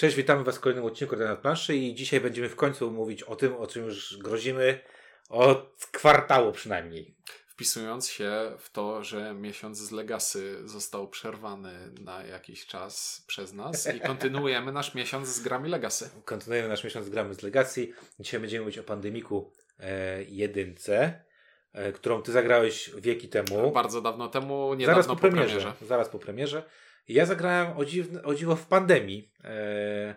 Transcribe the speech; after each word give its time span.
Cześć, 0.00 0.16
witamy 0.16 0.44
Was 0.44 0.56
w 0.56 0.60
kolejnym 0.60 0.84
odcinku 0.84 1.16
na 1.16 1.36
planszy 1.36 1.76
i 1.76 1.94
dzisiaj 1.94 2.20
będziemy 2.20 2.48
w 2.48 2.56
końcu 2.56 2.90
mówić 2.90 3.22
o 3.22 3.36
tym, 3.36 3.56
o 3.56 3.66
czym 3.66 3.84
już 3.84 4.18
grozimy 4.18 4.80
od 5.28 5.88
kwartału 5.92 6.52
przynajmniej. 6.52 7.14
Wpisując 7.46 8.08
się 8.08 8.52
w 8.58 8.70
to, 8.70 9.04
że 9.04 9.34
miesiąc 9.34 9.78
z 9.78 9.90
Legacy 9.90 10.68
został 10.68 11.08
przerwany 11.08 11.72
na 12.00 12.22
jakiś 12.22 12.66
czas 12.66 13.24
przez 13.26 13.52
nas 13.52 13.94
i 13.94 14.00
kontynuujemy 14.00 14.72
nasz 14.72 14.94
miesiąc 14.94 15.28
z 15.28 15.40
grami 15.40 15.68
Legacy. 15.68 16.10
Kontynuujemy 16.24 16.68
nasz 16.68 16.84
miesiąc 16.84 17.06
z 17.06 17.10
grami 17.10 17.34
z 17.34 17.42
Legacji. 17.42 17.92
Dzisiaj 18.20 18.40
będziemy 18.40 18.64
mówić 18.64 18.78
o 18.78 18.82
Pandemiku 18.82 19.52
e, 19.80 20.22
jedynce, 20.22 21.24
e, 21.72 21.92
którą 21.92 22.22
Ty 22.22 22.32
zagrałeś 22.32 22.90
wieki 22.96 23.28
temu. 23.28 23.70
Bardzo 23.70 24.00
dawno 24.00 24.28
temu, 24.28 24.74
niedawno 24.74 25.02
Zaraz 25.02 25.06
po 25.06 25.14
po 25.14 25.20
premierze. 25.20 25.56
premierze. 25.56 25.72
Zaraz 25.86 26.08
po 26.08 26.18
premierze. 26.18 26.62
Ja 27.08 27.26
zagrałem 27.26 27.76
o, 27.76 27.84
dziwne, 27.84 28.22
o 28.22 28.34
dziwo 28.34 28.56
w 28.56 28.66
pandemii. 28.66 29.32
E, 29.44 30.14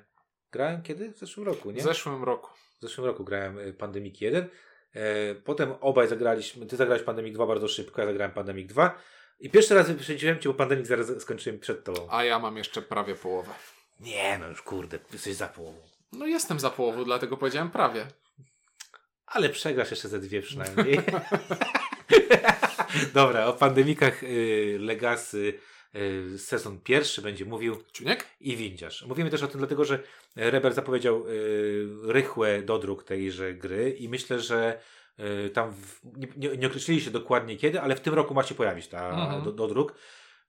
grałem 0.52 0.82
kiedy? 0.82 1.12
W 1.12 1.18
zeszłym 1.18 1.46
roku, 1.46 1.72
nie? 1.72 1.82
W 1.82 1.84
zeszłym 1.84 2.24
roku. 2.24 2.52
W 2.80 2.82
zeszłym 2.82 3.08
roku 3.08 3.24
grałem 3.24 3.60
y, 3.60 3.74
Pandemic 3.74 4.22
1. 4.22 4.50
E, 4.94 5.36
potem 5.36 5.74
obaj 5.82 6.08
zagraliśmy. 6.08 6.66
Ty 6.66 6.76
zagrałeś 6.76 7.04
Pandemic 7.04 7.34
2 7.34 7.46
bardzo 7.46 7.68
szybko, 7.68 8.02
ja 8.02 8.08
zagrałem 8.08 8.32
Pandemic 8.32 8.68
2. 8.68 9.00
I 9.40 9.50
pierwszy 9.50 9.76
raz 9.76 9.88
wyprzedziłem 9.88 10.40
cię, 10.40 10.50
bo 10.50 10.56
Pandemic 10.56 10.88
zaraz 10.88 11.22
skończyłem 11.22 11.60
przed 11.60 11.84
tobą. 11.84 12.08
A 12.10 12.24
ja 12.24 12.40
mam 12.40 12.58
jeszcze 12.58 12.82
prawie 12.82 13.16
połowę. 13.16 13.54
Nie, 14.00 14.38
no 14.38 14.48
już 14.48 14.62
kurde, 14.62 15.00
jesteś 15.14 15.36
za 15.36 15.48
połową. 15.48 15.80
No 16.12 16.28
jestem 16.28 16.60
za 16.60 16.70
połową, 16.70 17.04
dlatego 17.04 17.38
powiedziałem 17.38 17.72
prawie. 17.72 18.08
Ale 19.26 19.50
przegrasz 19.50 19.92
jeszcze 19.92 20.10
ze 20.10 20.20
dwie 20.20 20.42
przynajmniej. 20.42 21.00
Dobra, 23.14 23.46
o 23.46 23.54
pandemikach 23.54 24.24
y, 24.24 24.78
Legacy 24.80 25.60
sezon 26.38 26.80
pierwszy 26.80 27.22
będzie 27.22 27.46
mówił 27.46 27.78
Ciuniek? 27.92 28.26
i 28.40 28.56
windziarz. 28.56 29.06
Mówimy 29.08 29.30
też 29.30 29.44
o 29.44 29.48
tym 29.48 29.58
dlatego, 29.60 29.86
że 29.86 30.00
Reber 30.36 30.74
zapowiedział 30.74 31.28
y, 31.28 31.88
rychłe 32.04 32.62
dodruk 32.62 33.04
tejże 33.04 33.54
gry 33.54 33.90
i 33.92 34.10
myślę, 34.10 34.40
że 34.40 34.80
y, 35.46 35.50
tam 35.50 35.72
w, 35.74 36.02
nie, 36.38 36.58
nie, 36.58 36.68
określili 36.68 37.02
się 37.02 37.12
dokładnie 37.12 37.58
kiedy, 37.58 37.82
ale 37.82 37.96
w 37.96 38.02
tym 38.02 38.14
roku 38.14 38.34
ma 38.34 38.44
się 38.44 38.56
pojawić 38.56 38.88
ta 38.88 39.10
Mhm. 39.10 39.44
do, 39.44 39.52
dodruk. 39.52 39.96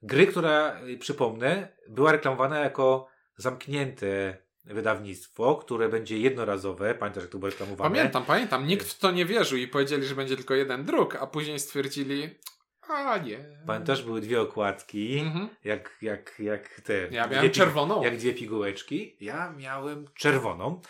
Gry, 0.02 0.26
która, 0.26 0.80
y, 0.88 0.98
przypomnę, 0.98 1.68
była 1.88 2.12
reklamowana 2.12 2.58
jako 2.58 3.08
zamknięte 3.36 4.36
wydawnictwo, 4.64 5.56
które 5.56 5.88
będzie 5.88 6.18
jednorazowe. 6.18 6.94
Pamiętasz, 6.94 7.22
jak 7.22 7.32
to 7.32 7.38
było 7.38 7.50
reklamowane? 7.50 7.90
Pamiętam, 7.96 8.24
pamiętam. 8.24 8.66
Nikt 8.66 8.88
w 8.88 8.98
to 8.98 9.10
nie 9.10 9.26
wierzył 9.26 9.58
i 9.58 9.68
powiedzieli, 9.68 10.04
że 10.06 10.14
będzie 10.14 10.36
tylko 10.36 10.54
jeden 10.54 10.84
druk, 10.84 11.16
a 11.16 11.26
później 11.26 11.58
stwierdzili, 11.60 12.30
a 12.88 13.18
nie. 13.18 13.38
Pamiętasz, 13.66 14.02
były 14.02 14.20
dwie 14.20 14.40
okładki, 14.40 15.18
Mhm. 15.18 15.48
jak, 15.64 15.96
jak, 16.02 16.34
jak 16.38 16.80
te... 16.80 17.08
Ja 17.10 17.26
miałem 17.26 17.50
czerwoną. 17.50 18.02
Jak 18.02 18.16
dwie 18.16 18.34
pigułeczki. 18.34 19.16
Ja 19.20 19.52
miałem 19.56 20.06
czerwoną. 20.14 20.80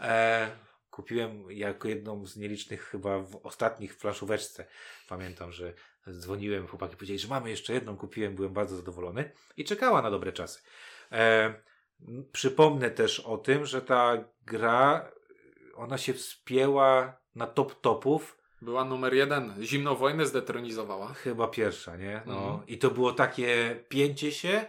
E, 0.00 0.50
kupiłem 0.90 1.50
jako 1.50 1.88
jedną 1.88 2.26
z 2.26 2.36
nielicznych 2.36 2.82
chyba 2.84 3.18
w 3.18 3.40
ostatnich 3.46 3.96
flaszóweczce. 3.96 4.66
Pamiętam, 5.08 5.52
że 5.52 5.72
dzwoniłem, 6.10 6.66
chłopaki 6.66 6.96
powiedzieli, 6.96 7.18
że 7.18 7.28
mamy 7.28 7.50
jeszcze 7.50 7.72
jedną, 7.72 7.96
kupiłem, 7.96 8.34
byłem 8.34 8.52
bardzo 8.52 8.76
zadowolony 8.76 9.30
i 9.56 9.64
czekała 9.64 10.02
na 10.02 10.10
dobre 10.10 10.32
czasy. 10.32 10.62
E, 11.12 11.54
przypomnę 12.32 12.90
też 12.90 13.20
o 13.20 13.38
tym, 13.38 13.66
że 13.66 13.82
ta 13.82 14.24
gra, 14.46 15.12
ona 15.74 15.98
się 15.98 16.12
wspięła 16.14 17.20
na 17.34 17.46
top 17.46 17.80
topów 17.80 18.39
Była 18.62 18.84
numer 18.84 19.14
jeden. 19.14 19.54
Zimną 19.62 19.94
wojnę 19.94 20.26
zdetronizowała. 20.26 21.06
Chyba 21.14 21.48
pierwsza, 21.48 21.96
nie? 21.96 22.22
No. 22.26 22.32
Mhm. 22.32 22.66
I 22.66 22.78
to 22.78 22.90
było 22.90 23.12
takie 23.12 23.76
pięcie 23.88 24.32
się. 24.32 24.64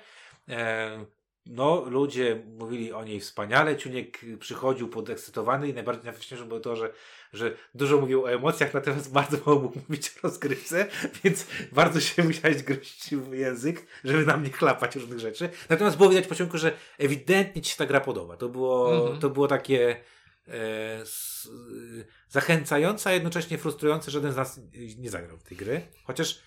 E, 0.50 1.06
no, 1.46 1.84
ludzie 1.90 2.44
mówili 2.60 2.94
o 2.94 3.04
niej 3.04 3.20
wspaniale. 3.20 3.78
Ciuniek 3.78 4.20
przychodził 4.40 4.88
podekscytowany 4.90 5.70
i 5.70 5.74
najbardziej 5.74 6.06
najważniejsze 6.06 6.46
było 6.46 6.60
to, 6.60 6.76
że, 6.76 6.94
że 7.34 7.52
dużo 7.76 7.98
mówił 7.98 8.24
o 8.24 8.32
emocjach, 8.32 8.74
natomiast 8.74 9.12
bardzo 9.22 9.38
mało 9.46 9.60
mógł 9.60 9.80
mówić 9.90 10.10
o 10.10 10.20
rozgrywce, 10.24 10.86
więc 11.24 11.48
bardzo 11.72 12.00
się 12.00 12.24
musiałeś 12.30 12.64
gryźć 12.64 13.16
w 13.16 13.34
język, 13.34 13.86
żeby 14.04 14.26
nam 14.26 14.44
nie 14.44 14.50
chlapać 14.52 14.96
różnych 14.96 15.20
rzeczy. 15.20 15.50
Natomiast 15.70 15.98
było 15.98 16.10
widać 16.10 16.28
po 16.28 16.36
ciągu, 16.36 16.58
że 16.58 16.72
ewidentnie 16.98 17.62
ci 17.62 17.72
się 17.72 17.78
ta 17.78 17.86
gra 17.86 18.00
podoba. 18.02 18.38
To 18.38 18.50
było, 18.50 18.96
Mhm. 18.96 19.20
to 19.20 19.30
było 19.30 19.48
takie 19.48 19.98
e, 20.48 21.02
s, 21.02 21.50
zachęcające, 22.30 23.10
a 23.10 23.14
jednocześnie 23.14 23.58
frustrujące, 23.58 24.12
że 24.12 24.20
żaden 24.20 24.34
z 24.34 24.36
nas 24.36 24.60
nie 24.98 25.10
zagrał 25.10 25.38
w 25.38 25.44
tej 25.44 25.58
gry. 25.58 25.88
Chociaż 26.04 26.42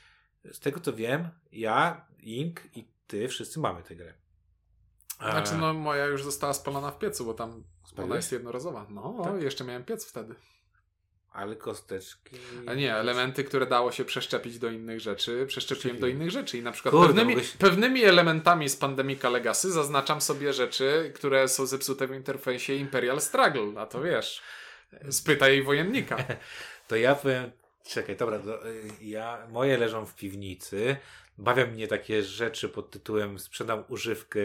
z 0.53 0.61
tego 0.61 0.81
co 0.81 0.93
wiem, 0.93 1.29
ja, 1.53 2.07
Ink 2.19 2.61
i 2.77 2.89
ty 3.07 3.29
wszyscy 3.29 3.61
mamy 3.61 3.83
tę 3.83 3.97
grę. 3.97 4.15
E, 5.21 5.31
Znaczy, 5.31 5.55
no 5.55 5.75
moja 5.75 6.07
już 6.07 6.25
została 6.25 6.55
spalona 6.55 6.91
w 6.91 6.99
piecu, 6.99 7.25
bo 7.25 7.35
tam 7.35 7.51
ona 7.51 7.65
Spaliłeś? 7.89 8.17
jest 8.17 8.33
jednorazowa. 8.33 8.87
No, 8.91 9.21
Tak? 9.25 9.43
jeszcze 9.43 9.65
miałem 9.65 9.85
piec 9.85 10.07
wtedy. 10.07 10.35
Ale 11.35 11.57
kosteczki. 11.57 12.37
A 12.67 12.75
nie, 12.75 12.95
elementy, 12.95 13.45
które 13.45 13.67
dało 13.67 13.93
się 13.93 14.05
przeszczepić 14.05 14.59
do 14.59 14.71
innych 14.71 15.01
rzeczy, 15.01 15.47
przeszczepiłem 15.47 15.99
do 15.99 16.07
innych 16.07 16.31
rzeczy 16.31 16.59
i 16.59 16.63
na 16.63 16.73
przykład 16.73 16.93
Kurde, 16.93 17.09
pewnymi, 17.09 17.35
mogłeś- 17.35 17.57
pewnymi 17.57 18.05
elementami 18.05 18.69
z 18.69 18.77
Pandemika 18.77 19.29
Legacy 19.31 19.73
zaznaczam 19.73 20.21
sobie 20.21 20.53
rzeczy, 20.53 21.13
które 21.15 21.49
są 21.49 21.67
zepsute 21.67 22.07
w 22.07 22.15
interfejsie 22.15 22.75
Imperial 22.75 23.21
Struggle, 23.21 23.81
a 23.81 23.87
to 23.87 24.03
wiesz, 24.03 24.43
spytaj 25.11 25.63
wojennika. 25.63 26.17
To 26.89 26.97
ja 26.97 27.15
powiem. 27.15 27.51
Czekaj, 27.87 28.17
dobra, 28.17 28.37
y, 28.39 28.43
ja, 29.01 29.47
moje 29.51 29.79
leżą 29.79 30.07
w 30.07 30.15
piwnicy. 30.15 30.97
Bawią 31.39 31.67
mnie 31.67 31.89
takie 31.89 32.23
rzeczy 32.23 32.69
pod 32.69 32.91
tytułem 32.91 33.39
sprzedam 33.39 33.85
używkę 33.89 34.41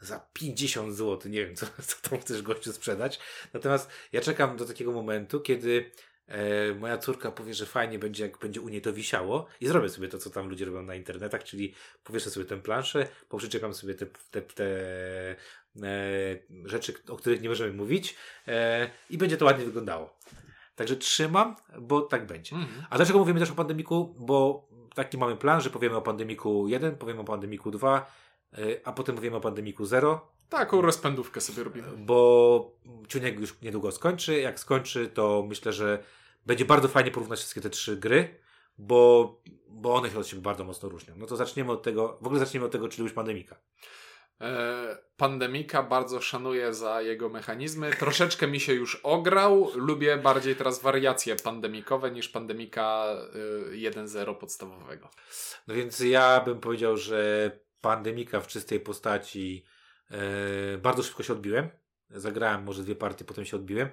za 0.00 0.26
50 0.32 0.94
zł. 0.96 1.30
Nie 1.32 1.46
wiem, 1.46 1.56
co, 1.56 1.66
co 1.86 2.08
tam 2.10 2.20
chcesz 2.20 2.42
gościu 2.42 2.72
sprzedać. 2.72 3.20
Natomiast 3.52 3.90
ja 4.12 4.20
czekam 4.20 4.56
do 4.56 4.64
takiego 4.64 4.92
momentu, 4.92 5.40
kiedy 5.40 5.90
e, 6.26 6.74
moja 6.74 6.98
córka 6.98 7.30
powie, 7.30 7.54
że 7.54 7.66
fajnie 7.66 7.98
będzie, 7.98 8.24
jak 8.24 8.38
będzie 8.38 8.60
u 8.60 8.68
niej 8.68 8.80
to 8.80 8.92
wisiało 8.92 9.46
i 9.60 9.66
zrobię 9.66 9.88
sobie 9.88 10.08
to, 10.08 10.18
co 10.18 10.30
tam 10.30 10.48
ludzie 10.48 10.64
robią 10.64 10.82
na 10.82 10.94
internetach, 10.94 11.44
czyli 11.44 11.74
powieszę 12.04 12.30
sobie 12.30 12.46
tę 12.46 12.60
planszę, 12.60 13.08
poprzyczekam 13.28 13.74
sobie 13.74 13.94
te, 13.94 14.06
te, 14.06 14.42
te 14.42 14.66
e, 15.82 16.38
rzeczy, 16.64 16.94
o 17.08 17.16
których 17.16 17.42
nie 17.42 17.48
możemy 17.48 17.72
mówić 17.72 18.16
e, 18.48 18.90
i 19.10 19.18
będzie 19.18 19.36
to 19.36 19.44
ładnie 19.44 19.64
wyglądało. 19.64 20.16
Także 20.76 20.96
trzymam, 20.96 21.56
bo 21.78 22.00
tak 22.00 22.26
będzie. 22.26 22.56
Mhm. 22.56 22.86
A 22.90 22.96
dlaczego 22.96 23.18
mówimy 23.18 23.40
też 23.40 23.50
o 23.50 23.54
pandemiku? 23.54 24.14
Bo 24.18 24.68
taki 24.94 25.18
mamy 25.18 25.36
plan, 25.36 25.60
że 25.60 25.70
powiemy 25.70 25.96
o 25.96 26.02
pandemiku 26.02 26.68
1, 26.68 26.96
powiemy 26.96 27.20
o 27.20 27.24
pandemiku 27.24 27.70
2, 27.70 28.12
y, 28.58 28.80
a 28.84 28.92
potem 28.92 29.14
powiemy 29.14 29.36
o 29.36 29.40
pandemiku 29.40 29.84
0, 29.84 30.32
Taką 30.52 30.80
rozpędówkę 30.80 31.40
sobie 31.40 31.64
robimy. 31.64 31.88
bo 31.96 32.72
Ciuniek 33.08 33.40
już 33.40 33.60
niedługo 33.60 33.92
skończy. 33.92 34.40
Jak 34.40 34.60
skończy, 34.60 35.08
to 35.08 35.44
myślę, 35.48 35.72
że 35.72 36.04
będzie 36.46 36.64
bardzo 36.64 36.88
fajnie 36.88 37.10
porównać 37.10 37.38
wszystkie 37.38 37.60
te 37.60 37.70
trzy 37.70 37.96
gry, 37.96 38.38
bo, 38.78 39.42
bo 39.68 39.94
one 39.94 40.10
się 40.10 40.18
od 40.18 40.26
siebie 40.26 40.42
bardzo 40.42 40.64
mocno 40.64 40.88
różnią. 40.88 41.14
No 41.16 41.26
to 41.26 41.36
zaczniemy 41.36 41.72
od 41.72 41.82
tego, 41.82 42.18
w 42.20 42.26
ogóle 42.26 42.40
zaczniemy 42.40 42.66
od 42.66 42.72
tego, 42.72 42.88
czy 42.88 42.98
lubisz 42.98 43.14
pandemika. 43.14 43.56
E, 44.40 44.96
Pandemika 45.22 45.82
bardzo 45.82 46.20
szanuję 46.20 46.74
za 46.74 47.02
jego 47.02 47.28
mechanizmy. 47.28 47.90
Troszeczkę 47.98 48.46
mi 48.46 48.60
się 48.60 48.74
już 48.74 48.96
ograł. 49.02 49.70
Lubię 49.74 50.16
bardziej 50.16 50.56
teraz 50.56 50.82
wariacje 50.82 51.36
pandemikowe 51.36 52.10
niż 52.10 52.28
pandemika 52.28 53.06
y, 53.72 53.76
1.0 53.76 54.34
podstawowego. 54.34 55.08
No 55.66 55.74
więc 55.74 56.00
ja 56.00 56.40
bym 56.40 56.60
powiedział, 56.60 56.96
że 56.96 57.50
pandemika 57.80 58.40
w 58.40 58.46
czystej 58.46 58.80
postaci 58.80 59.64
e, 59.66 59.71
bardzo 60.82 61.02
szybko 61.02 61.22
się 61.22 61.32
odbiłem. 61.32 61.68
Zagrałem 62.10 62.64
może 62.64 62.82
dwie 62.82 62.96
partie, 62.96 63.24
potem 63.24 63.44
się 63.44 63.56
odbiłem. 63.56 63.88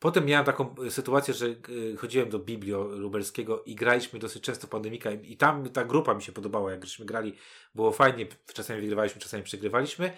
Potem 0.00 0.26
miałem 0.26 0.46
taką 0.46 0.74
e, 0.86 0.90
sytuację, 0.90 1.34
że 1.34 1.46
e, 1.46 1.96
chodziłem 1.96 2.30
do 2.30 2.38
Biblio 2.38 2.82
Lubelskiego 2.84 3.62
i 3.62 3.74
graliśmy 3.74 4.18
dosyć 4.18 4.42
często 4.42 4.66
pandemika 4.66 5.10
i 5.10 5.36
tam 5.36 5.68
ta 5.68 5.84
grupa 5.84 6.14
mi 6.14 6.22
się 6.22 6.32
podobała, 6.32 6.70
jak 6.70 6.84
żeśmy 6.84 7.06
grali, 7.06 7.36
było 7.74 7.92
fajnie, 7.92 8.26
czasami 8.54 8.80
wygrywaliśmy, 8.80 9.20
czasami 9.20 9.42
przegrywaliśmy. 9.42 10.12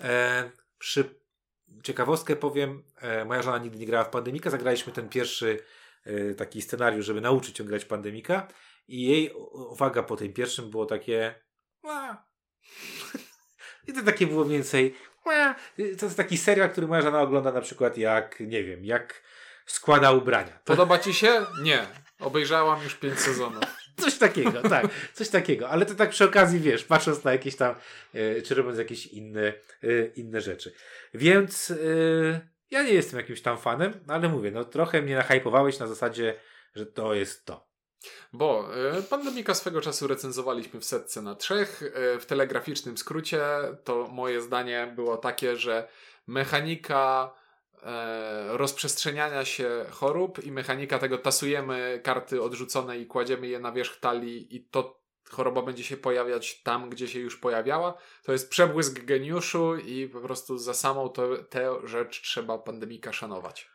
E, 0.00 0.50
przy 0.78 1.20
ciekawostkę 1.82 2.36
powiem, 2.36 2.82
e, 3.00 3.24
moja 3.24 3.42
żona 3.42 3.58
nigdy 3.58 3.78
nie 3.78 3.86
grała 3.86 4.04
w 4.04 4.10
pandemika, 4.10 4.50
zagraliśmy 4.50 4.92
ten 4.92 5.08
pierwszy 5.08 5.58
e, 6.04 6.34
taki 6.34 6.62
scenariusz, 6.62 7.06
żeby 7.06 7.20
nauczyć 7.20 7.58
ją 7.58 7.64
grać 7.64 7.84
pandemika 7.84 8.48
i 8.88 9.02
jej 9.02 9.32
uwaga 9.52 10.02
po 10.02 10.16
tym 10.16 10.32
pierwszym 10.32 10.70
było 10.70 10.86
takie. 10.86 11.34
i 13.86 13.92
to 13.92 14.02
takie 14.02 14.26
było 14.26 14.44
mniej 14.44 14.58
więcej 14.58 14.94
to 15.98 16.06
jest 16.06 16.16
taki 16.16 16.38
serial, 16.38 16.70
który 16.70 16.86
moja 16.86 17.02
żona 17.02 17.20
ogląda 17.20 17.52
na 17.52 17.60
przykład 17.60 17.98
jak, 17.98 18.40
nie 18.40 18.64
wiem, 18.64 18.84
jak 18.84 19.22
składa 19.66 20.12
ubrania. 20.12 20.58
Podoba 20.64 20.98
ci 20.98 21.14
się? 21.14 21.46
Nie. 21.62 21.86
Obejrzałam 22.20 22.82
już 22.82 22.94
pięć 22.94 23.20
sezonów. 23.20 23.64
Coś 24.00 24.18
takiego, 24.18 24.62
tak, 24.62 24.86
coś 25.14 25.28
takiego, 25.28 25.68
ale 25.68 25.86
to 25.86 25.94
tak 25.94 26.10
przy 26.10 26.24
okazji, 26.24 26.60
wiesz, 26.60 26.84
patrząc 26.84 27.24
na 27.24 27.32
jakieś 27.32 27.56
tam, 27.56 27.74
e, 28.14 28.42
czy 28.42 28.54
robiąc 28.54 28.78
jakieś 28.78 29.06
inne, 29.06 29.52
e, 29.82 30.06
inne 30.16 30.40
rzeczy. 30.40 30.72
Więc 31.14 31.70
e, 31.70 31.76
ja 32.70 32.82
nie 32.82 32.92
jestem 32.92 33.20
jakimś 33.20 33.42
tam 33.42 33.58
fanem, 33.58 33.92
ale 34.08 34.28
mówię, 34.28 34.50
no 34.50 34.64
trochę 34.64 35.02
mnie 35.02 35.16
nahypowałeś 35.16 35.78
na 35.78 35.86
zasadzie, 35.86 36.34
że 36.74 36.86
to 36.86 37.14
jest 37.14 37.44
to. 37.44 37.65
Bo 38.32 38.68
y, 38.98 39.02
Pandemika 39.02 39.54
swego 39.54 39.80
czasu 39.80 40.06
recenzowaliśmy 40.06 40.80
w 40.80 40.84
setce 40.84 41.22
na 41.22 41.34
trzech. 41.34 41.82
Y, 41.82 42.20
w 42.20 42.26
telegraficznym 42.26 42.98
skrócie 42.98 43.42
to 43.84 44.08
moje 44.08 44.40
zdanie 44.40 44.92
było 44.96 45.16
takie, 45.16 45.56
że 45.56 45.88
mechanika 46.26 47.34
e, 47.82 48.56
rozprzestrzeniania 48.56 49.44
się 49.44 49.86
chorób 49.90 50.44
i 50.44 50.52
mechanika 50.52 50.98
tego 50.98 51.18
tasujemy 51.18 52.00
karty 52.04 52.42
odrzucone 52.42 52.98
i 52.98 53.06
kładziemy 53.06 53.46
je 53.46 53.60
na 53.60 53.72
wierzch 53.72 54.00
talii 54.00 54.56
i 54.56 54.68
to 54.68 55.06
choroba 55.30 55.62
będzie 55.62 55.84
się 55.84 55.96
pojawiać 55.96 56.62
tam, 56.62 56.90
gdzie 56.90 57.08
się 57.08 57.20
już 57.20 57.36
pojawiała. 57.36 57.98
To 58.22 58.32
jest 58.32 58.50
przebłysk 58.50 59.04
geniuszu 59.04 59.76
i 59.76 60.08
po 60.08 60.20
prostu 60.20 60.58
za 60.58 60.74
samą 60.74 61.12
tę 61.50 61.74
rzecz 61.84 62.22
trzeba 62.22 62.58
pandemika 62.58 63.12
szanować. 63.12 63.70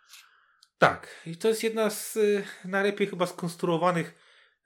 Tak, 0.81 1.07
i 1.25 1.37
to 1.37 1.47
jest 1.47 1.63
jedna 1.63 1.89
z 1.89 2.15
y, 2.17 2.43
najlepiej 2.65 3.07
chyba 3.07 3.25
skonstruowanych 3.25 4.15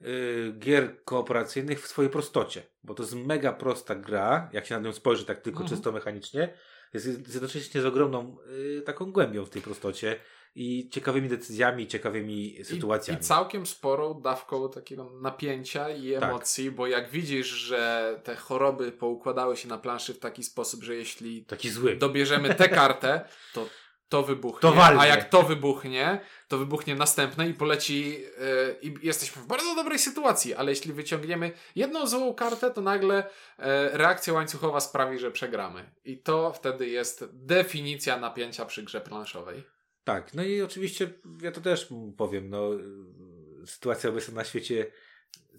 y, 0.02 0.54
gier 0.60 1.04
kooperacyjnych 1.04 1.84
w 1.84 1.88
swojej 1.88 2.12
prostocie, 2.12 2.64
bo 2.84 2.94
to 2.94 3.04
jest 3.04 3.16
mega 3.16 3.54
prosta 3.54 3.96
gra, 3.96 4.50
jak 4.54 4.66
się 4.66 4.76
na 4.76 4.82
nią 4.82 4.94
spojrzy 4.94 5.26
tak 5.26 5.42
tylko 5.42 5.60
Mhm. 5.62 5.78
czysto 5.78 5.92
mechanicznie, 5.92 6.54
jest 6.94 7.08
jednocześnie 7.34 7.82
z 7.82 7.86
ogromną 7.86 8.38
y, 8.78 8.82
taką 8.86 9.12
głębią 9.12 9.46
w 9.46 9.50
tej 9.50 9.62
prostocie 9.62 10.16
i 10.56 10.90
ciekawymi 10.90 11.30
decyzjami, 11.30 11.88
ciekawymi 11.88 12.58
sytuacjami. 12.64 13.20
I, 13.20 13.22
I 13.22 13.26
całkiem 13.26 13.66
sporą 13.66 14.22
dawką 14.22 14.70
takiego 14.70 15.12
napięcia 15.22 15.90
i 15.90 16.14
Tak. 16.14 16.24
emocji, 16.24 16.72
bo 16.72 16.88
jak 16.88 17.10
widzisz, 17.10 17.48
że 17.48 18.20
te 18.24 18.36
choroby 18.36 18.92
poukładały 18.92 19.58
się 19.58 19.68
na 19.68 19.78
planszy 19.78 20.14
w 20.14 20.20
taki 20.20 20.44
sposób, 20.44 20.84
że 20.84 20.96
jeśli 20.96 21.46
Taki 21.46 21.70
zły. 21.70 21.96
dobierzemy 21.96 22.54
tę 22.56 22.70
kartę, 22.70 23.22
to 23.54 23.70
to 24.10 24.24
wybuchnie. 24.24 24.62
To. 24.62 24.84
A 24.84 25.08
jak 25.08 25.30
to 25.30 25.44
wybuchnie, 25.44 26.20
to 26.48 26.58
wybuchnie 26.58 26.96
następne 26.96 27.50
i 27.50 27.54
poleci. 27.54 28.12
Yy, 28.12 28.78
I 28.82 28.94
jesteśmy 29.02 29.42
w 29.42 29.48
bardzo 29.48 29.76
dobrej 29.76 30.00
sytuacji, 30.00 30.54
ale 30.54 30.72
jeśli 30.72 30.94
wyciągniemy 30.94 31.52
jedną 31.76 32.08
złą 32.08 32.34
kartę, 32.34 32.72
to 32.72 32.82
nagle 32.82 33.16
yy, 33.60 33.66
reakcja 33.92 34.34
łańcuchowa 34.34 34.80
sprawi, 34.80 35.20
że 35.20 35.32
przegramy. 35.32 35.92
I 36.06 36.18
to 36.18 36.54
wtedy 36.54 36.88
jest 36.88 37.26
definicja 37.34 38.18
napięcia 38.18 38.66
przy 38.66 38.84
grze 38.84 39.02
planszowej. 39.02 39.64
Tak, 40.04 40.34
no 40.34 40.44
i 40.44 40.62
oczywiście 40.62 41.10
ja 41.42 41.52
to 41.52 41.62
też 41.62 41.90
powiem, 42.18 42.50
no 42.50 42.70
sytuacja 43.66 44.10
obecna 44.10 44.34
na 44.34 44.44
świecie 44.44 44.92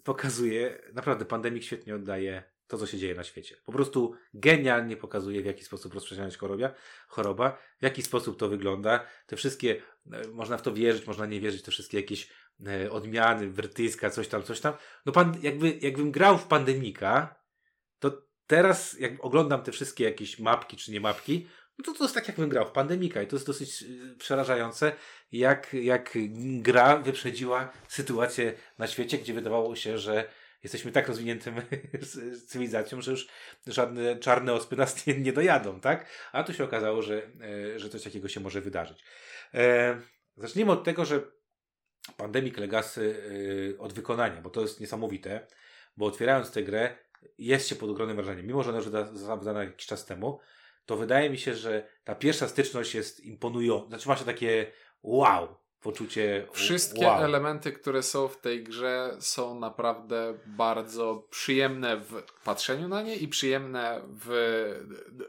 pokazuje, 0.04 0.82
naprawdę 0.94 1.24
pandemik 1.24 1.64
świetnie 1.64 1.94
oddaje 1.94 2.55
to, 2.68 2.78
co 2.78 2.86
się 2.86 2.98
dzieje 2.98 3.14
na 3.14 3.24
świecie. 3.24 3.56
Po 3.64 3.72
prostu 3.72 4.14
genialnie 4.34 4.96
pokazuje, 4.96 5.42
w 5.42 5.46
jaki 5.46 5.64
sposób 5.64 5.94
rozprzestrzenia 5.94 6.30
się 6.30 6.38
chorobia, 6.38 6.74
choroba, 7.08 7.58
w 7.80 7.82
jaki 7.82 8.02
sposób 8.02 8.38
to 8.38 8.48
wygląda. 8.48 9.06
Te 9.26 9.36
wszystkie, 9.36 9.82
e, 10.12 10.28
można 10.28 10.58
w 10.58 10.62
to 10.62 10.72
wierzyć, 10.72 11.06
można 11.06 11.26
nie 11.26 11.40
wierzyć, 11.40 11.62
te 11.62 11.70
wszystkie 11.70 11.96
jakieś 11.96 12.30
e, 12.66 12.90
odmiany, 12.90 13.46
brytyjska, 13.46 14.10
coś 14.10 14.28
tam, 14.28 14.42
coś 14.42 14.60
tam. 14.60 14.74
No 15.06 15.12
pan, 15.12 15.36
jakby, 15.42 15.78
jakbym 15.80 16.12
grał 16.12 16.38
w 16.38 16.46
pandemika, 16.46 17.42
to 17.98 18.22
teraz, 18.46 19.00
jak 19.00 19.24
oglądam 19.24 19.62
te 19.62 19.72
wszystkie 19.72 20.04
jakieś 20.04 20.38
mapki 20.38 20.76
czy 20.76 20.92
nie 20.92 21.00
mapki, 21.00 21.46
no 21.78 21.84
to 21.84 21.92
to 21.92 22.04
jest 22.04 22.14
tak, 22.14 22.28
jakbym 22.28 22.48
grał 22.48 22.66
w 22.66 22.72
pandemika 22.72 23.22
i 23.22 23.26
to 23.26 23.36
jest 23.36 23.46
dosyć 23.46 23.82
y, 23.82 24.16
przerażające, 24.18 24.92
jak, 25.32 25.74
jak 25.74 26.18
gra 26.60 26.96
wyprzedziła 26.96 27.72
sytuację 27.88 28.52
na 28.78 28.86
świecie, 28.86 29.18
gdzie 29.18 29.34
wydawało 29.34 29.76
się, 29.76 29.98
że 29.98 30.28
jesteśmy 30.66 30.92
tak 30.92 31.08
rozwiniętym 31.08 31.54
cywilizacją, 32.48 33.00
że 33.00 33.10
już 33.10 33.28
żadne 33.66 34.16
czarne 34.16 34.52
ospy 34.52 34.76
nas 34.76 35.06
nie, 35.06 35.18
nie 35.20 35.32
dojadą, 35.32 35.80
tak? 35.80 36.10
A 36.32 36.44
tu 36.44 36.54
się 36.54 36.64
okazało, 36.64 37.02
że, 37.02 37.22
e, 37.74 37.78
że 37.78 37.88
coś 37.88 38.02
takiego 38.02 38.28
się 38.28 38.40
może 38.40 38.60
wydarzyć. 38.60 39.04
E, 39.54 40.00
zacznijmy 40.36 40.72
od 40.72 40.84
tego, 40.84 41.04
że 41.04 41.20
Pandemic 42.16 42.56
Legacy 42.56 43.22
e, 43.74 43.78
od 43.78 43.92
wykonania, 43.92 44.40
bo 44.40 44.50
to 44.50 44.60
jest 44.60 44.80
niesamowite, 44.80 45.46
bo 45.96 46.06
otwierając 46.06 46.50
tę 46.50 46.62
grę 46.62 46.96
jest 47.38 47.68
się 47.68 47.76
pod 47.76 47.90
ogromnym 47.90 48.16
wrażeniem. 48.16 48.46
Mimo, 48.46 48.62
że 48.62 48.70
ona 48.70 48.78
już 48.78 48.88
została 48.88 49.36
wydana 49.36 49.64
jakiś 49.64 49.86
czas 49.86 50.06
temu, 50.06 50.40
to 50.86 50.96
wydaje 50.96 51.30
mi 51.30 51.38
się, 51.38 51.54
że 51.54 51.88
ta 52.04 52.14
pierwsza 52.14 52.48
styczność 52.48 52.94
jest 52.94 53.20
imponująca. 53.20 53.88
Znaczy 53.88 54.08
ma 54.08 54.16
się 54.16 54.24
takie 54.24 54.72
wow, 55.02 55.56
poczucie 55.82 56.46
Wszystkie 56.52 57.06
wow. 57.06 57.24
elementy, 57.24 57.72
które 57.72 58.02
są 58.02 58.28
w 58.28 58.36
tej 58.36 58.64
grze, 58.64 59.16
są 59.20 59.60
naprawdę 59.60 60.34
bardzo 60.46 61.22
przyjemne 61.30 61.96
w 61.96 62.22
patrzeniu 62.44 62.88
na 62.88 63.02
nie 63.02 63.16
i 63.16 63.28
przyjemne 63.28 64.00
w 64.24 64.30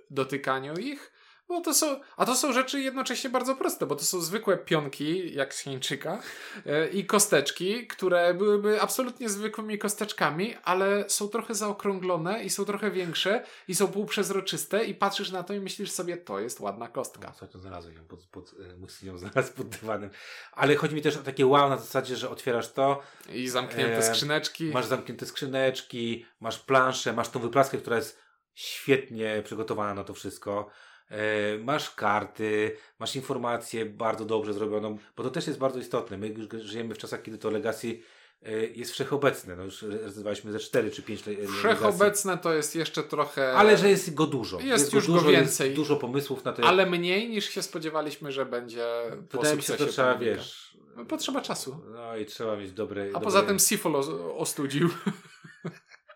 dotykaniu 0.09 0.73
ich. 0.73 1.16
Bo 1.47 1.61
to 1.61 1.73
są, 1.73 1.99
a 2.17 2.25
to 2.25 2.35
są 2.35 2.53
rzeczy 2.53 2.81
jednocześnie 2.81 3.29
bardzo 3.29 3.55
proste, 3.55 3.85
bo 3.85 3.95
to 3.95 4.03
są 4.03 4.21
zwykłe 4.21 4.57
pionki, 4.57 5.35
jak 5.35 5.53
z 5.53 5.59
Chińczyka, 5.59 6.21
e, 6.65 6.87
i 6.87 7.05
kosteczki, 7.05 7.87
które 7.87 8.33
byłyby 8.33 8.81
absolutnie 8.81 9.29
zwykłymi 9.29 9.77
kosteczkami, 9.77 10.55
ale 10.63 11.09
są 11.09 11.27
trochę 11.27 11.55
zaokrąglone 11.55 12.43
i 12.43 12.49
są 12.49 12.65
trochę 12.65 12.91
większe 12.91 13.43
i 13.67 13.75
są 13.75 13.87
półprzezroczyste 13.87 14.85
i 14.85 14.95
patrzysz 14.95 15.31
na 15.31 15.43
to 15.43 15.53
i 15.53 15.59
myślisz 15.59 15.91
sobie, 15.91 16.17
to 16.17 16.39
jest 16.39 16.59
ładna 16.59 16.87
kostka. 16.87 17.31
Ostatnio 17.31 17.59
znalazłem 17.59 17.95
ją 17.95 18.05
pod, 18.05 18.25
pod, 18.25 18.55
e, 19.03 19.05
ją 19.05 19.17
znalazł 19.27 19.53
pod 19.53 19.69
dywanem. 19.69 20.09
Ale 20.51 20.75
chodzi 20.75 20.95
mi 20.95 21.01
też 21.01 21.17
o 21.17 21.23
takie 21.23 21.45
wow 21.45 21.69
na 21.69 21.77
zasadzie, 21.77 22.15
że 22.15 22.29
otwierasz 22.29 22.71
to, 22.71 23.01
I 23.33 23.47
zamknięte 23.47 23.97
E, 23.97 24.03
skrzyneczki. 24.03 24.65
masz 24.65 24.85
zamknięte 24.85 25.25
skrzyneczki, 25.25 26.25
masz 26.39 26.59
planszę, 26.59 27.13
masz 27.13 27.29
tą 27.29 27.39
wyplaskę, 27.39 27.77
która 27.77 27.95
jest 27.95 28.19
świetnie 28.53 29.41
przygotowana 29.45 29.93
na 29.93 30.03
to 30.03 30.13
wszystko. 30.13 30.69
E, 31.11 31.57
masz 31.57 31.95
karty, 31.95 32.77
masz 32.99 33.15
informację 33.15 33.85
bardzo 33.85 34.25
dobrze 34.25 34.53
zrobioną, 34.53 34.97
bo 35.15 35.23
to 35.23 35.29
też 35.29 35.47
jest 35.47 35.59
bardzo 35.59 35.79
istotne. 35.79 36.17
My 36.17 36.27
już 36.27 36.47
żyjemy 36.63 36.95
w 36.95 36.97
czasach, 36.97 37.21
kiedy 37.21 37.37
to 37.37 37.49
Legacy 37.49 37.99
e, 38.43 38.51
jest 38.51 38.91
wszechobecne. 38.91 39.55
No 39.55 39.63
już 39.63 39.81
rezerwowaliśmy 39.81 40.51
ze 40.51 40.59
4 40.59 40.91
czy 40.91 41.03
5 41.03 41.25
le- 41.25 41.33
Legacy. 41.33 41.53
Wszechobecne 41.53 42.37
to 42.37 42.53
jest 42.53 42.75
jeszcze 42.75 43.03
trochę. 43.03 43.53
Ale 43.53 43.77
że 43.77 43.89
jest 43.89 44.13
go 44.13 44.27
dużo. 44.27 44.59
Jest 44.59 44.93
już 44.93 45.07
go 45.07 45.13
dużo, 45.13 45.29
więcej. 45.29 45.65
Jest 45.67 45.75
dużo 45.75 45.95
pomysłów 45.95 46.45
na 46.45 46.53
to. 46.53 46.63
ale 46.63 46.85
mniej 46.85 47.29
niż 47.29 47.49
się 47.49 47.61
spodziewaliśmy, 47.61 48.31
że 48.31 48.45
będzie 48.45 48.85
Wydaje 49.31 49.55
mi 49.55 49.61
się, 49.61 49.77
że 49.77 49.87
trzeba, 49.87 50.15
wiesz... 50.15 50.77
No, 50.95 51.05
Potrzeba 51.05 51.41
czasu. 51.41 51.81
No 51.93 52.17
i 52.17 52.25
trzeba 52.25 52.55
mieć 52.57 52.71
dobre... 52.71 53.01
A 53.03 53.05
dobre... 53.05 53.21
poza 53.21 53.43
tym 53.43 53.59
Sifol 53.59 53.95
os- 53.95 54.09
ostudził. 54.37 54.89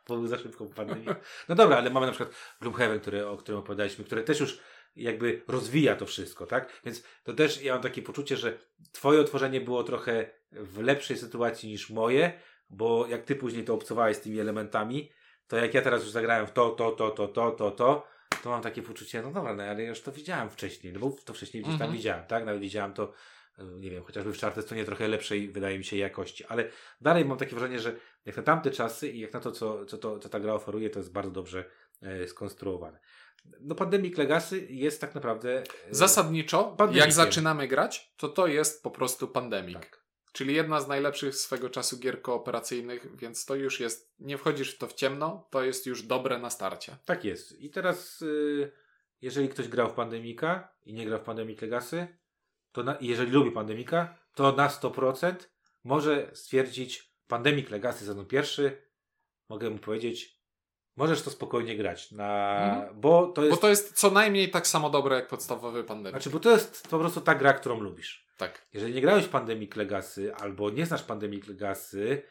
bo 0.07 0.17
był 0.17 0.27
za 0.27 0.37
szybko 0.37 0.65
pandemii. 0.65 1.07
No 1.49 1.55
dobra, 1.55 1.77
ale 1.77 1.89
mamy 1.89 2.05
na 2.05 2.11
przykład 2.11 2.35
Gloomhaven, 2.61 2.99
który, 2.99 3.27
o 3.27 3.37
którym 3.37 3.59
opowiadaliśmy, 3.59 4.05
które 4.05 4.23
też 4.23 4.39
już 4.39 4.59
jakby 4.95 5.41
rozwija 5.47 5.95
to 5.95 6.05
wszystko, 6.05 6.45
tak? 6.45 6.81
Więc 6.85 7.03
to 7.23 7.33
też 7.33 7.61
ja 7.61 7.73
mam 7.73 7.83
takie 7.83 8.01
poczucie, 8.01 8.37
że 8.37 8.57
twoje 8.91 9.21
otworzenie 9.21 9.61
było 9.61 9.83
trochę 9.83 10.29
w 10.51 10.79
lepszej 10.79 11.17
sytuacji 11.17 11.69
niż 11.69 11.89
moje, 11.89 12.33
bo 12.69 13.07
jak 13.07 13.23
ty 13.23 13.35
później 13.35 13.63
to 13.63 13.73
obcowałeś 13.73 14.17
z 14.17 14.21
tymi 14.21 14.39
elementami, 14.39 15.11
to 15.47 15.57
jak 15.57 15.73
ja 15.73 15.81
teraz 15.81 16.01
już 16.03 16.11
zagrałem 16.11 16.47
w 16.47 16.51
to, 16.51 16.69
to, 16.69 16.91
to, 16.91 17.11
to, 17.11 17.27
to, 17.27 17.51
to, 17.51 17.71
to, 17.71 18.07
to 18.43 18.49
mam 18.49 18.61
takie 18.61 18.81
poczucie, 18.81 19.21
no 19.21 19.31
dobra, 19.31 19.53
no 19.55 19.63
ale 19.63 19.83
ja 19.83 19.89
już 19.89 20.01
to 20.01 20.11
widziałem 20.11 20.49
wcześniej, 20.49 20.93
no 20.93 20.99
bo 20.99 21.15
to 21.25 21.33
wcześniej 21.33 21.63
gdzieś 21.63 21.73
tam 21.73 21.81
Mhm. 21.81 21.97
widziałem, 21.97 22.25
tak? 22.25 22.45
Nawet 22.45 22.61
widziałem 22.61 22.93
to, 22.93 23.13
e, 23.57 23.63
nie 23.63 23.89
wiem, 23.89 24.03
chociażby 24.03 24.33
w 24.33 24.39
Charter 24.39 24.63
to 24.65 24.75
nie 24.75 24.85
trochę 24.85 25.07
lepszej, 25.07 25.49
wydaje 25.49 25.77
mi 25.77 25.83
się, 25.83 25.97
jakości, 25.97 26.45
ale 26.45 26.69
dalej 27.01 27.25
mam 27.25 27.37
takie 27.37 27.51
wrażenie, 27.55 27.79
że 27.79 27.95
jak 28.25 28.37
na 28.37 28.43
tamte 28.43 28.71
czasy 28.71 29.09
i 29.09 29.19
jak 29.19 29.33
na 29.33 29.39
to, 29.39 29.51
co, 29.51 29.85
co, 29.85 29.97
to, 29.97 30.19
co 30.19 30.29
ta 30.29 30.39
gra 30.39 30.53
oferuje, 30.53 30.89
to 30.89 30.99
jest 30.99 31.11
bardzo 31.11 31.31
dobrze 31.31 31.65
e, 32.01 32.27
skonstruowane. 32.27 32.99
No 33.59 33.75
Pandemic 33.75 34.17
Legacy 34.17 34.67
jest 34.69 35.01
tak 35.01 35.15
naprawdę... 35.15 35.59
e, 35.59 35.63
Zasadniczo, 35.91 36.63
Pandemikiem. 36.63 37.01
jak 37.01 37.13
zaczynamy 37.13 37.67
grać, 37.67 38.13
to 38.17 38.29
to 38.29 38.47
jest 38.47 38.83
po 38.83 38.91
prostu 38.91 39.27
pandemik. 39.27 39.79
Tak. 39.79 40.01
Czyli 40.31 40.55
jedna 40.55 40.81
z 40.81 40.87
najlepszych 40.87 41.35
swego 41.35 41.69
czasu 41.69 41.99
gier 41.99 42.21
kooperacyjnych, 42.21 43.17
więc 43.17 43.45
to 43.45 43.55
już 43.55 43.79
jest, 43.79 44.13
nie 44.19 44.37
wchodzisz 44.37 44.75
w 44.75 44.77
to 44.77 44.87
w 44.87 44.93
ciemno, 44.93 45.47
to 45.51 45.63
jest 45.63 45.85
już 45.85 46.03
dobre 46.03 46.39
na 46.39 46.49
starcie. 46.49 46.97
Tak 47.05 47.25
jest. 47.25 47.59
I 47.61 47.69
teraz, 47.69 48.21
y, 48.21 48.71
jeżeli 49.21 49.49
ktoś 49.49 49.67
grał 49.67 49.89
w 49.89 49.93
Pandemika 49.93 50.73
i 50.85 50.93
nie 50.93 51.05
grał 51.05 51.19
w 51.19 51.23
Pandemic 51.23 51.61
Legacy, 51.61 52.07
to 52.71 52.83
na, 52.83 52.97
jeżeli 53.01 53.31
lubi 53.31 53.51
Pandemika, 53.51 54.17
to 54.35 54.51
na 54.51 54.67
100% 54.67 55.35
może 55.83 56.31
stwierdzić 56.33 57.13
Pandemic 57.27 57.69
Legacy 57.69 58.05
sezon 58.05 58.25
pierwszy, 58.25 58.81
mogę 59.49 59.69
mu 59.69 59.77
powiedzieć, 59.79 60.40
możesz 60.95 61.21
to 61.21 61.29
spokojnie 61.31 61.77
grać, 61.77 62.11
na, 62.11 62.59
Mhm. 62.73 63.01
bo 63.01 63.27
to 63.27 63.43
jest, 63.43 63.55
Bo 63.55 63.61
to 63.61 63.69
jest 63.69 63.93
co 63.93 64.11
najmniej 64.11 64.49
tak 64.51 64.67
samo 64.67 64.89
dobre 64.89 65.15
jak 65.15 65.27
podstawowy 65.27 65.83
pandemik. 65.83 66.13
znaczy, 66.13 66.29
bo 66.29 66.39
to 66.39 66.51
jest 66.51 66.87
po 66.87 66.99
prostu 66.99 67.21
ta 67.21 67.35
gra, 67.35 67.53
którą 67.53 67.79
lubisz. 67.79 68.27
tak. 68.37 68.65
Jeżeli 68.73 68.93
nie 68.93 69.01
grałeś 69.01 69.25
w 69.25 69.29
Pandemic 69.29 69.75
Legacy 69.75 70.35
albo 70.35 70.69
nie 70.69 70.85
znasz 70.85 71.03
Pandemic 71.03 71.47
Legacy, 71.47 72.23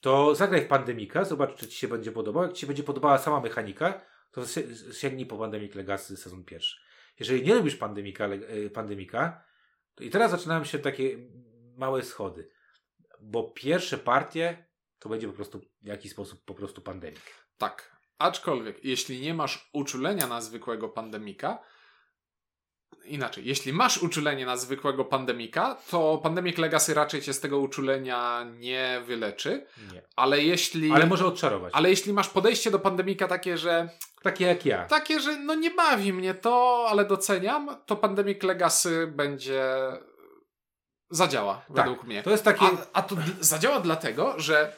to 0.00 0.34
zagraj 0.34 0.64
w 0.64 0.68
Pandemika, 0.68 1.24
zobacz, 1.24 1.56
czy 1.56 1.68
ci 1.68 1.76
się 1.78 1.88
będzie 1.88 2.12
podobał. 2.12 2.42
Jak 2.42 2.52
ci 2.52 2.60
się 2.60 2.66
będzie 2.66 2.82
podobała 2.82 3.18
sama 3.18 3.40
mechanika, 3.40 4.00
to 4.30 4.46
si- 4.46 4.66
sięgnij 4.92 5.26
po 5.26 5.38
Pandemic 5.38 5.74
Legacy 5.74 6.16
sezon 6.16 6.44
pierwszy. 6.44 6.76
Jeżeli 7.18 7.42
nie 7.46 7.54
lubisz 7.54 7.76
Pandemika, 7.76 8.24
e, 8.26 8.70
Pandemika 8.70 9.44
to 9.94 10.04
i 10.04 10.10
teraz 10.10 10.30
zaczynają 10.30 10.64
się 10.64 10.78
takie 10.78 11.16
małe 11.76 12.02
schody, 12.02 12.50
bo 13.20 13.50
pierwsze 13.50 13.98
partie 13.98 14.66
to 14.98 15.08
będzie 15.08 15.26
po 15.26 15.32
prostu 15.32 15.60
w 15.82 15.86
jakiś 15.86 16.12
sposób 16.12 16.44
po 16.44 16.54
prostu 16.54 16.82
pandemik. 16.82 17.20
Tak. 17.58 17.95
Aczkolwiek, 18.18 18.84
jeśli 18.84 19.20
nie 19.20 19.34
masz 19.34 19.68
uczulenia 19.72 20.26
na 20.26 20.40
zwykłego 20.40 20.88
pandemika, 20.88 21.58
inaczej. 23.04 23.44
Jeśli 23.46 23.72
masz 23.72 23.98
uczulenie 24.02 24.46
na 24.46 24.56
zwykłego 24.56 25.04
pandemika, 25.04 25.76
to 25.90 26.18
Pandemic 26.22 26.58
Legacy 26.58 26.94
raczej 26.94 27.22
cię 27.22 27.32
z 27.32 27.40
tego 27.40 27.58
uczulenia 27.58 28.46
nie 28.58 29.02
wyleczy. 29.06 29.66
Nie. 29.92 30.02
Ale 30.16 30.42
jeśli. 30.42 30.92
Ale 30.92 31.06
może 31.06 31.26
odczarować. 31.26 31.72
Ale 31.76 31.90
jeśli 31.90 32.12
masz 32.12 32.28
podejście 32.28 32.70
do 32.70 32.78
pandemika 32.78 33.28
takie, 33.28 33.58
że. 33.58 33.88
Takie 34.22 34.46
jak 34.46 34.66
ja. 34.66 34.86
Takie, 34.86 35.20
że 35.20 35.36
no 35.36 35.54
nie 35.54 35.70
bawi 35.70 36.12
mnie 36.12 36.34
to, 36.34 36.86
ale 36.90 37.04
doceniam, 37.04 37.76
to 37.86 37.96
Pandemic 37.96 38.42
Legacy 38.42 39.06
będzie. 39.06 39.64
Zadziała, 41.10 41.54
Tak. 41.54 41.76
według 41.76 42.04
mnie. 42.04 42.22
To 42.22 42.30
jest 42.30 42.44
takie. 42.44 42.66
A, 42.66 42.86
a 42.92 43.02
to 43.02 43.16
zadziała 43.40 43.80
dlatego, 43.80 44.34
że 44.40 44.72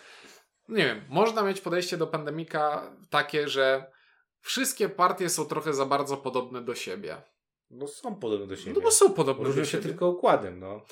nie 0.68 0.84
wiem, 0.84 1.04
można 1.08 1.42
mieć 1.42 1.60
podejście 1.60 1.96
do 1.96 2.06
pandemika 2.06 2.92
takie, 3.10 3.48
że 3.48 3.92
wszystkie 4.40 4.88
partie 4.88 5.28
są 5.28 5.44
trochę 5.44 5.74
za 5.74 5.86
bardzo 5.86 6.16
podobne 6.16 6.62
do 6.62 6.74
siebie. 6.74 7.22
No 7.70 7.88
są 7.88 8.14
podobne 8.14 8.46
do 8.46 8.56
siebie. 8.56 8.72
No 8.76 8.80
bo 8.80 8.90
są 8.90 9.12
podobne 9.12 9.44
Różnią 9.44 9.62
do 9.62 9.68
się 9.68 9.78
tylko 9.78 10.08
układem, 10.08 10.60
no. 10.60 10.84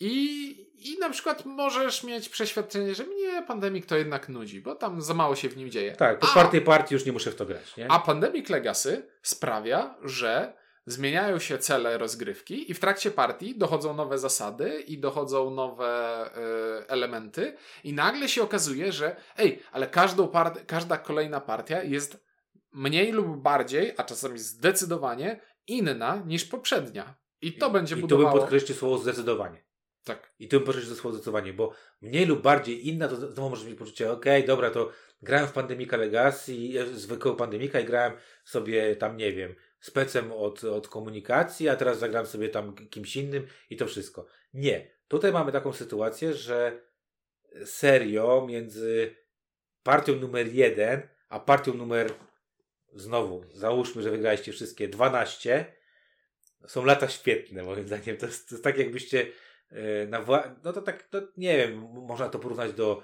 I, 0.00 0.50
I 0.74 0.98
na 0.98 1.10
przykład 1.10 1.44
możesz 1.44 2.04
mieć 2.04 2.28
przeświadczenie, 2.28 2.94
że 2.94 3.04
mnie 3.04 3.42
pandemik 3.46 3.86
to 3.86 3.96
jednak 3.96 4.28
nudzi, 4.28 4.60
bo 4.60 4.74
tam 4.74 5.02
za 5.02 5.14
mało 5.14 5.36
się 5.36 5.48
w 5.48 5.56
nim 5.56 5.70
dzieje. 5.70 5.92
Tak, 5.92 6.18
po 6.18 6.26
czwartej 6.26 6.60
partii 6.60 6.94
już 6.94 7.04
nie 7.04 7.12
muszę 7.12 7.30
w 7.30 7.34
to 7.36 7.46
grać, 7.46 7.76
nie? 7.76 7.90
a 7.90 7.98
Pandemic 7.98 8.48
Legacy 8.48 9.08
sprawia, 9.22 9.96
że 10.02 10.56
zmieniają 10.86 11.38
się 11.38 11.58
cele 11.58 11.98
rozgrywki 11.98 12.70
i 12.70 12.74
w 12.74 12.80
trakcie 12.80 13.10
partii 13.10 13.58
dochodzą 13.58 13.94
nowe 13.94 14.18
zasady 14.18 14.80
i 14.80 14.98
dochodzą 14.98 15.50
nowe 15.50 16.30
y, 16.82 16.88
elementy 16.88 17.56
i 17.84 17.92
nagle 17.92 18.28
się 18.28 18.42
okazuje, 18.42 18.92
że 18.92 19.16
ej, 19.38 19.62
ale 19.72 19.86
part- 20.32 20.66
każda 20.66 20.98
kolejna 20.98 21.40
partia 21.40 21.82
jest 21.82 22.26
mniej 22.72 23.12
lub 23.12 23.42
bardziej, 23.42 23.94
a 23.96 24.04
czasami 24.04 24.38
zdecydowanie 24.38 25.40
inna 25.66 26.22
niż 26.26 26.44
poprzednia. 26.44 27.14
I 27.40 27.52
to 27.52 27.70
będzie 27.70 27.94
I 27.94 28.00
tu 28.00 28.06
bym 28.06 28.16
budowało... 28.16 28.40
podkreślił 28.40 28.78
słowo 28.78 28.98
zdecydowanie. 28.98 29.64
Tak. 30.04 30.32
I 30.38 30.48
tu 30.48 30.56
bym 30.56 30.66
podkreślił 30.66 30.96
słowo 30.96 31.14
zdecydowanie, 31.14 31.52
bo 31.52 31.72
mniej 32.00 32.26
lub 32.26 32.42
bardziej 32.42 32.88
inna, 32.88 33.08
to 33.08 33.16
znowu 33.16 33.50
możesz 33.50 33.66
mieć 33.66 33.78
poczucie, 33.78 34.12
okej, 34.12 34.44
dobra, 34.44 34.70
to 34.70 34.90
grałem 35.22 35.48
w 35.48 35.52
Pandemika 35.52 35.96
Legacy, 35.96 36.56
zwykłego 36.92 37.36
Pandemika 37.36 37.80
i 37.80 37.84
grałem 37.84 38.12
sobie 38.44 38.96
tam, 38.96 39.16
nie 39.16 39.32
wiem, 39.32 39.54
specem 39.80 40.32
od, 40.32 40.64
od 40.64 40.88
komunikacji, 40.88 41.68
a 41.68 41.76
teraz 41.76 41.98
zagram 41.98 42.26
sobie 42.26 42.48
tam 42.48 42.74
kimś 42.74 43.16
innym 43.16 43.46
i 43.70 43.76
to 43.76 43.86
wszystko. 43.86 44.26
Nie. 44.54 44.96
Tutaj 45.08 45.32
mamy 45.32 45.52
taką 45.52 45.72
sytuację, 45.72 46.34
że 46.34 46.80
serio 47.64 48.46
między 48.48 49.16
partią 49.82 50.16
numer 50.16 50.54
jeden, 50.54 51.08
a 51.28 51.40
partią 51.40 51.74
numer 51.74 52.12
znowu, 52.94 53.44
załóżmy, 53.52 54.02
że 54.02 54.10
wygraliście 54.10 54.52
wszystkie 54.52 54.88
12, 54.88 55.76
są 56.66 56.84
lata 56.84 57.08
świetne 57.08 57.62
moim 57.62 57.86
zdaniem. 57.86 58.16
To 58.16 58.26
jest, 58.26 58.48
to 58.48 58.54
jest 58.54 58.64
tak 58.64 58.78
jakbyście 58.78 59.26
e, 59.70 60.06
na 60.06 60.22
wła- 60.22 60.54
no 60.64 60.72
to 60.72 60.82
tak, 60.82 61.02
to 61.02 61.22
nie 61.36 61.56
wiem, 61.56 61.78
można 61.92 62.28
to 62.28 62.38
porównać 62.38 62.72
do 62.72 63.02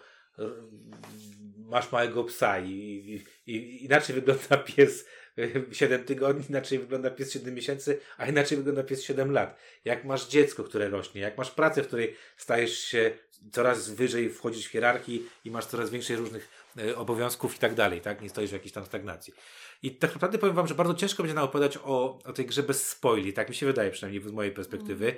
masz 1.57 1.93
małego 1.93 2.25
psa 2.25 2.59
i, 2.59 2.71
i, 2.71 3.25
i 3.53 3.85
inaczej 3.85 4.15
wygląda 4.15 4.57
pies 4.57 5.07
7 5.73 6.05
tygodni, 6.05 6.45
inaczej 6.49 6.79
wygląda 6.79 7.11
pies 7.11 7.33
7 7.33 7.55
miesięcy, 7.55 8.01
a 8.19 8.27
inaczej 8.27 8.59
wygląda 8.59 8.83
pies 8.83 9.03
7 9.03 9.33
lat. 9.33 9.59
Jak 9.85 10.05
masz 10.05 10.29
dziecko, 10.29 10.65
które 10.65 10.89
rośnie, 10.89 11.21
jak 11.21 11.39
masz 11.39 11.51
pracę, 11.51 11.83
w 11.83 11.87
której 11.87 12.17
stajesz 12.37 12.79
się 12.79 13.11
coraz 13.53 13.91
wyżej, 13.91 14.31
wchodzisz 14.31 14.67
w 14.67 14.71
hierarchii 14.71 15.27
i 15.45 15.51
masz 15.51 15.67
coraz 15.67 15.91
więcej 15.91 16.17
różnych 16.17 16.49
e, 16.79 16.97
obowiązków 16.97 17.57
i 17.57 17.59
tak 17.59 17.75
dalej, 17.75 18.01
tak? 18.01 18.21
Nie 18.21 18.29
stoisz 18.29 18.51
w 18.51 18.53
jakiejś 18.53 18.73
tam 18.73 18.85
stagnacji. 18.85 19.35
I 19.83 19.97
tak 19.97 20.15
naprawdę 20.15 20.39
powiem 20.39 20.57
wam, 20.57 20.67
że 20.67 20.75
bardzo 20.75 20.95
ciężko 20.95 21.23
będzie 21.23 21.35
nam 21.35 21.45
opowiadać 21.45 21.79
o, 21.85 22.19
o 22.25 22.33
tej 22.33 22.47
grze 22.47 22.63
bez 22.63 22.89
spoili, 22.89 23.33
tak 23.33 23.49
mi 23.49 23.55
się 23.55 23.67
wydaje 23.67 23.91
przynajmniej 23.91 24.23
z 24.23 24.33
mojej 24.33 24.53
perspektywy, 24.53 25.17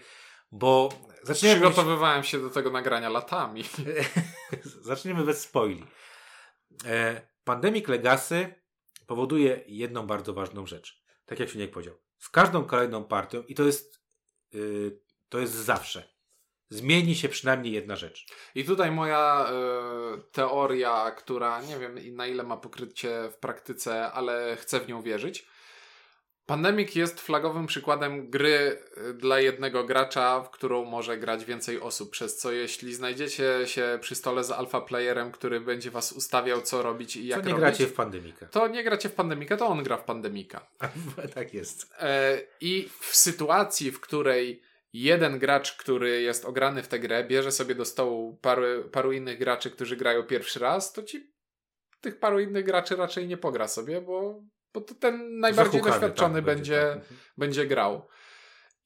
bo 0.53 0.89
zaczniemy 1.23 1.61
Przygotowywałem 1.61 2.25
się 2.25 2.41
do 2.41 2.51
tego 2.51 2.71
nagrania 2.71 3.09
latami. 3.09 3.65
zaczniemy 4.83 5.25
bez 5.25 5.41
spoili. 5.41 5.85
E, 6.87 7.21
Pandemic 7.45 7.89
Legacy 7.89 8.55
powoduje 9.07 9.65
jedną 9.67 10.07
bardzo 10.07 10.35
ważną 10.35 10.67
rzecz. 10.67 11.05
Tak 11.27 11.41
jak 11.41 11.49
Finiek 11.49 11.71
powiedział. 11.71 11.95
Z 12.19 12.29
każdą 12.29 12.65
kolejną 12.65 13.05
partią 13.05 13.43
i 13.43 13.55
to 13.55 13.63
jest 13.63 14.01
y, 14.55 15.01
to 15.29 15.39
jest 15.39 15.53
zawsze. 15.53 16.15
Zmieni 16.71 17.15
się 17.15 17.29
przynajmniej 17.29 17.73
jedna 17.73 17.97
rzecz. 17.97 18.27
I 18.55 18.65
tutaj 18.65 18.91
moja 18.91 19.47
e, 19.49 20.19
teoria, 20.33 21.11
która 21.11 21.63
nie 21.63 21.79
wiem 21.79 22.17
na 22.17 22.27
ile 22.27 22.43
ma 22.43 22.57
pokrycie 22.57 23.31
w 23.33 23.37
praktyce, 23.37 24.13
ale 24.13 24.57
chcę 24.57 24.81
w 24.81 24.89
nią 24.89 25.03
wierzyć. 25.03 25.47
Pandemic 26.47 26.95
jest 26.95 27.21
flagowym 27.21 27.67
przykładem 27.67 28.31
gry 28.31 28.79
e, 28.97 29.13
dla 29.13 29.41
jednego 29.41 29.85
gracza, 29.85 30.41
w 30.43 30.51
którą 30.51 30.85
może 30.85 31.19
grać 31.19 31.45
więcej 31.45 31.81
osób. 31.81 32.11
Przez 32.11 32.37
co 32.37 32.53
jeśli 32.53 32.95
znajdziecie 32.95 33.61
się 33.65 33.99
przy 34.01 34.15
stole 34.15 34.45
z 34.45 34.51
alpha 34.51 34.81
playerem, 34.81 35.33
który 35.33 35.61
będzie 35.61 35.91
was 35.91 36.13
ustawiał, 36.13 36.63
co 36.63 36.83
robić 36.83 37.17
i 37.17 37.27
jak 37.27 37.39
nie 37.39 37.53
robić, 37.53 37.61
gracie 37.61 37.87
w 37.87 37.93
Pandemika. 37.93 38.47
to 38.47 38.69
nie 38.69 38.85
gracie 38.85 39.09
w 39.09 39.13
Pandemika, 39.13 39.57
to 39.57 39.67
on 39.67 39.83
gra 39.83 39.97
w 39.97 40.05
Pandemika. 40.05 40.67
tak 41.35 41.55
jest. 41.55 41.95
E, 42.01 42.41
I 42.61 42.89
w 43.01 43.17
sytuacji, 43.17 43.91
w 43.91 44.01
której 44.01 44.63
jeden 44.93 45.39
gracz, 45.39 45.77
który 45.77 46.23
jest 46.23 46.45
ograny 46.45 46.83
w 46.83 46.89
tę 46.89 46.99
grę, 46.99 47.25
bierze 47.25 47.53
sobie 47.53 47.75
do 47.75 47.85
stołu 47.85 48.39
paru, 48.43 48.65
paru 48.93 49.13
innych 49.13 49.39
graczy, 49.39 49.71
którzy 49.71 49.97
grają 49.97 50.23
pierwszy 50.23 50.59
raz, 50.59 50.93
to 50.93 51.03
ci 51.03 51.35
tych 52.01 52.19
paru 52.19 52.41
innych 52.41 52.65
graczy 52.65 52.97
raczej 52.97 53.29
nie 53.29 53.37
pogra 53.37 53.69
sobie, 53.69 54.01
bo, 54.01 54.43
bo 54.75 54.81
to 54.81 54.95
ten 54.95 55.41
najbardziej 55.41 55.73
Zahukany, 55.73 56.01
doświadczony 56.01 56.35
tak, 56.35 56.45
będzie, 56.45 57.01
tak. 57.09 57.19
będzie 57.39 57.67
grał. 57.67 58.09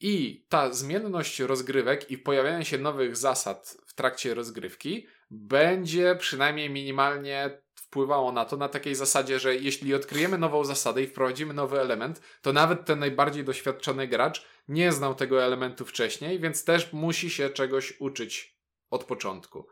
I 0.00 0.46
ta 0.48 0.72
zmienność 0.72 1.40
rozgrywek 1.40 2.10
i 2.10 2.18
pojawianie 2.18 2.64
się 2.64 2.78
nowych 2.78 3.16
zasad 3.16 3.76
w 3.86 3.94
trakcie 3.94 4.34
rozgrywki 4.34 5.06
będzie 5.30 6.16
przynajmniej 6.16 6.70
minimalnie 6.70 7.60
wpływało 7.74 8.32
na 8.32 8.44
to 8.44 8.56
na 8.56 8.68
takiej 8.68 8.94
zasadzie, 8.94 9.38
że 9.38 9.56
jeśli 9.56 9.94
odkryjemy 9.94 10.38
nową 10.38 10.64
zasadę 10.64 11.02
i 11.02 11.06
wprowadzimy 11.06 11.54
nowy 11.54 11.80
element, 11.80 12.20
to 12.42 12.52
nawet 12.52 12.84
ten 12.84 12.98
najbardziej 12.98 13.44
doświadczony 13.44 14.08
gracz 14.08 14.46
nie 14.68 14.92
znał 14.92 15.14
tego 15.14 15.44
elementu 15.44 15.84
wcześniej, 15.84 16.40
więc 16.40 16.64
też 16.64 16.92
musi 16.92 17.30
się 17.30 17.50
czegoś 17.50 18.00
uczyć 18.00 18.58
od 18.90 19.04
początku. 19.04 19.66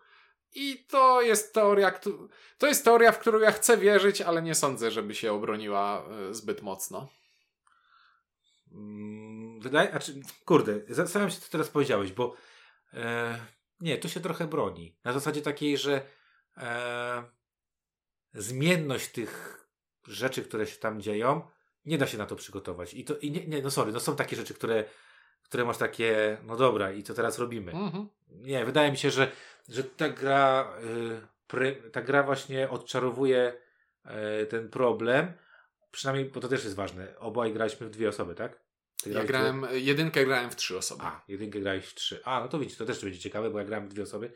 I 0.56 0.84
to 0.88 1.22
jest 1.22 1.54
teoria, 1.54 2.00
to 2.58 2.66
jest 2.66 2.84
teoria, 2.84 3.12
w 3.12 3.18
którą 3.18 3.40
ja 3.40 3.52
chcę 3.52 3.78
wierzyć, 3.78 4.20
ale 4.20 4.42
nie 4.42 4.54
sądzę, 4.54 4.90
żeby 4.90 5.14
się 5.14 5.32
obroniła 5.32 6.04
e, 6.04 6.34
zbyt 6.34 6.62
mocno. 6.62 7.08
Mm, 8.72 9.60
Wydaje, 9.60 9.92
a 9.94 9.98
czy, 9.98 10.20
kurde, 10.44 10.80
zastanawiam 10.88 11.30
się, 11.30 11.40
co 11.40 11.50
teraz 11.50 11.68
powiedziałeś, 11.68 12.12
bo 12.12 12.34
e, 12.92 13.38
nie, 13.80 13.98
to 13.98 14.08
się 14.08 14.20
trochę 14.20 14.46
broni. 14.46 14.96
Na 15.04 15.12
zasadzie 15.12 15.42
takiej, 15.42 15.78
że 15.78 16.00
e, 16.56 17.25
zmienność 18.34 19.08
tych 19.08 19.62
rzeczy, 20.06 20.42
które 20.42 20.66
się 20.66 20.76
tam 20.76 21.00
dzieją, 21.00 21.48
nie 21.84 21.98
da 21.98 22.06
się 22.06 22.18
na 22.18 22.26
to 22.26 22.36
przygotować. 22.36 22.94
I 22.94 23.04
to, 23.04 23.18
i 23.18 23.30
nie, 23.30 23.46
nie, 23.46 23.62
no 23.62 23.70
sorry, 23.70 23.92
no 23.92 24.00
są 24.00 24.16
takie 24.16 24.36
rzeczy, 24.36 24.54
które, 24.54 24.84
które 25.42 25.64
masz 25.64 25.78
takie, 25.78 26.38
no 26.42 26.56
dobra, 26.56 26.92
i 26.92 27.02
co 27.02 27.14
teraz 27.14 27.38
robimy? 27.38 27.72
Mhm. 27.72 28.08
Nie, 28.28 28.64
wydaje 28.64 28.90
mi 28.90 28.96
się, 28.96 29.10
że, 29.10 29.32
że 29.68 29.85
ta 29.85 30.08
gra, 30.08 30.73
y, 31.54 31.90
ta 31.92 32.02
gra 32.02 32.23
właśnie 32.23 32.70
odczarowuje 32.70 33.52
y, 34.42 34.46
ten 34.46 34.68
problem. 34.68 35.32
Przynajmniej, 35.90 36.30
bo 36.30 36.40
to 36.40 36.49
też 36.49 36.64
jest 36.64 36.76
ważne. 36.76 37.18
Obaj 37.18 37.52
graliśmy 37.52 37.87
w 37.87 37.90
dwie 37.90 38.08
osoby, 38.08 38.35
tak? 38.35 38.66
Ja 39.06 39.25
grałem, 39.25 39.66
jedynkę 39.73 40.25
grałem 40.25 40.50
w 40.50 40.56
trzy 40.56 40.78
osoby. 40.78 41.02
A, 41.04 41.25
jedynkę 41.28 41.61
grałeś 41.61 41.87
w 41.87 41.94
trzy. 41.94 42.20
A, 42.25 42.40
no 42.40 42.49
to 42.49 42.58
widzicie, 42.58 42.78
to 42.78 42.85
też 42.85 43.02
będzie 43.02 43.18
ciekawe, 43.18 43.50
bo 43.50 43.58
ja 43.58 43.64
grałem 43.64 43.88
w 43.88 43.92
dwie 43.92 44.02
osoby. 44.02 44.32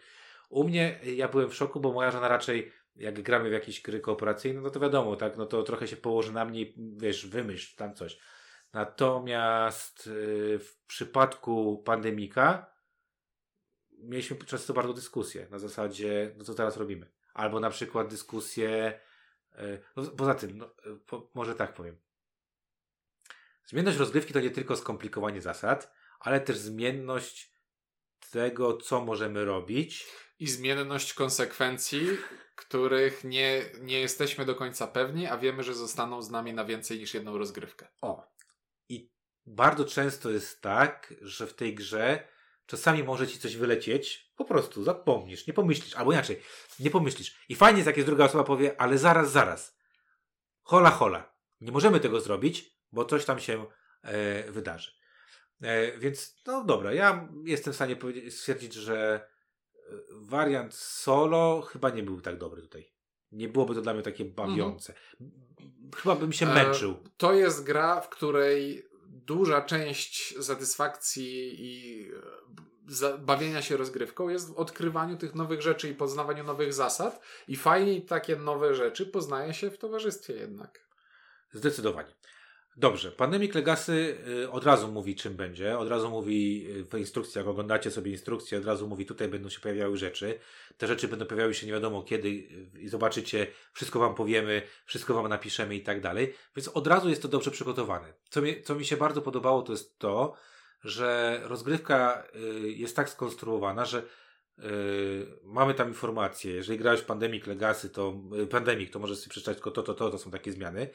U 0.49 0.65
mnie, 0.65 1.01
y, 1.07 1.15
ja 1.15 1.29
byłem 1.29 1.51
w 1.51 1.55
szoku, 1.55 1.81
bo 1.81 1.93
moja 1.93 2.11
żona 2.11 2.29
raczej, 2.29 2.73
jak 2.97 3.23
gramy 3.23 3.51
w 3.51 3.53
jakieś 3.53 3.83
gry 3.83 4.01
kooperacyjne, 4.01 4.61
no 4.61 4.71
to 4.71 4.81
wiadomo, 4.81 5.17
tak, 5.17 5.37
no 5.37 5.47
to 5.47 5.63
trochę 5.63 5.89
się 5.89 5.97
położy 5.97 6.33
na 6.33 6.45
mnie 6.45 6.67
wiesz, 6.77 7.27
wymyśl 7.27 7.77
tam 7.77 7.95
coś. 7.95 8.19
Natomiast 8.73 10.11
w 10.59 10.87
przypadku 10.87 11.83
pandemika 11.87 12.71
mieliśmy 14.02 14.37
często 14.37 14.75
bardzo 14.75 14.92
dyskusje 14.92 15.47
na 15.50 15.59
zasadzie, 15.59 16.35
no 16.37 16.45
co 16.45 16.54
teraz 16.54 16.76
robimy. 16.76 17.11
Albo 17.35 17.61
na 17.61 17.71
przykład 17.71 18.09
dyskusje, 18.09 19.00
y, 19.59 19.83
no, 19.97 20.02
poza 20.04 20.35
tym, 20.35 20.59
no, 20.59 20.66
y, 20.87 20.97
po, 21.07 21.30
może 21.35 21.54
tak 21.54 21.75
powiem. 21.75 21.97
Zmienność 23.64 23.99
rozgrywki 23.99 24.33
to 24.33 24.40
nie 24.40 24.50
tylko 24.50 24.76
skomplikowanie 24.76 25.42
zasad, 25.42 25.92
ale 26.21 26.40
też 26.40 26.59
zmienność 26.59 27.52
tego, 28.30 28.76
co 28.76 29.04
możemy 29.04 29.45
robić. 29.45 30.07
I 30.38 30.49
zmienność 30.49 31.14
konsekwencji, 31.14 32.07
których 32.57 33.25
nie, 33.25 33.62
nie 33.80 34.00
jesteśmy 34.00 34.45
do 34.45 34.54
końca 34.54 34.87
pewni, 34.87 35.26
a 35.26 35.38
wiemy, 35.38 35.62
że 35.62 35.75
zostaną 35.75 36.23
z 36.23 36.30
nami 36.30 36.54
na 36.54 36.64
więcej 36.64 36.99
niż 36.99 37.14
jedną 37.14 37.38
rozgrywkę. 37.38 37.88
O. 38.00 38.30
I 38.88 39.11
bardzo 39.47 39.85
często 39.85 40.30
jest 40.30 40.61
tak, 40.61 41.14
że 41.21 41.47
w 41.47 41.54
tej 41.54 41.75
grze 41.75 42.28
czasami 42.71 43.05
może 43.05 43.29
ci 43.29 43.39
coś 43.39 43.57
wylecieć, 43.57 44.33
po 44.37 44.45
prostu 44.45 44.85
zapomnisz, 44.85 45.47
nie 45.47 45.53
pomyślisz, 45.53 45.95
albo 45.95 46.12
inaczej, 46.12 46.41
nie 46.81 46.91
pomyślisz. 46.91 47.45
I 47.49 47.55
fajnie 47.55 47.79
jest, 47.79 47.87
jak 47.87 47.97
jest 47.97 48.09
druga 48.09 48.25
osoba 48.25 48.45
powie, 48.45 48.81
ale 48.81 48.99
zaraz, 48.99 49.33
zaraz. 49.33 49.79
Hola, 50.62 50.91
hola. 50.91 51.35
Nie 51.61 51.73
możemy 51.73 52.00
tego 52.00 52.21
zrobić, 52.21 52.77
bo 52.93 53.05
coś 53.05 53.25
tam 53.25 53.41
się 53.41 53.67
e, 54.03 54.53
wydarzy. 54.53 54.91
E, 55.62 55.99
więc 55.99 56.43
no 56.47 56.65
dobra, 56.65 56.93
ja 56.93 57.29
jestem 57.45 57.73
w 57.73 57.77
stanie 57.77 57.97
stwierdzić, 58.31 58.75
że 58.75 59.29
e, 59.75 59.81
wariant 60.12 60.75
solo 60.75 61.62
chyba 61.62 61.91
nie 61.91 62.03
był 62.03 62.21
tak 62.21 62.39
dobry 62.39 62.62
tutaj. 62.62 62.93
Nie 63.33 63.49
byłoby 63.49 63.75
to 63.75 63.81
dla 63.81 63.95
mnie 63.95 64.03
takie 64.03 64.25
bawiące. 64.25 64.95
Mhm. 65.21 65.50
Chyba 65.97 66.15
bym 66.15 66.33
się 66.33 66.47
męczył. 66.47 66.91
E, 66.91 67.11
to 67.17 67.33
jest 67.33 67.65
gra, 67.65 68.00
w 68.00 68.09
której 68.09 68.90
duża 69.27 69.62
część 69.62 70.45
satysfakcji 70.45 71.65
i 71.67 72.05
e, 73.03 73.19
bawienia 73.19 73.62
się 73.62 73.77
rozgrywką 73.77 74.29
jest 74.29 74.49
w 74.49 74.57
odkrywaniu 74.57 75.17
tych 75.17 75.35
nowych 75.35 75.62
rzeczy 75.62 75.89
i 75.89 75.95
poznawaniu 75.95 76.45
nowych 76.45 76.73
zasad. 76.75 77.21
I 77.49 77.57
fajnie 77.57 78.00
takie 78.00 78.37
nowe 78.37 78.75
rzeczy 78.75 79.07
poznaje 79.07 79.55
się 79.55 79.71
w 79.71 79.79
towarzystwie 79.79 80.33
jednak. 80.33 80.81
Zdecydowanie. 81.53 82.15
Dobrze, 82.81 83.13
Pandemic 83.13 83.55
Legacy 83.55 84.17
y, 84.29 84.51
od 84.51 84.65
razu 84.65 84.93
mówi 84.93 85.15
czym 85.15 85.35
będzie, 85.35 85.79
od 85.79 85.89
razu 85.89 86.11
mówi 86.11 86.67
y, 86.71 86.85
w 86.85 86.99
instrukcji, 86.99 87.39
jak 87.39 87.47
oglądacie 87.47 87.91
sobie 87.91 88.11
instrukcję, 88.11 88.59
od 88.59 88.65
razu 88.65 88.89
mówi 88.89 89.07
tutaj 89.07 89.29
będą 89.29 89.49
się 89.49 89.61
pojawiały 89.61 89.97
rzeczy. 89.97 90.39
Te 90.79 90.87
rzeczy 90.87 91.09
będą 91.09 91.27
pojawiały 91.27 91.55
się 91.55 91.67
nie 91.67 91.73
wiadomo 91.73 92.03
kiedy 92.03 92.29
y, 92.29 92.69
i 92.81 92.89
zobaczycie, 92.89 93.47
wszystko 93.73 93.99
wam 93.99 94.15
powiemy, 94.15 94.63
wszystko 94.85 95.15
wam 95.15 95.29
napiszemy 95.29 95.77
i 95.77 95.81
tak 95.83 96.01
dalej. 96.01 96.35
Więc 96.57 96.69
od 96.69 96.87
razu 96.87 97.09
jest 97.09 97.23
to 97.23 97.29
dobrze 97.29 97.51
przygotowane. 97.51 98.13
Co 98.31 98.43
mi, 98.43 98.63
co 98.63 98.75
mi 98.75 98.85
się 98.85 98.97
bardzo 98.97 99.23
podobało 99.23 99.63
to 99.63 99.73
jest 99.73 99.99
to, 99.99 100.35
że 100.85 101.41
rozgrywka 101.45 102.23
jest 102.63 102.97
tak 102.97 103.11
skonstruowana, 103.11 103.85
że 103.85 104.03
mamy 105.45 105.75
tam 105.75 105.88
informacje, 105.88 106.52
jeżeli 106.52 106.79
grałeś 106.79 107.02
Pandemic 107.02 107.47
Legacy, 107.47 107.90
to 107.90 108.14
yy, 108.33 108.47
Pandemic, 108.47 108.90
to 108.90 108.99
możesz 108.99 109.19
sobie 109.19 109.31
przeczytać 109.31 109.57
tylko 109.57 109.71
to, 109.71 109.83
to, 109.83 109.95
to, 109.95 110.11
to 110.11 110.19
są 110.19 110.31
takie 110.31 110.52
zmiany. 110.52 110.90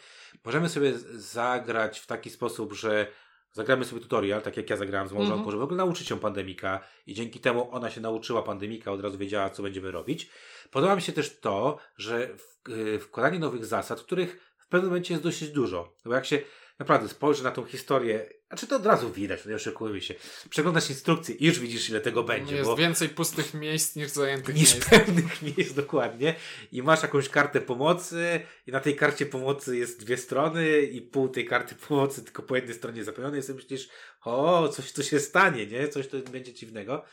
Możemy 0.45 0.69
sobie 0.69 0.93
zagrać 1.13 1.99
w 1.99 2.07
taki 2.07 2.29
sposób, 2.29 2.73
że 2.73 3.07
zagramy 3.51 3.85
sobie 3.85 4.01
tutorial, 4.01 4.41
tak 4.41 4.57
jak 4.57 4.69
ja 4.69 4.77
zagrałem 4.77 5.07
z 5.07 5.11
małżonką, 5.11 5.35
mm 5.35 5.47
-hmm. 5.47 5.51
żeby 5.51 5.61
w 5.61 5.63
ogóle 5.63 5.77
nauczyć 5.77 6.07
się 6.07 6.19
Pandemika 6.19 6.79
i 7.07 7.13
dzięki 7.13 7.39
temu 7.39 7.67
ona 7.71 7.89
się 7.89 8.01
nauczyła 8.01 8.43
Pandemika, 8.43 8.91
od 8.91 9.01
razu 9.01 9.17
wiedziała, 9.17 9.49
co 9.49 9.63
będziemy 9.63 9.91
robić. 9.91 10.29
Podoba 10.71 10.95
mi 10.95 11.01
się 11.01 11.13
też 11.13 11.39
to, 11.39 11.77
że 11.97 12.29
w, 12.37 12.69
yy, 12.69 12.99
wkładanie 12.99 13.39
nowych 13.39 13.65
zasad, 13.65 14.01
których 14.01 14.55
w 14.57 14.67
pewnym 14.67 14.89
momencie 14.89 15.13
jest 15.13 15.23
dosyć 15.23 15.49
dużo. 15.49 15.93
Bo 16.05 16.13
jak 16.13 16.25
się 16.25 16.39
naprawdę 16.79 17.09
spojrzy 17.09 17.43
na 17.43 17.51
tą 17.51 17.65
historię, 17.65 18.29
a 18.49 18.55
czy 18.55 18.67
to 18.67 18.75
od 18.75 18.85
razu 18.85 19.11
widać, 19.11 19.45
nie 19.45 19.55
oszukujmy 19.55 20.01
się. 20.01 20.13
Przeglądasz 20.49 20.89
instrukcję 20.89 21.35
i 21.35 21.45
już 21.45 21.59
widzisz, 21.59 21.89
ile 21.89 22.01
tego 22.01 22.23
będzie. 22.23 22.55
Jest 22.55 22.69
bo... 22.69 22.75
więcej 22.75 23.09
pustych 23.09 23.53
miejsc 23.53 23.95
niż 23.95 24.09
zajętych 24.09 24.55
niż 24.55 24.73
miejsc. 24.73 24.89
pewnych 24.89 25.41
miejsc, 25.41 25.73
dokładnie. 25.73 26.35
I 26.71 26.83
masz 26.83 27.01
jakąś 27.01 27.29
kartę 27.29 27.61
pomocy 27.61 28.39
i 28.67 28.71
na 28.71 28.79
tej 28.79 28.95
karcie 28.95 29.25
pomocy 29.25 29.77
jest 29.77 29.99
dwie 29.99 30.17
strony 30.17 30.81
i 30.81 31.01
pół 31.01 31.29
tej 31.29 31.45
karty 31.45 31.75
pomocy 31.75 32.23
tylko 32.23 32.43
po 32.43 32.55
jednej 32.55 32.75
stronie 32.75 33.03
zapełnione 33.03 33.37
jest 33.37 33.49
i 33.49 33.53
myślisz, 33.53 33.89
o, 34.21 34.69
coś 34.69 34.93
tu 34.93 35.03
się 35.03 35.19
stanie, 35.19 35.67
nie? 35.67 35.87
Coś 35.87 36.07
to 36.07 36.17
będzie 36.17 36.53
dziwnego. 36.53 37.05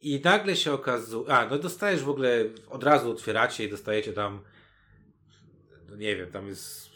I 0.00 0.20
nagle 0.24 0.56
się 0.56 0.72
okazuje, 0.72 1.28
a, 1.28 1.46
no 1.46 1.58
dostajesz 1.58 2.02
w 2.02 2.08
ogóle, 2.08 2.44
od 2.68 2.84
razu 2.84 3.10
otwieracie 3.10 3.64
i 3.64 3.70
dostajecie 3.70 4.12
tam, 4.12 4.44
no 5.88 5.96
nie 5.96 6.16
wiem, 6.16 6.30
tam 6.30 6.48
jest 6.48 6.87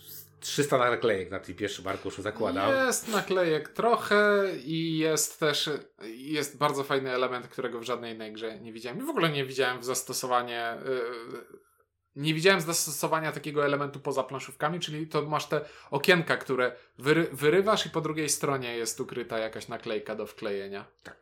300 0.43 0.79
naklejek 0.79 1.31
na 1.31 1.41
tym 1.41 1.55
pierwszym 1.55 1.89
arkuszu 1.89 2.23
zakładam. 2.23 2.87
Jest 2.87 3.09
naklejek 3.09 3.69
trochę 3.69 4.45
i 4.65 4.99
jest 4.99 5.41
też 5.41 5.71
jest 6.15 6.59
bardzo 6.59 6.85
fajny 6.85 7.11
element, 7.11 7.49
którego 7.49 7.81
w 7.81 7.83
żadnej 7.83 8.15
innej 8.15 8.33
grze 8.33 8.61
nie 8.61 8.73
widziałem. 8.73 8.99
I 8.99 9.03
w 9.03 9.11
ogóle 9.11 9.31
nie 9.31 9.45
widziałem 9.45 9.81
w 9.81 9.85
zastosowanie 9.85 10.77
yy, 10.85 11.63
nie 12.17 12.35
widziałem 12.35 12.61
zastosowania 12.61 13.33
takiego 13.33 13.65
elementu 13.65 14.01
poza 14.01 14.23
planszówkami, 14.23 14.81
czyli 14.81 15.07
to 15.07 15.23
masz 15.23 15.47
te 15.47 15.61
okienka, 15.91 16.37
które 16.37 16.77
wyry 16.99 17.29
wyrywasz 17.33 17.87
i 17.87 17.91
po 17.91 18.01
drugiej 18.01 18.29
stronie 18.29 18.77
jest 18.77 19.01
ukryta 19.01 19.39
jakaś 19.39 19.69
naklejka 19.69 20.15
do 20.15 20.27
wklejenia. 20.27 20.85
Tak. 21.03 21.22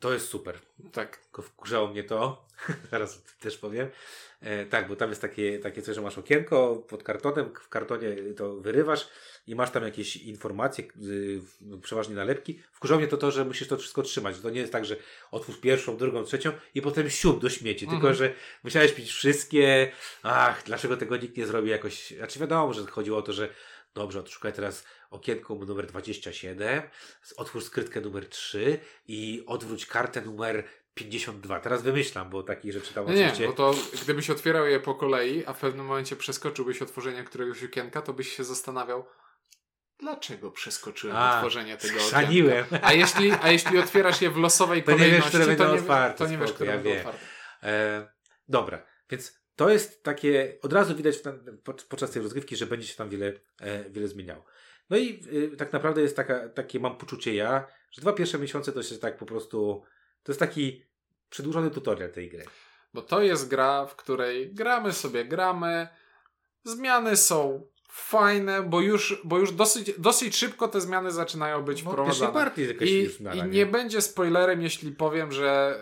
To 0.00 0.12
jest 0.12 0.28
super. 0.28 0.58
Tak. 0.92 1.16
Tylko 1.16 1.42
wkurzało 1.42 1.88
mnie 1.88 2.04
to, 2.04 2.46
zaraz 2.90 3.22
też 3.40 3.58
powiem. 3.58 3.88
E, 4.40 4.66
tak, 4.66 4.88
bo 4.88 4.96
tam 4.96 5.08
jest 5.10 5.22
takie, 5.22 5.58
takie 5.58 5.82
coś, 5.82 5.94
że 5.94 6.00
masz 6.00 6.18
okienko 6.18 6.76
pod 6.88 7.02
kartonem, 7.02 7.54
w 7.54 7.68
kartonie 7.68 8.16
to 8.36 8.56
wyrywasz 8.56 9.08
i 9.46 9.54
masz 9.54 9.70
tam 9.70 9.82
jakieś 9.82 10.16
informacje, 10.16 10.84
y, 10.84 11.40
przeważnie 11.82 12.14
nalepki. 12.14 12.62
Wkurzało 12.72 13.00
mnie 13.00 13.08
to 13.08 13.16
to, 13.16 13.30
że 13.30 13.44
musisz 13.44 13.68
to 13.68 13.76
wszystko 13.76 14.02
trzymać. 14.02 14.40
To 14.40 14.50
nie 14.50 14.60
jest 14.60 14.72
tak, 14.72 14.84
że 14.84 14.96
otwórz 15.30 15.56
pierwszą, 15.60 15.96
drugą, 15.96 16.24
trzecią 16.24 16.52
i 16.74 16.82
potem 16.82 17.10
siup 17.10 17.40
do 17.40 17.50
śmieci, 17.50 17.84
mhm. 17.84 18.00
tylko 18.00 18.14
że 18.14 18.34
musiałeś 18.64 18.92
pić 18.92 19.10
wszystkie. 19.10 19.92
Ach, 20.22 20.62
dlaczego 20.66 20.96
tego 20.96 21.16
nikt 21.16 21.36
nie 21.36 21.46
zrobi 21.46 21.70
jakoś. 21.70 22.10
Znaczy 22.10 22.38
wiadomo, 22.38 22.72
że 22.72 22.86
chodziło 22.86 23.18
o 23.18 23.22
to, 23.22 23.32
że 23.32 23.48
dobrze, 23.94 24.20
odszukaj 24.20 24.52
teraz 24.52 24.84
okienko 25.10 25.54
numer 25.54 25.86
27, 25.86 26.82
otwórz 27.36 27.64
skrytkę 27.64 28.00
numer 28.00 28.28
3 28.28 28.78
i 29.08 29.44
odwróć 29.46 29.86
kartę 29.86 30.20
numer 30.20 30.64
52. 30.94 31.60
Teraz 31.60 31.82
wymyślam, 31.82 32.30
bo 32.30 32.42
takich 32.42 32.72
rzeczy 32.72 32.94
tam 32.94 33.06
nie, 33.06 33.12
oczywiście... 33.12 33.42
Nie, 33.42 33.48
bo 33.48 33.54
to 33.54 33.74
gdybyś 34.02 34.30
otwierał 34.30 34.66
je 34.66 34.80
po 34.80 34.94
kolei, 34.94 35.46
a 35.46 35.52
w 35.52 35.60
pewnym 35.60 35.86
momencie 35.86 36.16
przeskoczyłbyś 36.16 36.82
otworzenie 36.82 37.24
któregoś 37.24 37.64
okienka, 37.64 38.02
to 38.02 38.12
byś 38.12 38.36
się 38.36 38.44
zastanawiał, 38.44 39.06
dlaczego 39.98 40.50
przeskoczyłem 40.50 41.16
a, 41.16 41.36
otworzenie 41.36 41.76
tego 41.76 41.94
okienka. 41.94 42.78
A 42.82 42.92
jeśli, 42.92 43.32
a 43.42 43.50
jeśli 43.50 43.78
otwierasz 43.78 44.22
je 44.22 44.30
w 44.30 44.36
losowej 44.36 44.82
to 44.84 44.92
kolejności, 44.92 45.16
nie 45.16 45.20
wiesz, 45.20 45.28
które 45.28 45.44
to, 45.44 45.48
będą 45.48 45.74
nie, 45.74 45.80
otwarte, 45.80 46.18
to 46.18 46.30
nie 46.30 46.38
wiesz, 46.38 46.52
które 46.52 46.70
ja 46.70 46.78
będą 46.78 46.98
otwarte. 46.98 47.20
E, 47.62 48.08
dobra, 48.48 48.86
więc 49.10 49.40
to 49.56 49.70
jest 49.70 50.02
takie, 50.02 50.58
od 50.62 50.72
razu 50.72 50.96
widać 50.96 51.22
ten, 51.22 51.58
podczas 51.88 52.10
tej 52.10 52.22
rozgrywki, 52.22 52.56
że 52.56 52.66
będzie 52.66 52.86
się 52.86 52.96
tam 52.96 53.08
wiele, 53.08 53.32
e, 53.60 53.90
wiele 53.90 54.08
zmieniało. 54.08 54.44
No 54.90 54.96
i 54.96 55.22
y, 55.32 55.56
tak 55.56 55.72
naprawdę 55.72 56.02
jest 56.02 56.16
taka, 56.16 56.48
takie 56.48 56.80
mam 56.80 56.96
poczucie 56.96 57.34
ja, 57.34 57.66
że 57.90 58.02
dwa 58.02 58.12
pierwsze 58.12 58.38
miesiące 58.38 58.72
to 58.72 58.82
się 58.82 58.98
tak 58.98 59.18
po 59.18 59.26
prostu, 59.26 59.82
to 60.22 60.32
jest 60.32 60.40
taki 60.40 60.82
przedłużony 61.30 61.70
tutorial 61.70 62.10
tej 62.12 62.28
gry. 62.28 62.44
Bo 62.94 63.02
to 63.02 63.22
jest 63.22 63.48
gra, 63.48 63.86
w 63.86 63.96
której 63.96 64.54
gramy 64.54 64.92
sobie, 64.92 65.24
gramy, 65.24 65.88
zmiany 66.64 67.16
są 67.16 67.66
fajne, 67.90 68.62
bo 68.62 68.80
już, 68.80 69.20
bo 69.24 69.38
już 69.38 69.52
dosyć, 69.52 69.92
dosyć 69.98 70.36
szybko 70.36 70.68
te 70.68 70.80
zmiany 70.80 71.10
zaczynają 71.10 71.62
być 71.62 71.82
no, 71.82 71.90
wprowadzane. 71.90 72.32
I, 73.34 73.38
I 73.38 73.50
nie 73.50 73.66
będzie 73.66 74.00
spoilerem, 74.00 74.62
jeśli 74.62 74.92
powiem, 74.92 75.32
że 75.32 75.80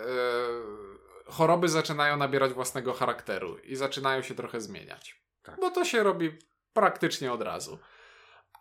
yy, 1.26 1.32
choroby 1.32 1.68
zaczynają 1.68 2.16
nabierać 2.16 2.52
własnego 2.52 2.92
charakteru 2.92 3.58
i 3.58 3.76
zaczynają 3.76 4.22
się 4.22 4.34
trochę 4.34 4.60
zmieniać. 4.60 5.22
Tak. 5.42 5.60
Bo 5.60 5.70
to 5.70 5.84
się 5.84 6.02
robi 6.02 6.38
praktycznie 6.72 7.32
od 7.32 7.42
razu 7.42 7.78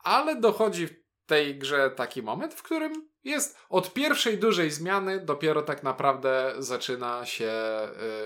ale 0.07 0.35
dochodzi 0.35 0.87
w 0.87 1.07
tej 1.25 1.57
grze 1.57 1.91
taki 1.91 2.23
moment, 2.23 2.53
w 2.53 2.63
którym 2.63 3.07
jest 3.23 3.57
od 3.69 3.93
pierwszej 3.93 4.37
dużej 4.37 4.71
zmiany 4.71 5.19
dopiero 5.19 5.61
tak 5.61 5.83
naprawdę 5.83 6.53
zaczyna 6.59 7.25
się 7.25 7.51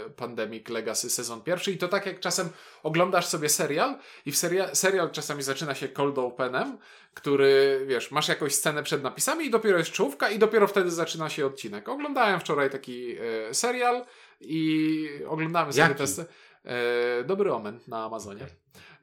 y, 0.07 0.09
Pandemic 0.09 0.69
Legacy 0.69 1.09
sezon 1.09 1.41
pierwszy 1.41 1.71
i 1.71 1.77
to 1.77 1.87
tak 1.87 2.05
jak 2.05 2.19
czasem 2.19 2.49
oglądasz 2.83 3.25
sobie 3.25 3.49
serial 3.49 3.97
i 4.25 4.31
w 4.31 4.37
seria 4.37 4.75
serial 4.75 5.11
czasami 5.11 5.43
zaczyna 5.43 5.75
się 5.75 5.89
cold 5.89 6.17
openem, 6.17 6.77
który 7.13 7.83
wiesz, 7.87 8.11
masz 8.11 8.27
jakąś 8.27 8.55
scenę 8.55 8.83
przed 8.83 9.03
napisami 9.03 9.45
i 9.45 9.49
dopiero 9.49 9.77
jest 9.77 9.91
czołówka 9.91 10.29
i 10.29 10.39
dopiero 10.39 10.67
wtedy 10.67 10.91
zaczyna 10.91 11.29
się 11.29 11.45
odcinek. 11.45 11.89
Oglądałem 11.89 12.39
wczoraj 12.39 12.69
taki 12.69 13.17
y, 13.49 13.53
serial 13.53 14.05
i 14.41 15.07
oglądamy 15.27 15.73
sobie 15.73 15.95
te 15.95 16.03
y, 16.03 17.23
Dobry 17.23 17.53
Omen 17.53 17.79
na 17.87 18.05
Amazonie. 18.05 18.47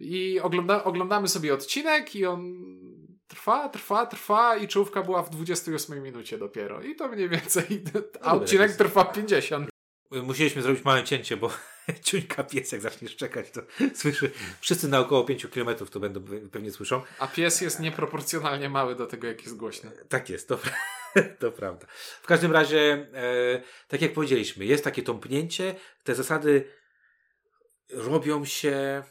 I 0.01 0.41
ogląda, 0.41 0.85
oglądamy 0.85 1.29
sobie 1.29 1.55
odcinek 1.55 2.17
i 2.17 2.27
on 2.27 2.55
trwa, 3.29 3.69
trwa, 3.69 4.07
trwa 4.07 4.57
i 4.57 4.69
czołówka 4.69 5.03
była 5.03 5.23
w 5.23 5.31
28 5.31 6.03
minucie 6.03 6.39
dopiero. 6.39 6.83
I 6.83 6.97
to 6.97 7.09
mniej 7.09 7.29
więcej, 7.29 7.83
a 8.21 8.35
odcinek 8.35 8.73
trwa 8.73 9.05
50. 9.05 9.69
Musieliśmy 10.11 10.63
zrobić 10.63 10.85
małe 10.85 11.05
cięcie, 11.05 11.37
bo 11.37 11.51
ciuńka 12.05 12.45
pies 12.45 12.73
jak 12.73 12.81
zaczniesz 12.81 13.17
czekać, 13.17 13.51
to 13.51 13.61
słyszy, 14.01 14.31
wszyscy 14.61 14.89
na 14.89 15.01
około 15.01 15.25
5 15.25 15.47
km 15.47 15.77
to 15.91 16.01
będą, 16.01 16.21
pewnie 16.53 16.71
słyszą. 16.71 17.03
A 17.19 17.27
pies 17.27 17.61
jest 17.61 17.81
nieproporcjonalnie 17.81 18.69
mały 18.69 18.95
do 18.95 19.07
tego, 19.07 19.27
jak 19.27 19.43
jest 19.43 19.57
głośny. 19.57 19.91
Tak 20.09 20.31
jest, 20.31 20.49
to, 20.49 20.59
to 21.41 21.53
prawda. 21.53 21.87
W 22.23 22.27
każdym 22.27 22.53
razie, 22.53 23.07
e, 23.15 23.63
tak 23.89 24.03
jak 24.03 24.13
powiedzieliśmy, 24.13 24.65
jest 24.65 24.85
takie 24.85 25.03
tąpnięcie, 25.03 25.75
te 26.05 26.15
zasady 26.15 26.71
robią 27.91 28.45
się 28.45 29.03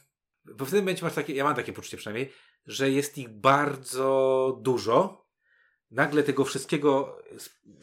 bo 0.55 0.65
w 0.65 0.69
tym 0.69 0.79
momencie 0.79 1.05
masz 1.05 1.13
takie, 1.13 1.33
ja 1.33 1.43
mam 1.43 1.55
takie 1.55 1.73
poczucie 1.73 1.97
przynajmniej, 1.97 2.33
że 2.65 2.91
jest 2.91 3.17
ich 3.17 3.29
bardzo 3.29 4.57
dużo. 4.61 5.27
Nagle 5.91 6.23
tego 6.23 6.45
wszystkiego, 6.45 7.17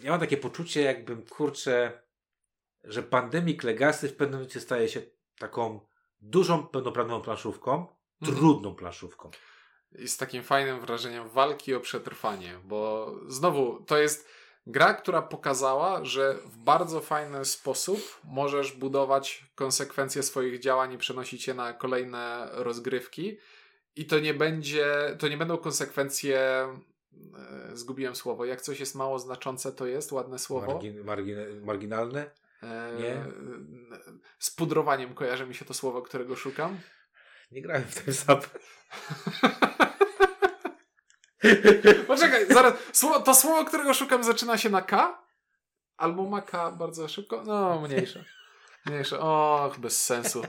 ja 0.00 0.10
mam 0.10 0.20
takie 0.20 0.36
poczucie, 0.36 0.82
jakbym 0.82 1.26
kurczę, 1.26 2.02
że 2.84 3.02
Pandemic 3.02 3.62
Legacy 3.62 4.08
w 4.08 4.16
pewnym 4.16 4.38
momencie 4.38 4.60
staje 4.60 4.88
się 4.88 5.02
taką 5.38 5.80
dużą, 6.20 6.66
pełnoprawną 6.66 7.20
planszówką, 7.20 7.72
mhm. 7.72 8.38
trudną 8.38 8.74
planszówką. 8.74 9.30
I 9.98 10.08
z 10.08 10.16
takim 10.16 10.42
fajnym 10.42 10.80
wrażeniem 10.80 11.28
walki 11.28 11.74
o 11.74 11.80
przetrwanie, 11.80 12.58
bo 12.64 13.10
znowu 13.26 13.84
to 13.84 13.98
jest 13.98 14.28
Gra, 14.66 14.94
która 14.94 15.22
pokazała, 15.22 16.04
że 16.04 16.34
w 16.44 16.56
bardzo 16.56 17.00
fajny 17.00 17.44
sposób 17.44 18.20
możesz 18.24 18.72
budować 18.72 19.44
konsekwencje 19.54 20.22
swoich 20.22 20.60
działań 20.60 20.92
i 20.92 20.98
przenosić 20.98 21.46
je 21.46 21.54
na 21.54 21.72
kolejne 21.72 22.48
rozgrywki. 22.52 23.36
I 23.96 24.06
to 24.06 24.18
nie 24.18 24.34
będzie, 24.34 25.16
to 25.18 25.28
nie 25.28 25.36
będą 25.36 25.56
konsekwencje 25.56 26.38
e, 26.38 26.76
zgubiłem 27.72 28.16
słowo. 28.16 28.44
Jak 28.44 28.60
coś 28.60 28.80
jest 28.80 28.94
mało 28.94 29.18
znaczące, 29.18 29.72
to 29.72 29.86
jest 29.86 30.12
ładne 30.12 30.38
słowo. 30.38 30.72
Margin, 30.72 31.04
margin, 31.04 31.36
marginalne? 31.64 32.30
E, 32.62 32.92
Nie. 32.98 33.24
Z 34.38 34.50
pudrowaniem 34.50 35.14
kojarzy 35.14 35.46
mi 35.46 35.54
się 35.54 35.64
to 35.64 35.74
słowo, 35.74 36.02
którego 36.02 36.36
szukam. 36.36 36.78
Nie 37.52 37.62
grałem 37.62 37.84
w 37.84 38.04
ten 38.04 38.14
sam. 38.14 38.38
Poczekaj, 42.06 42.46
zaraz. 42.48 42.74
Słowo, 42.92 43.20
to 43.20 43.34
słowo, 43.34 43.64
którego 43.64 43.94
szukam, 43.94 44.24
zaczyna 44.24 44.58
się 44.58 44.70
na 44.70 44.82
K? 44.82 45.22
Albo 45.96 46.24
ma 46.24 46.42
K 46.42 46.70
bardzo 46.70 47.08
szybko? 47.08 47.42
No, 47.46 47.80
mniejsze. 47.80 48.24
Mniejsze. 48.86 49.20
Och, 49.20 49.78
bez 49.78 50.04
sensu. 50.04 50.42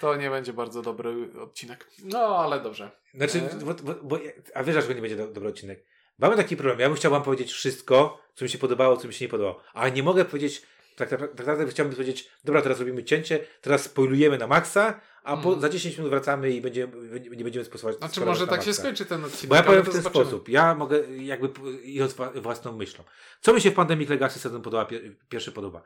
To 0.00 0.16
nie 0.16 0.30
będzie 0.30 0.52
bardzo 0.52 0.82
dobry 0.82 1.30
odcinek. 1.40 1.90
No, 2.04 2.38
ale 2.38 2.60
dobrze. 2.60 2.90
Znaczy, 3.14 3.38
E? 3.38 3.64
bo, 3.64 3.74
bo, 3.74 3.94
bo, 4.02 4.18
a 4.54 4.62
wiesz, 4.62 4.74
dlaczego 4.74 4.94
nie 4.94 5.00
będzie 5.00 5.16
do, 5.16 5.26
dobry 5.28 5.48
odcinek? 5.48 5.84
Mamy 6.18 6.36
taki 6.36 6.56
problem. 6.56 6.80
Ja 6.80 6.88
bym 6.88 6.96
chciał 6.96 7.10
wam 7.10 7.22
powiedzieć 7.22 7.52
wszystko, 7.52 8.20
co 8.34 8.44
mi 8.44 8.48
się 8.48 8.58
podobało, 8.58 8.96
co 8.96 9.08
mi 9.08 9.14
się 9.14 9.24
nie 9.24 9.28
podobało. 9.28 9.62
Ale 9.72 9.92
nie 9.92 10.02
mogę 10.02 10.24
powiedzieć, 10.24 10.62
tak, 10.96 11.08
tak, 11.08 11.20
tak 11.20 11.38
naprawdę 11.38 11.66
chciałbym 11.66 11.94
powiedzieć, 11.94 12.30
dobra, 12.44 12.62
teraz 12.62 12.78
robimy 12.78 13.04
cięcie, 13.04 13.40
teraz 13.60 13.82
spoilujemy 13.82 14.38
na 14.38 14.46
maksa, 14.46 15.00
a 15.22 15.36
po, 15.36 15.42
Mhm. 15.42 15.60
za 15.60 15.68
10 15.68 15.96
minut 15.98 16.10
wracamy 16.10 16.50
i 16.50 16.60
będziemy, 16.60 17.20
nie 17.20 17.44
będziemy 17.44 17.64
sposować. 17.64 17.96
Znaczy, 17.96 18.20
może 18.20 18.46
tak 18.46 18.62
się 18.62 18.74
skończy 18.74 19.06
ten 19.06 19.24
odcinek. 19.24 19.48
Bo 19.48 19.54
ja 19.56 19.62
powiem 19.62 19.82
w 19.82 19.84
ten 19.84 19.94
zobaczymy. 20.02 20.24
sposób. 20.24 20.48
Ja 20.48 20.74
mogę 20.74 20.98
jakby 21.16 21.70
idąc 21.82 22.16
własną 22.34 22.76
myślą. 22.76 23.04
Co 23.40 23.52
mi 23.54 23.60
się 23.60 23.70
w 23.70 23.74
Pandemic 23.74 24.08
Legacy 24.10 24.38
sezon 24.38 24.62
podoba, 24.62 24.84
pier- 24.84 25.14
pierwszy 25.28 25.52
podoba? 25.52 25.82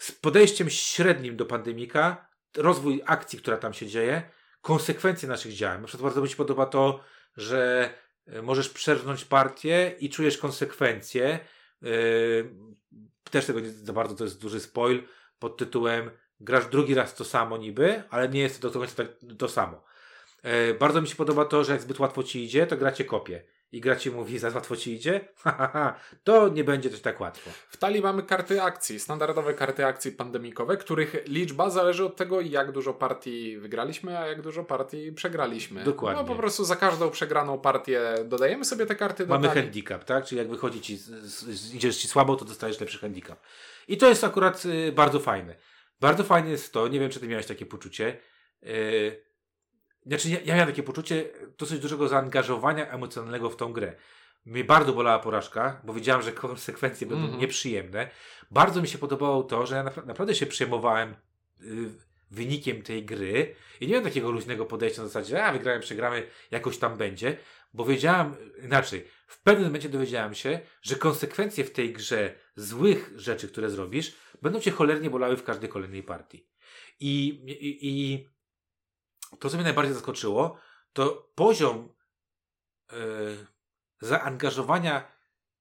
Z 0.00 0.12
podejściem 0.12 0.70
średnim 0.70 1.36
do 1.36 1.46
pandemika, 1.46 2.28
rozwój 2.56 3.02
akcji, 3.06 3.38
która 3.38 3.56
tam 3.56 3.74
się 3.74 3.86
dzieje, 3.86 4.22
konsekwencje 4.60 5.28
naszych 5.28 5.52
działań. 5.52 5.80
Na 5.80 5.86
przykład 5.86 6.02
bardzo 6.02 6.22
mi 6.22 6.28
się 6.28 6.36
podoba 6.36 6.66
to, 6.66 7.00
że 7.36 7.90
e, 8.26 8.42
możesz 8.42 8.68
przerżnąć 8.68 9.24
partię 9.24 9.92
i 9.98 10.10
czujesz 10.10 10.38
konsekwencje. 10.38 11.38
Yy, 11.82 12.54
też 13.34 13.46
tego 13.46 13.60
nie 13.60 13.70
za 13.70 13.92
bardzo, 13.92 14.14
to 14.14 14.24
jest 14.24 14.40
duży 14.40 14.60
spoil 14.60 15.02
pod 15.38 15.56
tytułem 15.56 16.10
grasz 16.40 16.66
drugi 16.66 16.94
raz 16.94 17.14
to 17.14 17.24
samo 17.24 17.56
niby, 17.56 18.02
ale 18.10 18.28
nie 18.28 18.40
jest 18.40 18.62
to 18.62 18.70
do 18.70 18.78
końca 18.78 18.94
tak, 18.94 19.06
to 19.38 19.48
samo. 19.48 19.84
E, 20.42 20.74
bardzo 20.74 21.00
mi 21.00 21.08
się 21.08 21.16
podoba 21.16 21.44
to, 21.44 21.64
że 21.64 21.72
jak 21.72 21.82
zbyt 21.82 22.00
łatwo 22.00 22.22
ci 22.22 22.44
idzie, 22.44 22.66
to 22.66 22.76
gracie 22.76 23.04
kopie. 23.04 23.44
I 23.74 23.80
gra 23.80 23.96
ci 23.96 24.10
mówi, 24.10 24.38
za 24.38 24.50
łatwo 24.50 24.76
ci 24.76 24.92
idzie? 24.92 25.20
To 26.24 26.48
nie 26.48 26.64
będzie 26.64 26.90
też 26.90 27.00
tak 27.00 27.20
łatwo. 27.20 27.50
W 27.68 27.76
talii 27.76 28.02
mamy 28.02 28.22
karty 28.22 28.62
akcji, 28.62 29.00
standardowe 29.00 29.54
karty 29.54 29.86
akcji 29.86 30.12
pandemikowe, 30.12 30.76
których 30.76 31.16
liczba 31.26 31.70
zależy 31.70 32.04
od 32.04 32.16
tego, 32.16 32.40
jak 32.40 32.72
dużo 32.72 32.94
partii 32.94 33.58
wygraliśmy, 33.58 34.18
a 34.18 34.26
jak 34.26 34.42
dużo 34.42 34.64
partii 34.64 35.12
przegraliśmy. 35.12 35.84
Dokładnie. 35.84 36.22
No 36.22 36.28
po 36.28 36.34
prostu 36.34 36.64
za 36.64 36.76
każdą 36.76 37.10
przegraną 37.10 37.58
partię 37.58 38.14
dodajemy 38.24 38.64
sobie 38.64 38.86
te 38.86 38.94
karty 38.94 39.26
do 39.26 39.34
Mamy 39.34 39.48
talii. 39.48 39.62
handicap, 39.62 40.04
tak? 40.04 40.24
Czyli 40.24 40.38
jak 40.38 40.48
wychodzi 40.48 40.80
ci, 40.80 40.98
idziesz 41.74 41.96
ci 41.96 42.08
słabo, 42.08 42.36
to 42.36 42.44
dostajesz 42.44 42.80
lepszy 42.80 42.98
handicap. 42.98 43.40
I 43.88 43.96
to 43.96 44.08
jest 44.08 44.24
akurat 44.24 44.64
y, 44.64 44.92
bardzo 44.92 45.20
fajne. 45.20 45.54
Bardzo 46.00 46.24
fajne 46.24 46.50
jest 46.50 46.72
to, 46.72 46.88
nie 46.88 47.00
wiem, 47.00 47.10
czy 47.10 47.20
ty 47.20 47.28
miałeś 47.28 47.46
takie 47.46 47.66
poczucie, 47.66 48.16
y, 48.62 49.24
znaczy 50.06 50.28
ja, 50.30 50.40
ja 50.40 50.54
miałem 50.54 50.68
takie 50.68 50.82
poczucie 50.82 51.24
dosyć 51.58 51.80
dużego 51.80 52.08
zaangażowania 52.08 52.90
emocjonalnego 52.90 53.50
w 53.50 53.56
tą 53.56 53.72
grę. 53.72 53.96
Mnie 54.44 54.64
bardzo 54.64 54.92
bolała 54.92 55.18
porażka, 55.18 55.80
bo 55.84 55.94
wiedziałem, 55.94 56.22
że 56.22 56.32
konsekwencje 56.32 57.06
będą 57.06 57.22
Mhm. 57.24 57.40
nieprzyjemne. 57.40 58.10
Bardzo 58.50 58.82
mi 58.82 58.88
się 58.88 58.98
podobało 58.98 59.42
to, 59.42 59.66
że 59.66 59.74
ja 59.76 59.84
napra- 59.84 60.06
naprawdę 60.06 60.34
się 60.34 60.46
przejmowałem 60.46 61.14
y, 61.60 61.64
wynikiem 62.30 62.82
tej 62.82 63.04
gry 63.04 63.54
i 63.80 63.86
nie 63.86 63.90
miałem 63.92 64.04
takiego 64.04 64.30
luźnego 64.30 64.66
podejścia 64.66 65.02
na 65.02 65.08
zasadzie, 65.08 65.44
a 65.44 65.52
wygrałem, 65.52 65.80
przegramy, 65.80 66.26
jakoś 66.50 66.78
tam 66.78 66.96
będzie, 66.96 67.36
bo 67.74 67.84
wiedziałem 67.84 68.34
inaczej. 68.64 69.04
W 69.26 69.42
pewnym 69.42 69.66
momencie 69.66 69.88
dowiedziałem 69.88 70.34
się, 70.34 70.60
że 70.82 70.96
konsekwencje 70.96 71.64
w 71.64 71.70
tej 71.70 71.92
grze 71.92 72.34
złych 72.56 73.12
rzeczy, 73.16 73.48
które 73.48 73.70
zrobisz, 73.70 74.14
będą 74.42 74.60
cię 74.60 74.70
cholernie 74.70 75.10
bolały 75.10 75.36
w 75.36 75.42
każdej 75.44 75.68
kolejnej 75.68 76.02
partii. 76.02 76.46
I, 77.00 77.28
i, 77.46 77.88
i 77.88 78.28
to, 79.40 79.50
co 79.50 79.56
mnie 79.56 79.64
najbardziej 79.64 79.94
zaskoczyło, 79.94 80.58
to 80.92 81.32
poziom 81.34 81.94
e, 82.92 82.96
zaangażowania, 84.00 85.12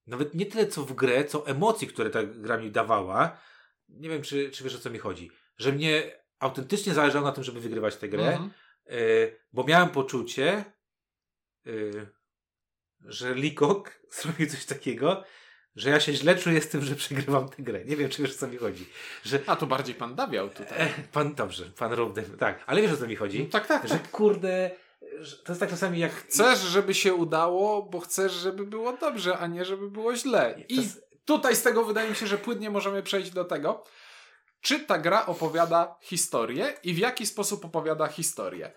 nawet 0.07 0.33
nie 0.33 0.45
tyle 0.45 0.67
co 0.67 0.83
w 0.83 0.93
grę, 0.93 1.25
co 1.25 1.47
emocji, 1.47 1.87
które 1.87 2.09
ta 2.09 2.23
gra 2.23 2.57
mi 2.57 2.71
dawała. 2.71 3.37
Nie 3.89 4.09
wiem, 4.09 4.21
czy, 4.21 4.51
czy 4.51 4.63
wiesz 4.63 4.75
o 4.75 4.79
co 4.79 4.89
mi 4.89 4.99
chodzi. 4.99 5.31
Że 5.57 5.71
mnie 5.71 6.23
autentycznie 6.39 6.93
zależało 6.93 7.25
na 7.25 7.31
tym, 7.31 7.43
żeby 7.43 7.59
wygrywać 7.59 7.95
tę 7.95 8.09
grę, 8.09 8.27
Mhm. 8.27 8.51
e, 8.85 8.97
bo 9.53 9.63
miałem 9.63 9.89
poczucie, 9.89 10.65
e, 11.67 11.71
że 13.01 13.33
Likok 13.35 13.99
zrobił 14.21 14.47
coś 14.49 14.65
takiego, 14.65 15.23
że 15.75 15.89
ja 15.89 15.99
się 15.99 16.13
źle 16.13 16.35
czuję 16.35 16.61
z 16.61 16.69
tym, 16.69 16.81
że 16.81 16.95
przegrywam 16.95 17.49
tę 17.49 17.63
grę. 17.63 17.85
Nie 17.85 17.95
wiem, 17.95 18.09
czy 18.09 18.21
wiesz 18.21 18.35
o 18.35 18.37
co 18.39 18.47
mi 18.47 18.57
chodzi. 18.57 18.85
Że, 19.23 19.39
A 19.45 19.55
tu 19.55 19.67
bardziej 19.67 19.95
pan 19.95 20.15
dawiał 20.15 20.49
tutaj. 20.49 20.77
e, 20.81 20.89
pan, 21.11 21.35
dobrze, 21.35 21.65
pan 21.65 21.93
Robden, 21.93 22.37
tak, 22.37 22.63
ale 22.65 22.81
wiesz 22.81 22.91
o 22.91 22.97
co 22.97 23.07
mi 23.07 23.15
chodzi? 23.15 23.39
No, 23.43 23.49
tak, 23.49 23.67
tak, 23.67 23.87
Że 23.87 23.95
tak. 23.95 24.11
kurde, 24.11 24.71
to 25.43 25.51
jest 25.51 25.59
tak 25.59 25.69
czasami 25.69 25.99
jak... 25.99 26.11
Chcesz, 26.11 26.59
żeby 26.59 26.93
się 26.93 27.13
udało, 27.13 27.81
bo 27.83 27.99
chcesz, 27.99 28.31
żeby 28.31 28.65
było 28.65 28.97
dobrze, 28.97 29.37
a 29.37 29.47
nie 29.47 29.65
żeby 29.65 29.89
było 29.89 30.15
źle. 30.15 30.63
I 30.69 30.75
Czas- 30.75 31.01
tutaj 31.25 31.55
z 31.55 31.63
tego 31.63 31.83
wydaje 31.85 32.09
mi 32.09 32.15
się, 32.15 32.27
że 32.27 32.37
płynnie 32.37 32.69
możemy 32.69 33.03
przejść 33.03 33.31
do 33.31 33.45
tego, 33.45 33.83
czy 34.61 34.79
ta 34.79 34.97
gra 34.97 35.25
opowiada 35.25 35.95
historię 36.01 36.73
i 36.83 36.93
w 36.93 36.97
jaki 36.97 37.25
sposób 37.25 37.65
opowiada 37.65 38.07
historię. 38.07 38.71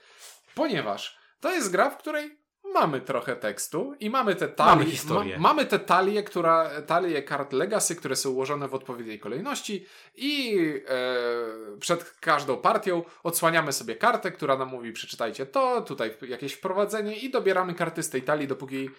Ponieważ 0.55 1.19
to 1.41 1.53
jest 1.53 1.71
gra, 1.71 1.91
w 1.91 1.99
której 1.99 2.39
mamy 2.81 3.01
trochę 3.01 3.37
tekstu 3.37 3.95
i 4.01 4.11
mamy 4.11 4.35
te 4.35 4.49
talie, 4.49 4.71
Mamy 4.71 4.91
historię. 4.91 5.39
Ma, 5.39 5.49
mamy 5.49 5.67
te 5.67 5.79
talie, 5.79 6.23
która, 6.23 6.83
talie 6.83 7.23
kart 7.23 7.53
Legacy, 7.53 7.97
które 7.97 8.17
są 8.17 8.31
ułożone 8.31 8.69
w 8.69 8.75
odpowiedniej 8.75 9.19
kolejności 9.21 9.87
i 10.15 10.59
e, 10.89 11.79
przed 11.79 12.11
każdą 12.21 12.57
partią 12.57 13.03
odsłaniamy 13.23 13.73
sobie 13.73 13.97
kartę, 13.97 14.33
która 14.33 14.57
nam 14.57 14.69
mówi 14.69 14.93
przeczytajcie 14.93 15.47
to, 15.47 15.81
tutaj 15.81 16.15
jakieś 16.29 16.53
wprowadzenie 16.53 17.17
i 17.17 17.31
dobieramy 17.31 17.75
karty 17.75 18.03
z 18.03 18.11
tej 18.11 18.23
talii, 18.23 18.49
dopóki 18.49 18.91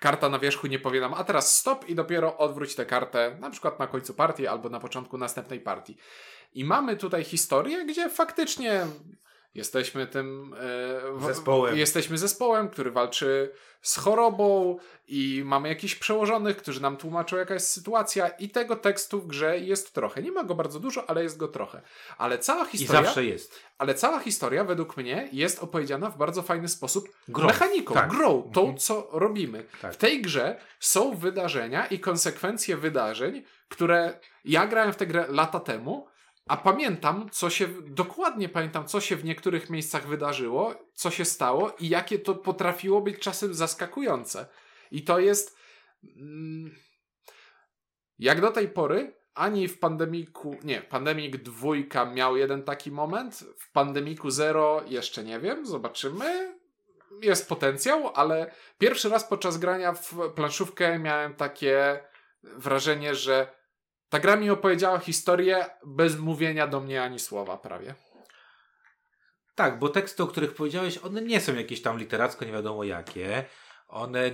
karta 0.00 0.28
na 0.28 0.38
wierzchu 0.38 0.66
nie 0.66 0.78
powie 0.78 1.00
nam, 1.00 1.14
a 1.14 1.24
teraz 1.24 1.56
stop 1.56 1.88
i 1.88 1.94
dopiero 1.94 2.36
odwróć 2.36 2.74
tę 2.74 2.86
kartę, 2.86 3.36
na 3.40 3.50
przykład 3.50 3.78
na 3.78 3.86
końcu 3.86 4.14
partii 4.14 4.46
albo 4.46 4.68
na 4.68 4.80
początku 4.80 5.18
następnej 5.18 5.60
partii. 5.60 5.96
I 6.52 6.64
mamy 6.64 6.96
tutaj 6.96 7.24
historię, 7.24 7.86
gdzie 7.86 8.08
faktycznie 8.08 8.86
jesteśmy 9.54 10.06
tym 10.06 10.54
e, 11.20 11.26
Zespołem. 11.26 11.76
Jesteśmy 11.76 12.18
zespołem, 12.18 12.68
który 12.68 12.90
walczy 12.90 13.52
z 13.82 13.96
chorobą 13.96 14.78
i 15.08 15.42
mamy 15.44 15.68
jakichś 15.68 15.94
przełożonych, 15.94 16.56
którzy 16.56 16.82
nam 16.82 16.96
tłumaczą 16.96 17.36
jaka 17.36 17.54
jest 17.54 17.72
sytuacja 17.72 18.28
i 18.28 18.48
tego 18.48 18.76
tekstu 18.76 19.20
w 19.20 19.26
grze 19.26 19.58
jest 19.58 19.94
trochę. 19.94 20.22
Nie 20.22 20.32
ma 20.32 20.44
go 20.44 20.54
bardzo 20.54 20.80
dużo, 20.80 21.10
ale 21.10 21.22
jest 21.22 21.36
go 21.36 21.48
trochę. 21.48 21.82
Ale 22.18 22.38
cała 22.38 22.64
I 22.64 22.68
historia, 22.68 23.02
zawsze 23.02 23.24
jest. 23.24 23.60
ale 23.78 23.94
cała 23.94 24.18
historia 24.18 24.64
według 24.64 24.96
mnie 24.96 25.28
jest 25.32 25.62
opowiedziana 25.62 26.10
w 26.10 26.18
bardzo 26.18 26.42
fajny 26.42 26.68
sposób 26.68 27.08
Grą. 27.28 27.46
mechaniką, 27.46 27.94
Tak. 27.94 28.10
grą, 28.10 28.50
tą 28.54 28.60
Mhm. 28.60 28.78
co 28.78 29.08
robimy. 29.12 29.64
Tak. 29.82 29.94
W 29.94 29.96
tej 29.96 30.22
grze 30.22 30.60
są 30.80 31.14
wydarzenia 31.16 31.86
i 31.86 31.98
konsekwencje 32.00 32.76
wydarzeń, 32.76 33.42
które 33.68 34.18
ja 34.44 34.66
grałem 34.66 34.92
w 34.92 34.96
tę 34.96 35.06
grę 35.06 35.24
lata 35.28 35.60
temu, 35.60 36.06
a 36.48 36.56
pamiętam, 36.56 37.28
co 37.32 37.50
się, 37.50 37.68
dokładnie 37.86 38.48
pamiętam, 38.48 38.86
co 38.86 39.00
się 39.00 39.16
w 39.16 39.24
niektórych 39.24 39.70
miejscach 39.70 40.06
wydarzyło, 40.06 40.74
co 40.94 41.10
się 41.10 41.24
stało 41.24 41.72
i 41.78 41.88
jakie 41.88 42.18
to 42.18 42.34
potrafiło 42.34 43.00
być 43.00 43.18
czasem 43.18 43.54
zaskakujące. 43.54 44.46
I 44.90 45.04
to 45.04 45.18
jest. 45.18 45.56
Mm, 46.16 46.74
jak 48.18 48.40
do 48.40 48.50
tej 48.50 48.68
pory, 48.68 49.20
ani 49.34 49.68
w 49.68 49.78
pandemiku. 49.78 50.56
Nie, 50.64 50.80
pandemik 50.80 51.36
dwójka 51.36 52.04
miał 52.04 52.36
jeden 52.36 52.62
taki 52.62 52.90
moment. 52.90 53.44
W 53.58 53.72
pandemiku 53.72 54.30
zero 54.30 54.82
jeszcze 54.86 55.24
nie 55.24 55.40
wiem, 55.40 55.66
zobaczymy. 55.66 56.60
Jest 57.22 57.48
potencjał, 57.48 58.12
ale 58.14 58.54
pierwszy 58.78 59.08
raz 59.08 59.24
podczas 59.24 59.58
grania 59.58 59.92
w 59.92 60.32
planszówkę 60.34 60.98
miałem 60.98 61.34
takie 61.34 62.00
wrażenie, 62.42 63.14
że 63.14 63.59
ta 64.10 64.18
gra 64.18 64.36
mi 64.36 64.50
opowiedziała 64.50 64.98
historię 64.98 65.66
bez 65.86 66.18
mówienia 66.18 66.66
do 66.66 66.80
mnie 66.80 67.02
ani 67.02 67.18
słowa 67.18 67.56
prawie. 67.56 67.94
Tak, 69.54 69.78
bo 69.78 69.88
teksty, 69.88 70.22
o 70.22 70.26
których 70.26 70.54
powiedziałeś, 70.54 70.98
one 70.98 71.22
nie 71.22 71.40
są 71.40 71.54
jakieś 71.54 71.82
tam 71.82 71.98
literacko, 71.98 72.44
nie 72.44 72.52
wiadomo 72.52 72.84
jakie. 72.84 73.44
One, 73.88 74.30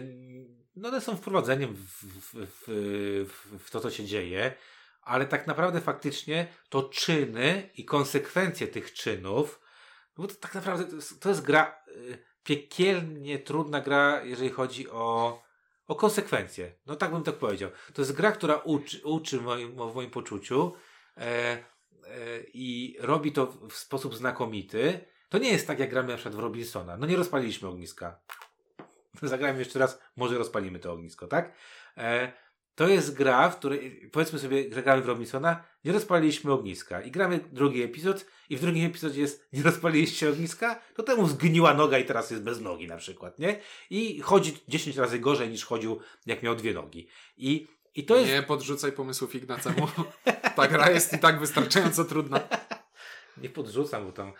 no 0.76 0.88
one 0.88 1.00
są 1.00 1.16
wprowadzeniem 1.16 1.74
w, 1.74 2.04
w, 2.04 2.46
w, 2.66 3.64
w, 3.64 3.70
to, 3.70 3.80
co 3.80 3.90
się 3.90 4.04
dzieje, 4.04 4.54
ale 5.02 5.26
tak 5.26 5.46
naprawdę 5.46 5.80
faktycznie 5.80 6.46
to 6.68 6.82
czyny 6.82 7.70
i 7.74 7.84
konsekwencje 7.84 8.68
tych 8.68 8.92
czynów, 8.92 9.60
no 10.18 10.22
bo 10.22 10.28
to 10.28 10.34
tak 10.34 10.54
naprawdę 10.54 10.84
to 10.84 10.96
jest, 10.96 11.20
to 11.20 11.28
jest 11.28 11.42
gra, 11.42 11.82
y, 11.88 12.18
piekielnie 12.44 13.38
trudna 13.38 13.80
gra, 13.80 14.24
jeżeli 14.24 14.50
chodzi 14.50 14.90
o, 14.90 15.42
o 15.88 15.94
konsekwencje. 15.94 16.72
No 16.86 16.96
tak 16.96 17.10
bym 17.10 17.22
tak 17.22 17.34
powiedział. 17.34 17.70
To 17.94 18.02
jest 18.02 18.12
gra, 18.12 18.32
która 18.32 18.56
uczy, 18.56 19.00
uczy 19.04 19.40
moim, 19.40 19.72
w 19.72 19.94
moim 19.94 20.10
poczuciu 20.10 20.72
e, 21.16 21.22
e, 21.22 21.58
i 22.54 22.96
robi 23.00 23.32
to 23.32 23.46
w 23.46 23.74
sposób 23.74 24.14
znakomity. 24.14 25.00
To 25.28 25.38
nie 25.38 25.50
jest 25.50 25.66
tak, 25.66 25.78
jak 25.78 25.90
gramy 25.90 26.08
na 26.08 26.14
przykład 26.14 26.34
w 26.34 26.38
Robinsona. 26.38 26.96
No 26.96 27.06
nie 27.06 27.16
rozpaliliśmy 27.16 27.68
ogniska. 27.68 28.20
zagrajmy 29.22 29.58
jeszcze 29.58 29.78
raz, 29.78 30.00
może 30.16 30.38
rozpalimy 30.38 30.78
to 30.78 30.92
ognisko, 30.92 31.26
tak? 31.26 31.52
E, 31.96 32.32
to 32.76 32.88
jest 32.88 33.14
gra, 33.14 33.50
w 33.50 33.58
której, 33.58 34.10
powiedzmy 34.12 34.38
sobie, 34.38 34.74
że 34.74 34.82
gramy 34.82 35.02
w 35.02 35.06
Robinsona, 35.06 35.64
nie 35.84 35.92
rozpaliliśmy 35.92 36.52
ogniska 36.52 37.02
i 37.02 37.10
gramy 37.10 37.40
drugi 37.52 37.82
epizod 37.82 38.26
i 38.50 38.56
w 38.56 38.60
drugim 38.60 38.86
epizodzie 38.86 39.20
jest, 39.20 39.48
nie 39.52 39.62
rozpaliliście 39.62 40.30
ogniska, 40.30 40.80
to 40.94 41.02
temu 41.02 41.26
zgniła 41.26 41.74
noga 41.74 41.98
i 41.98 42.04
teraz 42.04 42.30
jest 42.30 42.42
bez 42.42 42.60
nogi 42.60 42.86
na 42.86 42.96
przykład, 42.96 43.38
nie? 43.38 43.60
I 43.90 44.20
chodzi 44.20 44.58
10 44.68 44.96
razy 44.96 45.18
gorzej 45.18 45.48
niż 45.48 45.64
chodził, 45.64 46.00
jak 46.26 46.42
miał 46.42 46.54
dwie 46.54 46.74
nogi. 46.74 47.08
I, 47.36 47.66
i 47.94 48.04
to 48.04 48.16
jest... 48.16 48.30
Nie 48.30 48.42
podrzucaj 48.42 48.92
pomysłów 48.92 49.34
Ignacemu. 49.34 49.88
Ta 50.56 50.68
gra 50.68 50.90
jest 50.90 51.12
i 51.12 51.18
tak 51.18 51.40
wystarczająco 51.40 52.04
trudna. 52.04 52.40
Nie 53.42 53.48
podrzucam, 53.48 54.06
bo 54.06 54.12
tam 54.12 54.32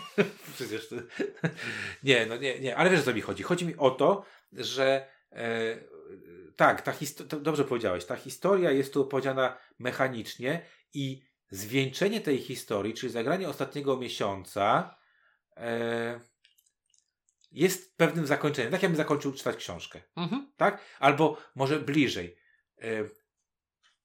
przecież 0.54 0.88
to... 0.88 0.96
nie, 2.04 2.26
no 2.26 2.36
nie, 2.36 2.60
nie, 2.60 2.76
ale 2.76 2.90
wiesz 2.90 3.00
o 3.00 3.02
co 3.02 3.14
mi 3.14 3.20
chodzi. 3.20 3.42
Chodzi 3.42 3.66
mi 3.66 3.76
o 3.76 3.90
to, 3.90 4.24
że 4.52 5.06
e, 5.32 5.78
tak, 6.56 6.82
ta 6.82 6.92
histo- 6.92 7.40
dobrze 7.40 7.64
powiedziałeś, 7.64 8.04
ta 8.04 8.16
historia 8.16 8.70
jest 8.70 8.92
tu 8.92 9.02
opowiedziana 9.02 9.56
mechanicznie 9.78 10.66
i 10.94 11.22
zwieńczenie 11.50 12.20
tej 12.20 12.38
historii, 12.38 12.94
czyli 12.94 13.12
zagranie 13.12 13.48
ostatniego 13.48 13.96
miesiąca 13.96 14.96
e, 15.56 16.20
jest 17.52 17.96
pewnym 17.96 18.26
zakończeniem. 18.26 18.72
Tak 18.72 18.82
jakbym 18.82 18.96
zakończył 18.96 19.32
czytać 19.32 19.56
książkę. 19.56 20.02
Mhm. 20.16 20.52
Tak? 20.56 20.80
Albo 20.98 21.36
może 21.54 21.80
bliżej. 21.80 22.36
E, 22.82 23.04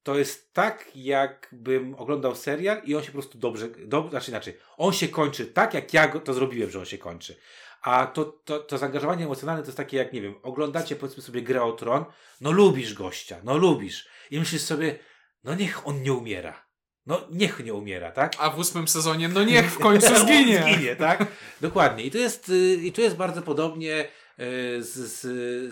to 0.02 0.18
jest 0.18 0.52
tak, 0.52 0.90
jakbym 0.94 1.94
oglądał 1.94 2.34
serial 2.34 2.82
i 2.84 2.94
on 2.94 3.02
się 3.02 3.06
po 3.06 3.12
prostu 3.12 3.38
dobrze, 3.38 3.68
do, 3.68 4.08
znaczy 4.10 4.30
inaczej, 4.30 4.56
on 4.76 4.92
się 4.92 5.08
kończy 5.08 5.46
tak, 5.46 5.74
jak 5.74 5.94
ja 5.94 6.08
to 6.08 6.34
zrobiłem, 6.34 6.70
że 6.70 6.78
on 6.78 6.84
się 6.84 6.98
kończy. 6.98 7.36
A 7.82 8.06
to, 8.06 8.24
to, 8.24 8.58
to 8.58 8.78
zaangażowanie 8.78 9.24
emocjonalne 9.24 9.62
to 9.62 9.68
jest 9.68 9.76
takie, 9.76 9.96
jak 9.96 10.12
nie 10.12 10.22
wiem, 10.22 10.34
oglądacie 10.42 10.96
powiedzmy 10.96 11.22
sobie 11.22 11.42
grę 11.42 11.62
o 11.62 11.72
tron, 11.72 12.04
no 12.40 12.52
lubisz 12.52 12.94
gościa, 12.94 13.40
no 13.44 13.56
lubisz. 13.56 14.08
I 14.30 14.38
myślisz 14.38 14.62
sobie, 14.62 14.98
no 15.44 15.54
niech 15.54 15.86
on 15.86 16.02
nie 16.02 16.12
umiera. 16.12 16.70
No 17.06 17.26
niech 17.30 17.64
nie 17.64 17.74
umiera, 17.74 18.10
tak? 18.10 18.32
A 18.38 18.50
w 18.50 18.58
ósmym 18.58 18.88
sezonie, 18.88 19.28
no 19.28 19.44
niech 19.44 19.72
w 19.72 19.78
końcu 19.78 20.16
zginie. 20.26 20.62
zginie, 20.62 20.96
tak? 20.96 21.26
Dokładnie. 21.60 22.04
I 22.04 22.10
to 22.10 22.18
jest, 22.18 22.48
y, 22.48 22.74
i 22.74 22.92
to 22.92 23.00
jest 23.00 23.16
bardzo 23.16 23.42
podobnie 23.42 24.04
y, 24.04 24.82
z, 24.82 24.94
z, 24.94 25.20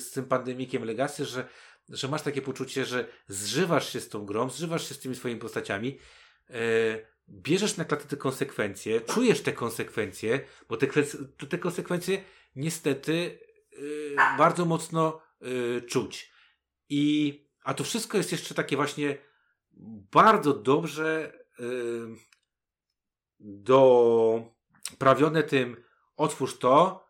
z 0.03 0.11
tym 0.11 0.25
pandemikiem 0.25 0.85
Legacy, 0.85 1.25
że, 1.25 1.49
że 1.89 2.09
masz 2.09 2.23
takie 2.23 2.43
poczucie, 2.43 2.85
że 2.85 3.07
zżywasz 3.29 3.93
się 3.93 4.01
z 4.01 4.09
tą 4.09 4.27
grą, 4.27 4.51
zżywasz 4.51 4.89
się 4.89 4.95
z 4.95 4.99
tymi 4.99 5.17
swoimi 5.17 5.41
postaciami, 5.41 5.99
y, 6.51 7.07
bierzesz 7.29 7.77
na 7.77 7.85
klatę 7.85 8.05
te 8.05 8.17
konsekwencje, 8.17 9.01
czujesz 9.01 9.43
te 9.43 9.53
konsekwencje, 9.53 10.41
bo 10.69 10.77
te, 10.77 10.87
te 11.49 11.59
konsekwencje 11.59 12.25
niestety 12.57 13.39
bardzo 14.39 14.65
mocno 14.65 15.21
czuć. 15.89 16.33
I, 16.89 17.35
a 17.65 17.75
to 17.75 17.85
wszystko 17.85 18.19
jest 18.19 18.33
jeszcze 18.33 18.55
takie 18.55 18.77
właśnie 18.77 19.19
bardzo 20.13 20.55
dobrze 20.55 21.39
yy, 21.59 22.17
doprawione 23.41 25.43
tym 25.43 25.85
otwórz 26.17 26.59
to, 26.59 27.07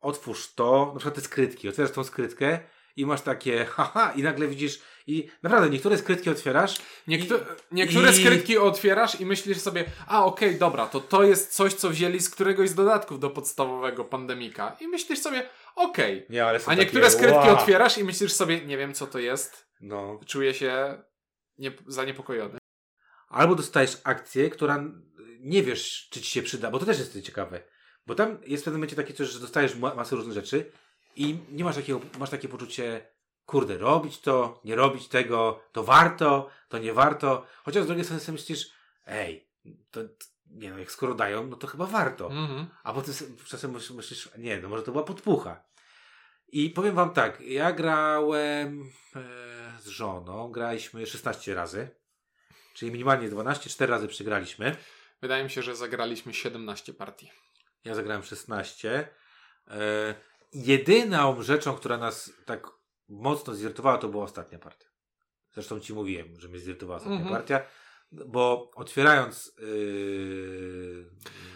otwórz 0.00 0.54
to, 0.54 0.90
na 0.94 1.00
przykład 1.00 1.14
te 1.14 1.20
skrytki, 1.20 1.68
otwierasz 1.68 1.92
tą 1.92 2.04
skrytkę 2.04 2.58
i 2.96 3.06
masz 3.06 3.22
takie 3.22 3.64
haha 3.74 4.12
i 4.12 4.22
nagle 4.22 4.48
widzisz 4.48 4.82
i 5.06 5.28
naprawdę 5.42 5.70
niektóre 5.70 5.98
skrytki 5.98 6.30
otwierasz. 6.30 6.76
Niektó 7.06 7.36
i, 7.36 7.40
niektóre 7.72 8.10
i... 8.10 8.14
skrytki 8.14 8.58
otwierasz 8.58 9.20
i 9.20 9.26
myślisz 9.26 9.58
sobie, 9.58 9.84
a 10.06 10.24
okej, 10.24 10.48
okay, 10.48 10.58
dobra, 10.58 10.86
to 10.86 11.00
to 11.00 11.24
jest 11.24 11.54
coś, 11.54 11.74
co 11.74 11.90
wzięli 11.90 12.20
z 12.20 12.30
któregoś 12.30 12.68
z 12.68 12.74
dodatków 12.74 13.20
do 13.20 13.30
podstawowego 13.30 14.04
pandemika 14.04 14.76
i 14.80 14.88
myślisz 14.88 15.18
sobie, 15.18 15.48
okej. 15.76 16.26
Okay. 16.26 16.60
A 16.66 16.74
niektóre 16.74 17.04
takie, 17.04 17.16
skrytki 17.16 17.48
wow. 17.48 17.58
otwierasz 17.58 17.98
i 17.98 18.04
myślisz 18.04 18.32
sobie, 18.32 18.60
nie 18.60 18.78
wiem 18.78 18.94
co 18.94 19.06
to 19.06 19.18
jest. 19.18 19.66
No. 19.80 20.20
Czuję 20.26 20.54
się 20.54 21.02
nie, 21.58 21.72
zaniepokojony. 21.86 22.58
Albo 23.28 23.54
dostajesz 23.54 23.98
akcję, 24.04 24.50
która 24.50 24.84
nie 25.40 25.62
wiesz, 25.62 26.08
czy 26.10 26.20
ci 26.20 26.30
się 26.30 26.42
przyda, 26.42 26.70
bo 26.70 26.78
to 26.78 26.86
też 26.86 26.98
jest 26.98 27.22
ciekawe. 27.22 27.62
Bo 28.06 28.14
tam 28.14 28.38
jest 28.46 28.62
w 28.62 28.64
pewnym 28.64 28.78
momencie 28.80 28.96
takie 28.96 29.14
coś, 29.14 29.28
że 29.28 29.40
dostajesz 29.40 29.74
masę 29.76 30.16
różnych 30.16 30.34
rzeczy 30.34 30.72
i 31.16 31.38
nie 31.50 31.64
masz 31.64 31.76
takiego, 31.76 32.00
masz 32.18 32.30
takie 32.30 32.48
poczucie, 32.48 33.06
kurde, 33.50 33.78
robić 33.78 34.18
to, 34.20 34.60
nie 34.64 34.74
robić 34.76 35.08
tego, 35.08 35.60
to 35.72 35.84
warto, 35.84 36.50
to 36.68 36.78
nie 36.78 36.92
warto. 36.92 37.46
Chociaż 37.64 37.84
z 37.84 37.86
drugiej 37.86 38.04
strony 38.04 38.20
sobie 38.20 38.38
myślisz, 38.38 38.70
ej, 39.06 39.48
to, 39.90 40.00
nie 40.50 40.70
no, 40.70 40.78
jak 40.78 40.92
skoro 40.92 41.14
dają, 41.14 41.46
no 41.46 41.56
to 41.56 41.66
chyba 41.66 41.86
warto. 41.86 42.28
Mm-hmm. 42.28 42.64
A 42.82 42.92
potem 42.92 43.14
czasem 43.46 43.76
myślisz, 43.96 44.28
nie, 44.38 44.60
no 44.60 44.68
może 44.68 44.82
to 44.82 44.92
była 44.92 45.04
podpucha. 45.04 45.64
I 46.48 46.70
powiem 46.70 46.94
wam 46.94 47.12
tak, 47.12 47.40
ja 47.40 47.72
grałem 47.72 48.90
e, 49.16 49.22
z 49.80 49.86
żoną, 49.86 50.50
graliśmy 50.50 51.06
16 51.06 51.54
razy, 51.54 51.88
czyli 52.74 52.92
minimalnie 52.92 53.28
12, 53.28 53.70
4 53.70 53.90
razy 53.90 54.08
przegraliśmy. 54.08 54.76
Wydaje 55.22 55.44
mi 55.44 55.50
się, 55.50 55.62
że 55.62 55.76
zagraliśmy 55.76 56.34
17 56.34 56.94
partii. 56.94 57.30
Ja 57.84 57.94
zagrałem 57.94 58.22
16. 58.22 59.08
E, 59.68 60.14
jedyną 60.52 61.42
rzeczą, 61.42 61.74
która 61.74 61.98
nas 61.98 62.32
tak 62.46 62.79
mocno 63.10 63.54
zirytowała, 63.54 63.98
to 63.98 64.08
była 64.08 64.24
ostatnia 64.24 64.58
partia. 64.58 64.86
Zresztą 65.52 65.80
ci 65.80 65.94
mówiłem, 65.94 66.40
że 66.40 66.48
mnie 66.48 66.58
zirytowała 66.58 66.96
ostatnia 66.96 67.18
mm 67.18 67.28
-hmm. 67.28 67.36
partia, 67.36 67.62
bo 68.12 68.70
otwierając. 68.74 69.52
Yy, 69.58 71.04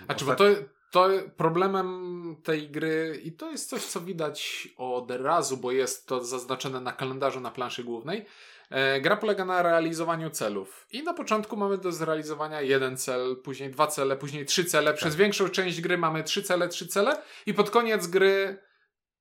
A 0.09 0.14
czy 0.14 0.25
bo 0.25 0.35
to, 0.35 0.45
to 0.90 1.09
problemem 1.37 2.37
tej 2.45 2.71
gry, 2.71 3.21
i 3.25 3.33
to 3.33 3.51
jest 3.51 3.71
coś, 3.71 3.85
co 3.85 4.01
widać 4.01 4.69
od 4.77 5.11
razu, 5.11 5.57
bo 5.57 5.73
jest 5.73 6.07
to 6.07 6.25
zaznaczone 6.25 6.81
na 6.81 6.93
kalendarzu 6.93 7.40
na 7.40 7.51
planszy 7.51 7.85
głównej. 7.85 8.27
E, 8.71 9.01
gra 9.01 9.17
polega 9.17 9.45
na 9.45 9.62
realizowaniu 9.62 10.31
celów. 10.31 10.87
I 10.90 11.03
na 11.03 11.14
początku 11.14 11.57
mamy 11.57 11.79
do 11.79 11.93
zrealizowania 11.93 12.61
jeden 12.61 12.97
cel, 12.97 13.37
później 13.37 13.71
dwa 13.71 13.87
cele, 13.87 14.17
później 14.17 14.47
trzy 14.47 14.64
cele. 14.64 14.90
Tak. 14.90 14.97
Przez 15.01 15.17
większą 15.17 15.49
część 15.49 15.81
gry 15.81 15.99
mamy 15.99 16.25
trzy 16.25 16.43
cele, 16.43 16.69
trzy 16.69 16.87
cele, 16.87 17.23
i 17.47 17.55
pod 17.55 17.71
koniec 17.71 18.07
gry 18.07 18.59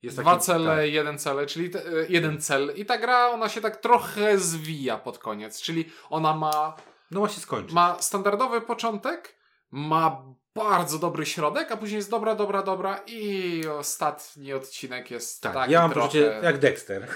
jest 0.04 0.18
dwa 0.18 0.32
taki, 0.32 0.46
cele, 0.46 0.76
tak. 0.76 0.94
jeden 0.94 1.20
cel, 1.20 1.48
czyli 1.48 1.70
te, 1.70 1.80
e, 1.80 2.06
jeden 2.10 2.42
cel. 2.42 2.74
I 2.76 2.86
ta 2.86 2.98
gra, 2.98 3.30
ona 3.30 3.50
się 3.50 3.62
tak 3.62 3.78
trochę 3.78 4.38
zwija 4.38 4.98
pod 4.98 5.18
koniec, 5.18 5.62
czyli 5.62 5.92
ona 6.10 6.34
ma. 6.34 6.76
No 7.12 7.22
ma 7.22 7.30
się 7.30 7.42
skończyć. 7.42 7.74
Ma 7.74 7.98
standardowy 8.02 8.62
początek, 8.62 9.36
ma 9.72 10.24
bardzo 10.56 11.00
dobry 11.00 11.26
środek, 11.26 11.72
a 11.72 11.78
później 11.78 11.98
jest 11.98 12.10
dobra, 12.10 12.36
dobra, 12.36 12.64
dobra 12.64 13.02
i 13.08 13.62
ostatni 13.68 14.54
odcinek 14.54 15.12
jest 15.12 15.42
tak. 15.42 15.54
Taki 15.54 15.72
ja 15.72 15.82
mam 15.82 15.92
trochę... 15.92 16.08
poczucie 16.08 16.40
jak 16.44 16.58
Dexter. 16.58 17.08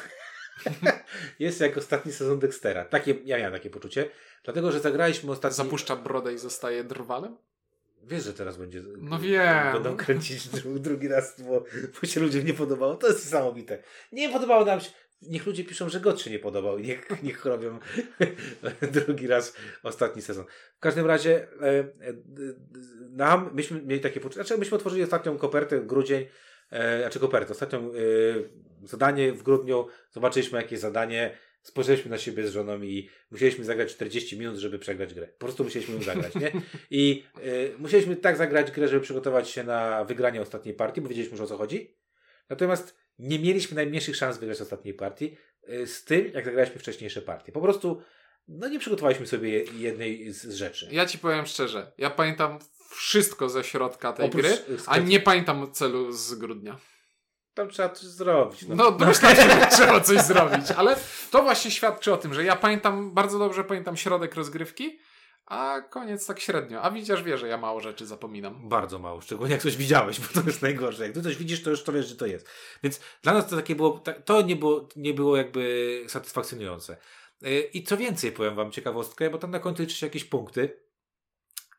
jest 1.39 1.61
jak 1.61 1.77
ostatni 1.77 2.11
sezon 2.11 2.39
Dextera. 2.39 2.85
Takie, 2.85 3.15
ja 3.25 3.37
miałem 3.37 3.53
takie 3.53 3.69
poczucie. 3.69 4.09
Dlatego, 4.43 4.71
że 4.71 4.79
zagraliśmy 4.79 5.31
ostatni... 5.31 5.55
Zapuszcza 5.55 5.95
brodę 5.95 6.33
i 6.33 6.37
zostaje 6.37 6.83
drwalem? 6.83 7.37
Wiesz, 8.07 8.23
że 8.23 8.33
teraz 8.33 8.57
będzie. 8.57 8.81
No 8.97 9.19
wiem. 9.19 9.73
Będą 9.73 9.97
kręcić 9.97 10.49
drugi 10.79 11.07
raz, 11.07 11.41
bo, 11.41 11.63
bo 12.01 12.07
się 12.07 12.19
ludziom 12.19 12.45
nie 12.45 12.53
podobało. 12.53 12.95
To 12.95 13.07
jest 13.07 13.25
niesamowite. 13.25 13.83
Nie 14.11 14.29
podobało 14.29 14.65
nam 14.65 14.81
się. 14.81 14.89
Niech 15.21 15.45
ludzie 15.45 15.63
piszą, 15.63 15.89
że 15.89 15.99
God 15.99 16.21
się 16.21 16.31
nie 16.31 16.39
podobał 16.39 16.77
i 16.77 16.83
niech, 16.83 17.07
niech 17.23 17.45
robią 17.45 17.79
drugi 19.05 19.27
raz 19.27 19.55
ostatni 19.83 20.21
sezon. 20.21 20.45
W 20.77 20.79
każdym 20.79 21.05
razie 21.05 21.47
e, 21.61 21.67
e, 21.69 21.85
nam, 23.09 23.49
myśmy 23.53 23.81
mieli 23.81 24.01
takie 24.01 24.19
poczucie, 24.19 24.43
znaczy 24.43 24.57
myśmy 24.57 24.77
otworzyli 24.77 25.03
ostatnią 25.03 25.37
kopertę, 25.37 25.81
grudzień, 25.81 26.25
e, 26.71 27.01
znaczy 27.01 27.19
kopertę, 27.19 27.51
ostatnią 27.51 27.79
e, 27.79 27.93
zadanie 28.83 29.33
w 29.33 29.43
grudniu, 29.43 29.87
zobaczyliśmy 30.11 30.61
jakie 30.61 30.77
zadanie, 30.77 31.37
spojrzeliśmy 31.67 32.11
na 32.11 32.17
siebie 32.17 32.47
z 32.47 32.51
żoną 32.51 32.81
i 32.81 33.09
musieliśmy 33.31 33.65
zagrać 33.65 33.91
40 33.91 34.39
minut, 34.39 34.57
żeby 34.57 34.79
przegrać 34.79 35.13
grę. 35.13 35.27
Po 35.27 35.45
prostu 35.45 35.63
musieliśmy 35.63 35.95
ją 35.95 36.03
zagrać, 36.03 36.35
nie? 36.35 36.51
I 36.91 37.23
e, 37.35 37.77
musieliśmy 37.77 38.15
tak 38.15 38.37
zagrać 38.37 38.71
grę, 38.71 38.87
żeby 38.87 39.01
przygotować 39.01 39.49
się 39.49 39.63
na 39.63 40.03
wygranie 40.03 40.41
ostatniej 40.41 40.75
partii, 40.75 41.01
bo 41.01 41.09
wiedzieliśmy 41.09 41.37
już 41.37 41.41
o 41.41 41.47
co 41.47 41.57
chodzi. 41.57 41.97
Natomiast 42.49 42.97
nie 43.19 43.39
mieliśmy 43.39 43.75
najmniejszych 43.75 44.15
szans 44.15 44.37
wygrać 44.37 44.61
ostatniej 44.61 44.93
partii 44.93 45.37
y, 45.69 45.87
z 45.87 46.03
tym, 46.03 46.31
jak 46.33 46.45
zagraliśmy 46.45 46.79
wcześniejsze 46.79 47.21
partie. 47.21 47.51
Po 47.51 47.61
prostu 47.61 48.01
no 48.47 48.67
nie 48.67 48.79
przygotowaliśmy 48.79 49.27
sobie 49.27 49.63
jednej 49.63 50.31
z 50.31 50.53
rzeczy. 50.53 50.87
Ja 50.91 51.05
ci 51.05 51.17
powiem 51.17 51.45
szczerze, 51.45 51.91
ja 51.97 52.09
pamiętam 52.09 52.59
wszystko 52.89 53.49
ze 53.49 53.63
środka 53.63 54.13
tej 54.13 54.25
Oprócz 54.25 54.45
gry, 54.45 54.57
a 54.85 54.97
nie 54.97 55.19
pamiętam 55.19 55.71
celu 55.71 56.11
z 56.11 56.35
grudnia. 56.35 56.77
Tam 57.57 57.69
trzeba 57.69 57.89
coś 57.89 58.07
zrobić. 58.07 58.67
No, 58.67 58.75
no 58.75 58.91
domyślam 58.91 59.35
trzeba 59.71 59.99
coś 59.99 60.21
zrobić, 60.21 60.71
ale 60.71 60.95
to 61.31 61.43
właśnie 61.43 61.71
świadczy 61.71 62.13
o 62.13 62.17
tym, 62.17 62.33
że 62.33 62.43
ja 62.43 62.55
pamiętam, 62.55 63.11
bardzo 63.11 63.39
dobrze 63.39 63.63
pamiętam 63.63 63.97
środek 63.97 64.35
rozgrywki, 64.35 64.99
a 65.45 65.81
koniec 65.89 66.25
tak 66.25 66.39
średnio. 66.39 66.81
A 66.81 66.91
widzisz, 66.91 67.23
wie, 67.23 67.37
że 67.37 67.47
ja 67.47 67.57
mało 67.57 67.79
rzeczy 67.79 68.05
zapominam. 68.05 68.69
Bardzo 68.69 68.99
mało, 68.99 69.21
szczególnie 69.21 69.53
jak 69.53 69.61
coś 69.61 69.77
widziałeś, 69.77 70.19
bo 70.33 70.41
to 70.41 70.47
jest 70.47 70.61
najgorsze. 70.61 71.03
Jak 71.03 71.13
ty 71.13 71.21
coś 71.21 71.35
widzisz, 71.35 71.63
to 71.63 71.69
już 71.69 71.83
to 71.83 71.91
wiesz, 71.91 72.07
że 72.07 72.15
to 72.15 72.25
jest. 72.25 72.49
Więc 72.83 72.99
dla 73.23 73.33
nas 73.33 73.47
to 73.47 73.55
takie 73.55 73.75
było, 73.75 74.03
to 74.25 74.41
nie 74.41 74.55
było, 74.55 74.87
nie 74.95 75.13
było 75.13 75.37
jakby 75.37 76.03
satysfakcjonujące. 76.07 76.97
Y, 77.43 77.69
I 77.73 77.83
co 77.83 77.97
więcej, 77.97 78.31
powiem 78.31 78.55
wam 78.55 78.71
ciekawostkę, 78.71 79.29
bo 79.29 79.37
tam 79.37 79.51
na 79.51 79.59
końcu 79.59 79.81
liczy 79.81 79.95
się 79.95 80.05
jakieś 80.05 80.23
punkty. 80.23 80.86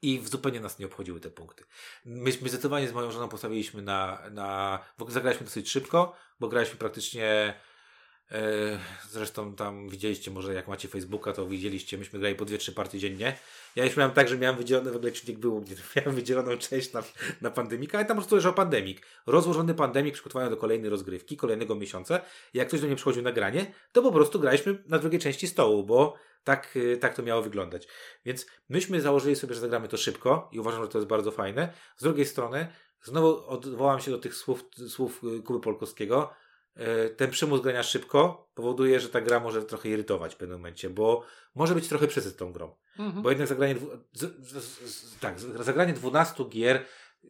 I 0.02 0.20
zupełnie 0.24 0.60
nas 0.60 0.78
nie 0.78 0.86
obchodziły 0.86 1.20
te 1.20 1.30
punkty. 1.30 1.64
Myśmy 2.04 2.48
zdecydowanie 2.48 2.88
z 2.88 2.92
moją 2.92 3.10
żoną 3.10 3.28
postawiliśmy 3.28 3.82
na, 3.82 4.22
na. 4.30 4.78
W 4.98 5.12
zagraliśmy 5.12 5.44
dosyć 5.44 5.70
szybko, 5.70 6.16
bo 6.40 6.48
graliśmy 6.48 6.76
praktycznie. 6.76 7.54
E, 8.32 8.78
zresztą 9.10 9.54
tam 9.54 9.88
widzieliście, 9.88 10.30
może 10.30 10.54
jak 10.54 10.68
macie 10.68 10.88
Facebooka, 10.88 11.32
to 11.32 11.46
widzieliście, 11.46 11.98
myśmy 11.98 12.18
grali 12.18 12.34
po 12.34 12.44
dwie, 12.44 12.58
trzy 12.58 12.72
partie 12.72 12.98
dziennie. 12.98 13.38
Ja 13.76 13.84
już 13.84 13.96
miałem 13.96 14.12
tak, 14.12 14.28
że 14.28 14.38
miałem 14.38 14.56
wydzielony, 14.56 14.90
w 14.90 14.96
ogóle 14.96 15.12
czynnik 15.12 15.38
był, 15.38 15.64
miałem 15.96 16.14
wydzieloną 16.14 16.56
część 16.56 16.92
na, 16.92 17.02
na 17.40 17.50
pandemika, 17.50 17.98
ale 17.98 18.06
tam 18.06 18.16
po 18.16 18.20
prostu 18.20 18.36
leżał 18.36 18.54
pandemik. 18.54 19.06
Rozłożony 19.26 19.74
pandemik 19.74 20.14
przygotowany 20.14 20.50
do 20.50 20.56
kolejnej 20.56 20.90
rozgrywki, 20.90 21.36
kolejnego 21.36 21.74
miesiąca. 21.74 22.20
Jak 22.54 22.68
ktoś 22.68 22.80
do 22.80 22.86
mnie 22.86 22.96
przychodził 22.96 23.22
na 23.22 23.32
granie, 23.32 23.72
to 23.92 24.02
po 24.02 24.12
prostu 24.12 24.40
graliśmy 24.40 24.82
na 24.86 24.98
drugiej 24.98 25.20
części 25.20 25.48
stołu, 25.48 25.84
bo 25.84 26.14
tak, 26.48 26.76
y, 26.76 26.96
tak 26.96 27.14
to 27.14 27.22
miało 27.22 27.42
wyglądać. 27.42 27.88
Więc 28.24 28.46
myśmy 28.68 29.00
założyli 29.00 29.36
sobie, 29.36 29.54
że 29.54 29.60
zagramy 29.60 29.88
to 29.88 29.96
szybko 29.96 30.48
i 30.52 30.60
uważam, 30.60 30.82
że 30.82 30.88
to 30.88 30.98
jest 30.98 31.08
bardzo 31.08 31.30
fajne. 31.30 31.72
Z 31.96 32.02
drugiej 32.02 32.26
strony, 32.26 32.68
znowu 33.02 33.48
odwołam 33.48 34.00
się 34.00 34.10
do 34.10 34.18
tych 34.18 34.34
słów, 34.34 34.64
słów 34.88 35.24
y, 35.24 35.42
Kuby 35.42 35.60
Polkowskiego. 35.60 36.30
Y, 36.76 37.10
ten 37.10 37.30
przymus 37.30 37.60
grania 37.60 37.82
szybko 37.82 38.50
powoduje, 38.54 39.00
że 39.00 39.08
ta 39.08 39.20
gra 39.20 39.40
może 39.40 39.62
trochę 39.62 39.88
irytować 39.88 40.34
w 40.34 40.36
pewnym 40.36 40.58
momencie, 40.58 40.90
bo 40.90 41.22
może 41.54 41.74
być 41.74 41.88
trochę 41.88 42.06
przesyt 42.06 42.36
tą 42.36 42.52
grą. 42.52 42.74
Mhm. 42.98 43.22
Bo 43.22 43.28
jednak 43.28 43.48
zagranie, 43.48 43.76
z, 44.12 44.48
z, 44.48 44.64
z, 44.90 45.18
tak, 45.18 45.40
zagranie 45.40 45.92
12 45.92 46.44
gier 46.44 46.84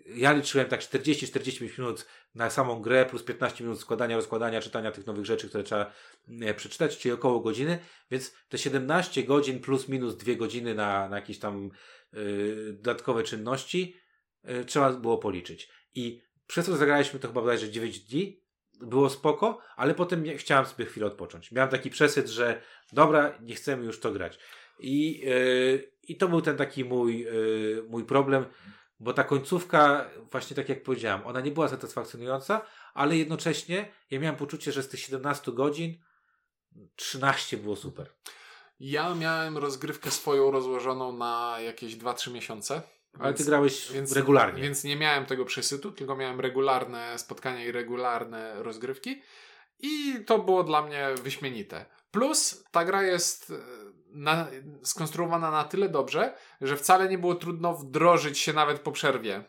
ja 0.07 0.33
liczyłem 0.33 0.69
tak 0.69 0.81
40-45 0.81 1.79
minut 1.79 2.07
na 2.35 2.51
samą 2.51 2.83
grę, 2.83 3.07
plus 3.07 3.23
15 3.23 3.65
minut 3.65 3.81
składania, 3.81 4.17
rozkładania, 4.17 4.61
czytania 4.61 4.93
tych 4.93 5.07
nowych 5.07 5.27
rzeczy, 5.27 5.49
które 5.49 5.65
trzeba 5.65 5.93
e, 6.41 6.55
przeczytać, 6.55 6.99
czyli 6.99 7.13
około 7.13 7.41
godziny, 7.41 7.79
więc 8.11 8.35
te 8.49 8.59
17 8.59 9.25
godzin 9.25 9.61
plus 9.61 9.89
minus 9.89 10.17
2 10.17 10.35
godziny 10.35 10.75
na, 10.75 11.09
na 11.09 11.17
jakieś 11.17 11.39
tam 11.39 11.71
yy, 12.13 12.73
dodatkowe 12.73 13.23
czynności 13.23 13.97
yy, 14.45 14.65
trzeba 14.65 14.93
było 14.93 15.19
policzyć. 15.19 15.69
I 15.95 16.23
przez 16.47 16.67
to 16.67 16.77
zagraliśmy 16.77 17.21
to 17.21 17.29
chyba 17.29 17.41
bodajże 17.41 17.71
9 17.71 18.01
dni, 18.01 18.43
było 18.81 19.11
spoko, 19.11 19.61
ale 19.77 19.95
potem 19.95 20.25
chciałem 20.37 20.67
sobie 20.67 20.85
chwilę 20.85 21.07
odpocząć. 21.07 21.53
Miałem 21.53 21.71
taki 21.71 21.91
przesyt, 21.91 22.29
że 22.29 22.63
dobra, 22.93 23.39
nie 23.43 23.55
chcemy 23.55 23.85
już 23.85 24.01
to 24.01 24.13
grać. 24.13 24.39
I, 24.81 25.25
i 26.03 26.17
to 26.17 26.29
był 26.29 26.41
ten 26.41 26.57
taki 26.57 26.85
mój, 26.85 27.27
mój 27.89 28.05
problem 28.05 28.45
bo 29.01 29.13
ta 29.13 29.25
końcówka, 29.25 30.11
właśnie 30.31 30.57
tak 30.57 30.69
jak 30.69 30.83
powiedziałem, 30.83 31.27
ona 31.27 31.41
nie 31.41 31.51
była 31.51 31.69
satysfakcjonująca, 31.69 32.67
ale 32.95 33.17
jednocześnie 33.17 33.93
ja 34.11 34.21
miałem 34.21 34.37
poczucie, 34.37 34.73
że 34.73 34.83
z 34.83 34.89
tych 34.89 35.01
17 35.01 35.53
godzin 35.53 35.99
13 36.97 37.57
było 37.57 37.77
super. 37.77 38.13
Ja 38.81 39.15
miałem 39.15 39.59
rozgrywkę 39.59 40.11
swoją 40.11 40.51
rozłożoną 40.51 41.13
na 41.13 41.57
jakieś 41.61 41.97
2-3 41.97 42.33
miesiące. 42.33 42.83
Ale 43.19 43.35
ty 43.35 43.45
grałeś 43.45 43.93
więc, 43.93 44.13
regularnie. 44.13 44.63
Więc 44.63 44.85
nie 44.85 44.97
miałem 44.97 45.27
tego 45.27 45.45
przesytu, 45.45 45.93
tylko 45.93 46.17
miałem 46.17 46.41
regularne 46.41 47.19
spotkania 47.19 47.65
i 47.65 47.73
regularne 47.73 48.63
rozgrywki. 48.63 49.23
I 49.79 50.25
to 50.27 50.39
było 50.39 50.65
dla 50.65 50.83
mnie 50.83 51.09
wyśmienite. 51.23 51.87
Plus 52.11 52.65
ta 52.71 52.85
gra 52.85 53.03
jest 53.03 53.53
na, 54.19 54.47
skonstruowana 54.83 55.51
na 55.51 55.65
tyle 55.65 55.89
dobrze, 55.89 56.35
że 56.61 56.77
wcale 56.77 57.09
nie 57.09 57.19
było 57.19 57.35
trudno 57.35 57.75
wdrożyć 57.75 58.39
się 58.39 58.53
nawet 58.53 58.81
po 58.81 58.93
przerwie. 58.93 59.45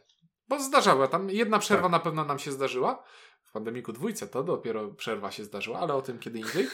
Bo 0.47 0.59
zdarzała 0.59 1.07
tam, 1.07 1.29
jedna 1.29 1.59
przerwa 1.59 1.83
tak. 1.83 1.91
na 1.91 1.99
pewno 1.99 2.25
nam 2.25 2.39
się 2.39 2.51
zdarzyła. 2.51 3.03
W 3.43 3.51
pandemiku 3.51 3.93
dwójce 3.93 4.27
to 4.27 4.43
dopiero 4.43 4.87
przerwa 4.87 5.31
się 5.31 5.43
zdarzyła, 5.43 5.79
ale 5.79 5.93
o 5.93 6.01
tym 6.01 6.19
kiedy 6.19 6.39
indziej. 6.39 6.67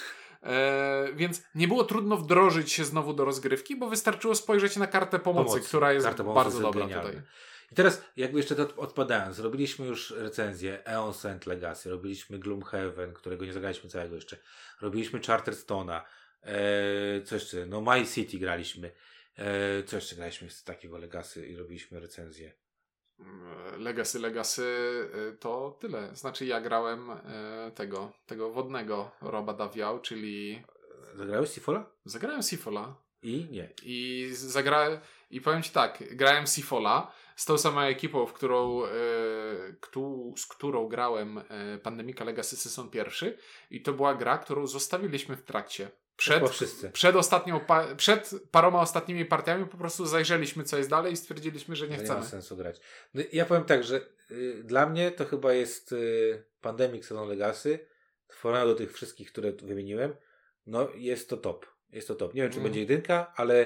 E, 0.44 1.08
więc 1.14 1.44
nie 1.56 1.68
było 1.68 1.84
trudno 1.84 2.18
wdrożyć 2.18 2.72
się 2.72 2.86
znowu 2.86 3.14
do 3.14 3.26
rozgrywki, 3.26 3.76
bo 3.76 3.90
wystarczyło 3.90 4.36
spojrzeć 4.36 4.78
na 4.78 4.88
kartę 4.88 5.20
pomocy, 5.20 5.48
pomocy. 5.48 5.68
która 5.68 5.94
jest 5.94 6.06
Karta 6.06 6.24
bardzo 6.24 6.60
dobra 6.60 6.88
tutaj. 6.88 7.22
I 7.72 7.76
teraz, 7.76 8.02
jakby 8.18 8.38
jeszcze 8.38 8.56
to 8.56 8.82
odpadając, 8.82 9.36
zrobiliśmy 9.36 9.86
już 9.86 10.12
recenzję 10.12 10.86
Eon 10.86 11.14
Sent 11.14 11.46
Legacy, 11.46 11.90
robiliśmy 11.90 12.40
Gloomhaven, 12.40 13.14
którego 13.14 13.46
nie 13.46 13.54
zagraliśmy 13.54 13.90
całego 13.90 14.16
jeszcze, 14.16 14.38
robiliśmy 14.82 15.20
Charterstone'a, 15.20 16.02
Eee, 16.46 17.24
co 17.24 17.36
jeszcze? 17.36 17.66
No 17.66 17.82
My 17.82 18.06
City 18.08 18.38
graliśmy. 18.38 18.92
Eee, 19.38 19.84
co 19.84 19.96
jeszcze 19.96 20.16
graliśmy 20.16 20.50
z 20.50 20.64
takiego 20.64 20.98
Legacy 20.98 21.48
i 21.48 21.56
robiliśmy 21.56 22.00
recenzję? 22.00 22.54
Mm, 23.20 23.82
Legacy, 23.82 24.20
Legacy 24.20 24.64
y, 25.34 25.38
to 25.38 25.78
tyle. 25.82 26.16
Znaczy 26.16 26.46
ja 26.46 26.62
grałem 26.62 27.10
y, 27.10 27.16
tego, 27.76 28.12
tego 28.26 28.52
wodnego 28.52 29.12
Roba 29.22 29.54
Dawiał, 29.54 30.02
czyli... 30.02 30.64
Zagrałeś 31.16 31.50
Sifola? 31.50 31.86
Zagrałem 32.06 32.44
Sifola. 32.44 32.96
I 33.22 33.48
nie. 33.52 33.70
I 33.84 34.30
zagrałem... 34.32 35.00
I 35.32 35.42
powiem 35.42 35.64
Ci 35.64 35.72
tak, 35.72 36.04
grałem 36.12 36.48
Sifola 36.48 37.12
z 37.36 37.46
tą 37.46 37.58
samą 37.58 37.82
ekipą, 37.82 38.26
w 38.26 38.34
którą, 38.34 38.86
e, 38.86 38.90
z 40.38 40.46
którą 40.46 40.88
grałem 40.88 41.38
e, 41.38 41.44
Pandemika 41.78 42.24
Legacy 42.24 42.58
Season 42.58 42.90
pierwszy 42.90 43.38
i 43.72 43.82
to 43.82 43.94
była 43.94 44.16
gra, 44.16 44.38
którą 44.38 44.68
zostawiliśmy 44.68 45.36
w 45.36 45.44
trakcie. 45.44 45.92
Przed, 46.18 46.44
przed, 46.94 47.16
ostatnią, 47.16 47.60
przed 47.98 48.36
paroma 48.52 48.82
ostatnimi 48.82 49.26
partiami 49.26 49.66
po 49.66 49.78
prostu 49.78 50.06
zajrzeliśmy 50.06 50.64
co 50.64 50.78
jest 50.78 50.90
dalej 50.90 51.14
i 51.14 51.18
stwierdziliśmy, 51.18 51.76
że 51.76 51.88
nie 51.88 51.98
no 51.98 52.04
chcemy. 52.04 52.20
Nie 52.20 52.24
ma 52.24 52.30
sensu 52.30 52.58
grać. 52.58 52.80
No, 53.14 53.24
ja 53.34 53.46
powiem 53.46 53.64
tak, 53.64 53.84
że 53.84 54.02
y, 54.32 54.64
dla 54.64 54.86
mnie 54.86 55.12
to 55.12 55.26
chyba 55.26 55.54
jest 55.54 55.92
y, 55.92 56.44
Pandemic 56.62 57.06
Season 57.06 57.30
Legacy 57.30 57.80
porównaniu 58.46 58.68
do 58.68 58.76
tych 58.76 58.94
wszystkich, 58.94 59.32
które 59.32 59.52
wymieniłem, 59.52 60.16
no 60.66 60.90
jest 60.96 61.30
to 61.30 61.38
top. 61.38 61.66
Jest 61.92 62.08
to 62.08 62.16
top. 62.16 62.34
Nie 62.34 62.42
wiem, 62.42 62.52
czy 62.52 62.58
mm. 62.58 62.64
będzie 62.64 62.80
jedynka, 62.80 63.34
ale 63.36 63.66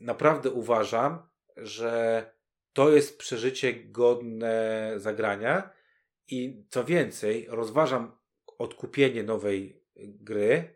naprawdę 0.00 0.50
uważam, 0.50 1.28
że 1.56 2.24
to 2.72 2.90
jest 2.90 3.18
przeżycie 3.18 3.74
godne 3.74 4.92
zagrania 4.96 5.70
i 6.28 6.64
co 6.70 6.84
więcej, 6.84 7.46
rozważam 7.50 8.18
odkupienie 8.58 9.22
nowej 9.22 9.84
gry, 9.96 10.74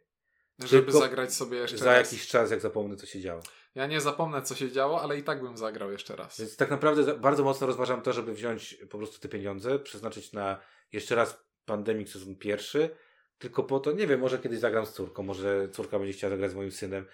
żeby 0.59 0.93
zagrać 0.93 1.35
sobie 1.35 1.59
jeszcze 1.59 1.79
za 1.79 1.85
raz. 1.85 2.13
jakiś 2.13 2.29
czas, 2.29 2.51
jak 2.51 2.61
zapomnę, 2.61 2.97
co 2.97 3.07
się 3.07 3.21
działo. 3.21 3.43
Ja 3.75 3.87
nie 3.87 4.01
zapomnę, 4.01 4.43
co 4.43 4.55
się 4.55 4.73
działo, 4.73 5.03
ale 5.03 5.19
i 5.19 5.23
tak 5.23 5.43
bym 5.43 5.57
zagrał 5.57 5.93
jeszcze 5.93 6.17
raz. 6.17 6.41
Więc 6.41 6.57
tak 6.57 6.71
naprawdę 6.71 7.15
bardzo 7.15 7.45
mocno 7.45 7.67
rozważam 7.67 8.03
to, 8.03 8.13
żeby 8.13 8.35
wziąć 8.35 8.77
po 8.91 8.99
prostu 8.99 9.21
te 9.21 9.29
pieniądze, 9.29 9.79
przeznaczyć 9.79 10.33
na 10.33 10.61
jeszcze 10.93 11.15
raz 11.15 11.45
Pandemic 11.65 12.11
sezon 12.11 12.37
pierwszy, 12.37 12.91
tylko 13.39 13.63
po 13.63 13.81
to, 13.81 13.93
nie 13.93 14.07
wiem, 14.07 14.21
może 14.21 14.39
kiedyś 14.39 14.59
zagram 14.59 14.87
z 14.87 14.93
córką, 14.93 15.23
może 15.23 15.69
córka 15.69 15.99
będzie 15.99 16.13
chciała 16.13 16.31
zagrać 16.31 16.51
z 16.51 16.55
moim 16.55 16.73
synem, 16.73 17.07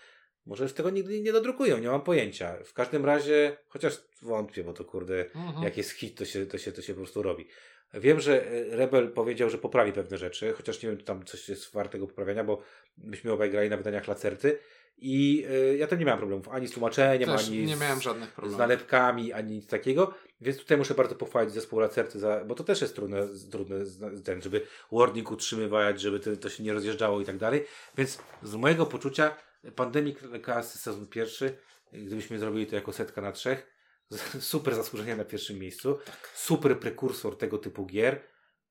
może 0.46 0.64
już 0.64 0.72
tego 0.72 0.90
nigdy 0.90 1.20
nie 1.20 1.32
dodrukują, 1.32 1.78
nie 1.78 1.88
mam 1.88 2.02
pojęcia. 2.02 2.56
W 2.64 2.72
każdym 2.72 3.04
razie, 3.04 3.56
chociaż 3.68 4.04
wątpię, 4.22 4.64
bo 4.64 4.72
to 4.72 4.84
kurde, 4.84 5.24
mhm. 5.34 5.62
jak 5.62 5.76
jest 5.76 5.90
hit, 5.90 6.18
to 6.18 6.24
się, 6.24 6.46
to, 6.46 6.58
się, 6.58 6.72
to 6.72 6.82
się 6.82 6.94
po 6.94 7.00
prostu 7.00 7.22
robi. 7.22 7.48
Wiem, 7.94 8.20
że 8.20 8.46
e, 8.46 8.76
Rebel 8.76 9.08
powiedział, 9.12 9.50
że 9.50 9.58
poprawi 9.58 9.92
pewne 9.92 10.18
rzeczy, 10.18 10.52
chociaż 10.52 10.82
nie 10.82 10.88
wiem, 10.88 10.98
czy 10.98 11.04
tam 11.04 11.24
coś 11.24 11.48
jest 11.48 11.72
wartego 11.72 12.06
poprawiania, 12.06 12.44
bo 12.44 12.62
myśmy 12.98 13.32
obaj 13.32 13.50
grali 13.50 13.70
na 13.70 13.76
wydaniach 13.76 14.08
Lacerty 14.08 14.58
i 14.98 15.46
y, 15.50 15.76
ja 15.76 15.86
tam 15.86 15.98
nie 15.98 16.04
miałem 16.04 16.18
problemów 16.18 16.48
ani 16.48 16.68
z 16.68 16.72
tłumaczeniem, 16.72 17.30
Też 17.30 17.48
ani 17.48 17.66
nie 17.66 17.76
miałem 17.76 18.00
żadnych 18.00 18.32
problemów. 18.32 18.56
z 18.56 18.58
nalepkami, 18.58 19.32
ani 19.32 19.54
nic 19.54 19.66
takiego, 19.66 20.14
więc 20.40 20.58
tutaj 20.58 20.78
muszę 20.78 20.94
bardzo 20.94 21.14
pochwalić 21.14 21.52
zespół 21.52 21.78
Lacerty, 21.78 22.18
za, 22.18 22.44
bo 22.44 22.54
to 22.54 22.64
też 22.64 22.80
jest 22.80 22.94
trudne, 22.94 23.26
trudne 23.50 23.76
ten, 24.24 24.42
żeby 24.42 24.66
warning 24.92 25.30
utrzymywać, 25.30 26.00
żeby 26.00 26.20
to, 26.20 26.36
to 26.36 26.48
się 26.48 26.62
nie 26.62 26.72
rozjeżdżało 26.72 27.20
i 27.20 27.24
tak 27.24 27.38
dalej, 27.38 27.64
więc 27.96 28.18
z 28.42 28.54
mojego 28.54 28.86
poczucia 28.86 29.36
Pandemic 29.76 30.22
Legacy 30.22 30.78
sezon 30.78 31.06
pierwszy, 31.06 31.56
gdybyśmy 31.92 32.38
zrobili 32.38 32.66
to 32.66 32.74
jako 32.74 32.92
setka 32.92 33.20
na 33.20 33.32
trzech, 33.32 33.77
super 34.40 34.74
zasłużenie 34.74 35.16
na 35.16 35.24
pierwszym 35.24 35.58
miejscu, 35.58 35.98
tak. 36.06 36.32
super 36.34 36.80
prekursor 36.80 37.38
tego 37.38 37.58
typu 37.58 37.86
gier. 37.86 38.20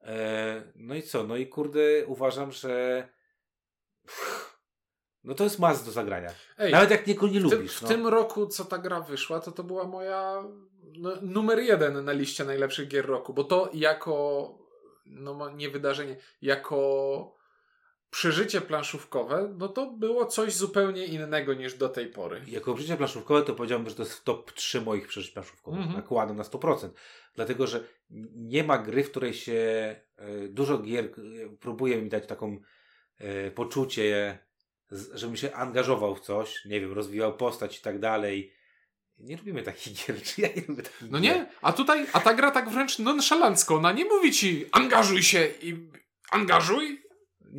E, 0.01 0.71
no 0.75 0.95
i 0.95 1.03
co? 1.03 1.23
No 1.23 1.37
i 1.37 1.47
kurde, 1.47 2.05
uważam, 2.05 2.51
że 2.51 3.03
no 5.23 5.33
to 5.33 5.43
jest 5.43 5.59
mas 5.59 5.85
do 5.85 5.91
zagrania. 5.91 6.29
Ej, 6.57 6.71
Nawet 6.71 6.91
jak 6.91 7.07
niego 7.07 7.27
nie 7.27 7.39
lubisz. 7.39 7.77
W, 7.77 7.81
no. 7.81 7.87
tym 7.87 8.07
roku, 8.07 8.47
co 8.47 8.65
ta 8.65 8.77
gra 8.77 9.01
wyszła, 9.01 9.39
to 9.39 9.51
to 9.51 9.63
była 9.63 9.83
moja 9.83 10.43
no, 10.97 11.11
numer 11.21 11.59
jeden 11.59 12.05
na 12.05 12.11
liście 12.11 12.45
najlepszych 12.45 12.87
gier 12.87 13.05
roku, 13.05 13.33
bo 13.33 13.43
to 13.43 13.69
jako 13.73 14.67
no 15.05 15.49
nie 15.49 15.69
wydarzenie, 15.69 16.15
jako 16.41 17.36
przeżycie 18.17 18.61
planszówkowe, 18.61 19.53
no 19.57 19.67
to 19.67 19.91
było 19.91 20.25
coś 20.25 20.53
zupełnie 20.53 21.05
innego 21.05 21.53
niż 21.53 21.73
do 21.73 21.89
tej 21.89 22.07
pory. 22.07 22.41
Jako 22.47 22.73
przeżycie 22.73 22.97
planszówkowe 22.97 23.41
to 23.41 23.53
powiedziałbym, 23.53 23.89
że 23.89 23.95
to 23.95 24.03
jest 24.03 24.23
top 24.23 24.51
3 24.51 24.81
moich 24.81 25.07
przeżyć 25.07 25.31
planszówkowych. 25.31 25.79
Mm 25.79 25.91
-hmm. 25.91 25.95
Nakładam 25.95 26.37
na 26.37 26.43
100%. 26.43 26.89
Dlatego, 27.35 27.67
że 27.67 27.83
nie 28.35 28.63
ma 28.63 28.77
gry, 28.77 29.03
w 29.03 29.11
której 29.11 29.33
się 29.33 29.95
y, 30.43 30.49
dużo 30.49 30.77
gier 30.77 31.05
y, 31.05 31.57
próbuje 31.59 32.01
mi 32.01 32.09
dać 32.09 32.27
taką 32.27 32.59
y, 33.21 33.51
poczucie, 33.55 34.39
żebym 35.13 35.37
się 35.37 35.53
angażował 35.53 36.15
w 36.15 36.19
coś, 36.19 36.65
nie 36.65 36.81
wiem, 36.81 36.93
rozwijał 36.93 37.37
postać 37.37 37.79
i 37.79 37.81
tak 37.81 37.99
dalej. 37.99 38.53
Nie 39.17 39.37
lubimy 39.37 39.63
takich 39.63 39.93
gier, 39.93 40.21
czy 40.23 40.41
ja 40.41 40.47
nie 40.47 40.63
lubię 40.67 40.83
takich 40.83 41.11
No 41.11 41.19
gier. 41.19 41.21
nie, 41.21 41.49
a 41.61 41.73
tutaj, 41.73 42.05
a 42.13 42.19
ta 42.19 42.33
gra 42.33 42.51
tak 42.51 42.69
wręcz 42.69 42.99
nonszalancko, 42.99 43.75
ona 43.75 43.91
nie 43.91 44.05
mówi 44.05 44.31
ci 44.31 44.65
angażuj 44.71 45.23
się 45.23 45.47
i 45.61 45.89
angażuj, 46.31 47.06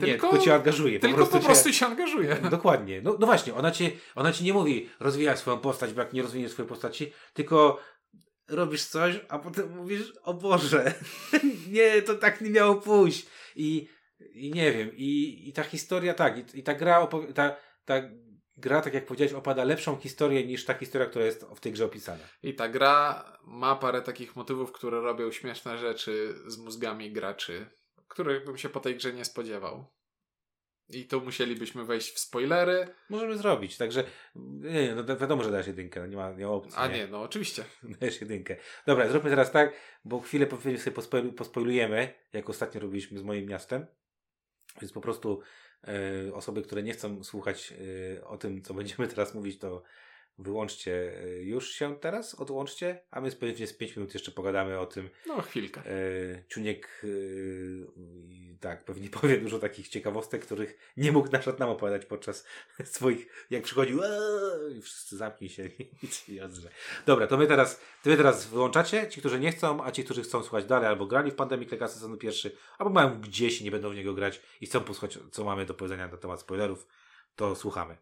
nie, 0.06 0.12
tylko, 0.12 0.28
tylko 0.28 0.44
cię 0.44 0.54
angażuje. 0.54 1.00
Po 1.00 1.06
tylko 1.06 1.16
prostu 1.16 1.38
po 1.38 1.44
prostu 1.44 1.70
cię, 1.70 1.78
cię 1.78 1.86
angażuje. 1.86 2.36
Dokładnie. 2.50 3.02
No, 3.02 3.16
no 3.20 3.26
właśnie, 3.26 3.54
ona 3.54 3.70
ci, 3.70 3.96
ona 4.14 4.32
ci 4.32 4.44
nie 4.44 4.52
mówi 4.52 4.88
rozwijaj 5.00 5.36
swoją 5.36 5.58
postać, 5.58 5.92
bo 5.92 6.00
jak 6.00 6.12
nie 6.12 6.22
rozwiniesz 6.22 6.52
swojej 6.52 6.68
postaci, 6.68 7.12
tylko 7.32 7.80
robisz 8.48 8.84
coś, 8.84 9.20
a 9.28 9.38
potem 9.38 9.76
mówisz, 9.76 10.12
o 10.22 10.34
Boże, 10.34 10.94
nie, 11.72 12.02
to 12.02 12.14
tak 12.14 12.40
nie 12.40 12.50
miało 12.50 12.74
pójść. 12.74 13.26
I, 13.56 13.88
i 14.34 14.50
nie 14.52 14.72
wiem, 14.72 14.90
i, 14.96 15.42
i 15.48 15.52
ta 15.52 15.62
historia, 15.62 16.14
tak, 16.14 16.38
i, 16.38 16.58
i 16.58 16.62
ta 16.62 16.74
gra, 16.74 17.08
ta, 17.34 17.56
ta 17.84 18.02
gra, 18.56 18.80
tak 18.80 18.94
jak 18.94 19.06
powiedziałeś, 19.06 19.32
opada 19.32 19.64
lepszą 19.64 19.96
historię 19.96 20.46
niż 20.46 20.64
ta 20.64 20.74
historia, 20.74 21.06
która 21.06 21.24
jest 21.24 21.44
w 21.54 21.60
tej 21.60 21.72
grze 21.72 21.84
opisana. 21.84 22.24
I 22.42 22.54
ta 22.54 22.68
gra 22.68 23.24
ma 23.44 23.76
parę 23.76 24.02
takich 24.02 24.36
motywów, 24.36 24.72
które 24.72 25.00
robią 25.00 25.32
śmieszne 25.32 25.78
rzeczy 25.78 26.34
z 26.46 26.58
mózgami 26.58 27.12
graczy, 27.12 27.66
których 28.18 28.44
bym 28.44 28.58
się 28.58 28.68
po 28.68 28.80
tej 28.80 28.96
grze 28.96 29.12
nie 29.12 29.24
spodziewał. 29.24 29.84
I 30.88 31.06
to 31.06 31.20
musielibyśmy 31.20 31.84
wejść 31.84 32.14
w 32.14 32.18
spoilery. 32.18 32.94
Możemy 33.10 33.38
zrobić, 33.38 33.76
także 33.76 34.04
nie, 34.34 34.94
no 34.94 35.16
wiadomo, 35.16 35.44
że 35.44 35.50
dasz 35.50 35.66
jedynkę, 35.66 36.00
no 36.00 36.06
nie 36.06 36.16
ma, 36.16 36.32
nie 36.32 36.46
ma 36.46 36.52
opcji. 36.52 36.74
A 36.76 36.86
nie, 36.86 36.98
nie 36.98 37.06
no 37.06 37.22
oczywiście. 37.22 37.64
Dajesz 38.00 38.20
jedynkę. 38.20 38.56
Dobra, 38.86 39.08
zróbmy 39.08 39.30
teraz 39.30 39.52
tak, 39.52 39.74
bo 40.04 40.20
chwilę 40.20 40.46
sobie 40.78 41.32
pospoilujemy, 41.32 42.14
jak 42.32 42.50
ostatnio 42.50 42.80
robiliśmy 42.80 43.18
z 43.18 43.22
moim 43.22 43.46
miastem. 43.46 43.86
Więc 44.80 44.92
po 44.92 45.00
prostu 45.00 45.40
e, 45.84 46.34
osoby, 46.34 46.62
które 46.62 46.82
nie 46.82 46.92
chcą 46.92 47.24
słuchać 47.24 47.72
e, 48.16 48.24
o 48.24 48.38
tym, 48.38 48.62
co 48.62 48.74
będziemy 48.74 49.08
teraz 49.08 49.34
mówić, 49.34 49.58
to 49.58 49.82
wyłączcie 50.38 51.22
e, 51.24 51.42
już 51.42 51.70
się 51.70 51.96
teraz, 52.00 52.34
odłączcie, 52.34 53.00
a 53.10 53.20
my 53.20 53.32
pewnie 53.32 53.66
z 53.66 53.72
5 53.72 53.96
minut 53.96 54.14
jeszcze 54.14 54.30
pogadamy 54.30 54.78
o 54.78 54.86
tym. 54.86 55.10
No, 55.26 55.42
chwilkę. 55.42 55.80
E, 55.80 56.44
Ciuniek 56.48 57.02
e, 57.04 57.08
tak, 58.60 58.84
pewnie 58.84 59.10
powie 59.20 59.38
dużo 59.38 59.58
takich 59.58 59.88
ciekawostek, 59.88 60.44
których 60.44 60.78
nie 60.96 61.12
mógł 61.12 61.28
na 61.32 61.38
nam 61.58 61.68
opowiadać 61.70 62.06
podczas 62.06 62.44
swoich, 62.84 63.46
jak 63.50 63.62
przychodził 63.62 64.00
i 64.78 64.82
wszyscy 64.82 65.16
zamknij 65.16 65.50
się 65.50 65.70
i 66.28 66.40
odrze. 66.40 66.68
Dobra, 67.06 67.26
to 67.26 67.36
my 67.36 67.46
teraz, 67.46 67.80
to 68.02 68.10
wy 68.10 68.16
teraz 68.16 68.46
wyłączacie, 68.46 69.08
ci, 69.08 69.20
którzy 69.20 69.40
nie 69.40 69.52
chcą, 69.52 69.84
a 69.84 69.92
ci, 69.92 70.04
którzy 70.04 70.22
chcą 70.22 70.42
słuchać 70.42 70.64
dalej, 70.64 70.88
albo 70.88 71.06
grali 71.06 71.30
w 71.30 71.34
Pandemic 71.34 71.70
Legacy 71.70 71.94
sezon 71.94 72.18
pierwszy, 72.18 72.56
albo 72.78 72.92
mają 72.92 73.20
gdzieś 73.20 73.60
i 73.60 73.64
nie 73.64 73.70
będą 73.70 73.90
w 73.90 73.94
niego 73.94 74.14
grać 74.14 74.40
i 74.60 74.66
chcą 74.66 74.80
posłuchać, 74.80 75.18
co 75.32 75.44
mamy 75.44 75.66
do 75.66 75.74
powiedzenia 75.74 76.08
na 76.08 76.16
temat 76.16 76.40
spoilerów, 76.40 76.86
to 77.36 77.56
słuchamy. 77.56 77.96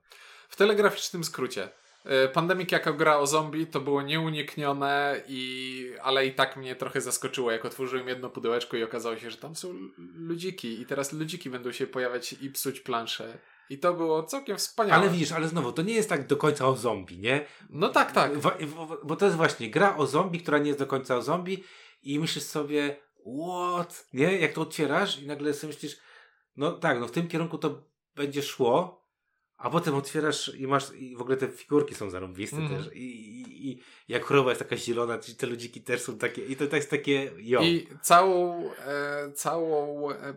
W 0.48 0.56
telegraficznym 0.56 1.24
skrócie. 1.24 1.68
E, 2.06 2.28
Pandemic 2.28 2.72
jako 2.72 2.92
gra 2.92 3.18
o 3.18 3.26
zombie 3.26 3.66
to 3.66 3.80
było 3.80 4.02
nieuniknione, 4.02 5.20
i, 5.28 5.92
ale 6.02 6.26
i 6.26 6.32
tak 6.32 6.56
mnie 6.56 6.76
trochę 6.76 7.00
zaskoczyło, 7.00 7.50
jak 7.50 7.64
otworzyłem 7.64 8.08
jedno 8.08 8.30
pudełeczko 8.30 8.76
i 8.76 8.82
okazało 8.82 9.16
się, 9.16 9.30
że 9.30 9.36
tam 9.36 9.56
są 9.56 9.74
ludziki 10.14 10.80
i 10.80 10.86
teraz 10.86 11.12
ludziki 11.12 11.50
będą 11.50 11.72
się 11.72 11.86
pojawiać 11.86 12.32
i 12.32 12.50
psuć 12.50 12.80
plansze. 12.80 13.38
I 13.70 13.78
to 13.78 13.94
było 13.94 14.22
całkiem 14.22 14.56
wspaniałe. 14.56 15.02
Ale 15.02 15.10
widzisz, 15.10 15.32
ale 15.32 15.48
znowu, 15.48 15.72
to 15.72 15.82
nie 15.82 15.94
jest 15.94 16.08
tak 16.08 16.26
do 16.26 16.36
końca 16.36 16.68
o 16.68 16.76
zombie, 16.76 17.18
nie? 17.18 17.46
No 17.70 17.88
tak, 17.88 18.12
tak. 18.12 18.38
Bo, 18.38 18.52
bo 19.04 19.16
to 19.16 19.24
jest 19.24 19.36
właśnie 19.36 19.70
gra 19.70 19.96
o 19.96 20.06
zombie, 20.06 20.40
która 20.40 20.58
nie 20.58 20.66
jest 20.66 20.78
do 20.78 20.86
końca 20.86 21.16
o 21.16 21.22
zombie 21.22 21.64
i 22.02 22.18
myślisz 22.18 22.44
sobie, 22.44 22.96
what? 23.46 24.06
Nie? 24.12 24.38
Jak 24.38 24.52
to 24.52 24.60
otwierasz 24.60 25.22
i 25.22 25.26
nagle 25.26 25.54
sobie 25.54 25.72
myślisz, 25.72 25.96
no 26.56 26.72
tak, 26.72 27.00
no 27.00 27.06
w 27.06 27.10
tym 27.10 27.28
kierunku 27.28 27.58
to 27.58 27.82
będzie 28.16 28.42
szło, 28.42 29.05
a 29.58 29.70
potem 29.70 29.94
otwierasz 29.94 30.54
i 30.54 30.66
masz, 30.66 30.94
i 30.94 31.16
w 31.16 31.20
ogóle 31.20 31.36
te 31.36 31.48
figurki 31.48 31.94
są 31.94 32.10
zarąbiste 32.10 32.56
mm. 32.56 32.68
też. 32.68 32.94
I, 32.94 33.00
i, 33.00 33.70
I 33.70 33.82
jak 34.08 34.24
choroba 34.24 34.50
jest 34.50 34.62
taka 34.62 34.76
zielona, 34.76 35.18
te 35.38 35.46
ludziki 35.46 35.80
też 35.80 36.00
są 36.00 36.18
takie, 36.18 36.44
i 36.44 36.56
to, 36.56 36.66
to 36.66 36.76
jest 36.76 36.90
takie, 36.90 37.30
jo. 37.38 37.62
I 37.62 37.88
całą, 38.02 38.70
e, 38.72 39.32
całą 39.34 40.10
e, 40.10 40.34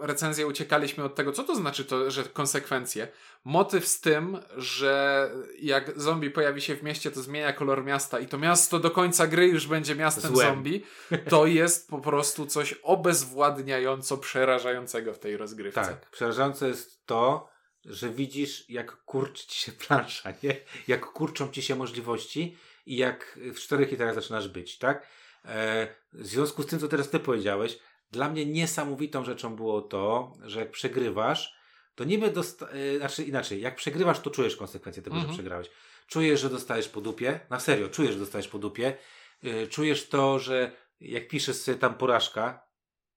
recenzję 0.00 0.46
uciekaliśmy 0.46 1.04
od 1.04 1.14
tego, 1.14 1.32
co 1.32 1.44
to 1.44 1.54
znaczy 1.54 1.84
to, 1.84 2.10
że 2.10 2.24
konsekwencje. 2.24 3.08
Motyw 3.44 3.86
z 3.86 4.00
tym, 4.00 4.38
że 4.56 5.30
jak 5.60 6.00
zombie 6.00 6.30
pojawi 6.30 6.60
się 6.60 6.76
w 6.76 6.82
mieście, 6.82 7.10
to 7.10 7.22
zmienia 7.22 7.52
kolor 7.52 7.84
miasta 7.84 8.20
i 8.20 8.26
to 8.26 8.38
miasto 8.38 8.78
do 8.78 8.90
końca 8.90 9.26
gry 9.26 9.46
już 9.46 9.66
będzie 9.66 9.94
miastem 9.94 10.34
Złem. 10.34 10.46
zombie, 10.46 10.84
to 11.30 11.46
jest 11.46 11.88
po 11.88 11.98
prostu 11.98 12.46
coś 12.46 12.72
obezwładniająco 12.72 14.18
przerażającego 14.18 15.14
w 15.14 15.18
tej 15.18 15.36
rozgrywce. 15.36 15.80
Tak, 15.80 16.10
przerażające 16.10 16.68
jest 16.68 17.06
to, 17.06 17.48
że 17.88 18.10
widzisz, 18.10 18.70
jak 18.70 18.96
kurczy 18.96 19.46
ci 19.46 19.60
się 19.60 19.72
plansza, 19.72 20.32
nie? 20.42 20.56
Jak 20.88 21.06
kurczą 21.06 21.48
ci 21.48 21.62
się 21.62 21.74
możliwości 21.74 22.56
i 22.86 22.96
jak 22.96 23.38
w 23.54 23.60
czterech 23.60 23.90
literach 23.90 24.14
zaczynasz 24.14 24.48
być, 24.48 24.78
tak? 24.78 25.06
E, 25.44 25.88
w 26.12 26.26
związku 26.26 26.62
z 26.62 26.66
tym, 26.66 26.78
co 26.78 26.88
teraz 26.88 27.10
ty 27.10 27.20
powiedziałeś, 27.20 27.78
dla 28.10 28.28
mnie 28.28 28.46
niesamowitą 28.46 29.24
rzeczą 29.24 29.56
było 29.56 29.82
to, 29.82 30.32
że 30.42 30.60
jak 30.60 30.70
przegrywasz, 30.70 31.58
to 31.94 32.04
niby 32.04 32.30
dosta- 32.30 32.68
e, 32.72 32.98
znaczy 32.98 33.24
inaczej, 33.24 33.60
jak 33.60 33.76
przegrywasz, 33.76 34.20
to 34.20 34.30
czujesz 34.30 34.56
konsekwencje 34.56 35.02
tego, 35.02 35.16
mhm. 35.16 35.32
że 35.32 35.38
przegrałeś. 35.38 35.70
Czujesz, 36.06 36.40
że 36.40 36.50
dostajesz 36.50 36.88
po 36.88 37.00
dupie, 37.00 37.40
na 37.50 37.60
serio, 37.60 37.88
czujesz, 37.88 38.12
że 38.12 38.18
dostajesz 38.18 38.48
po 38.48 38.58
dupie, 38.58 38.96
e, 39.42 39.66
czujesz 39.66 40.08
to, 40.08 40.38
że 40.38 40.72
jak 41.00 41.28
piszesz 41.28 41.56
sobie 41.56 41.78
tam 41.78 41.94
porażka, 41.94 42.68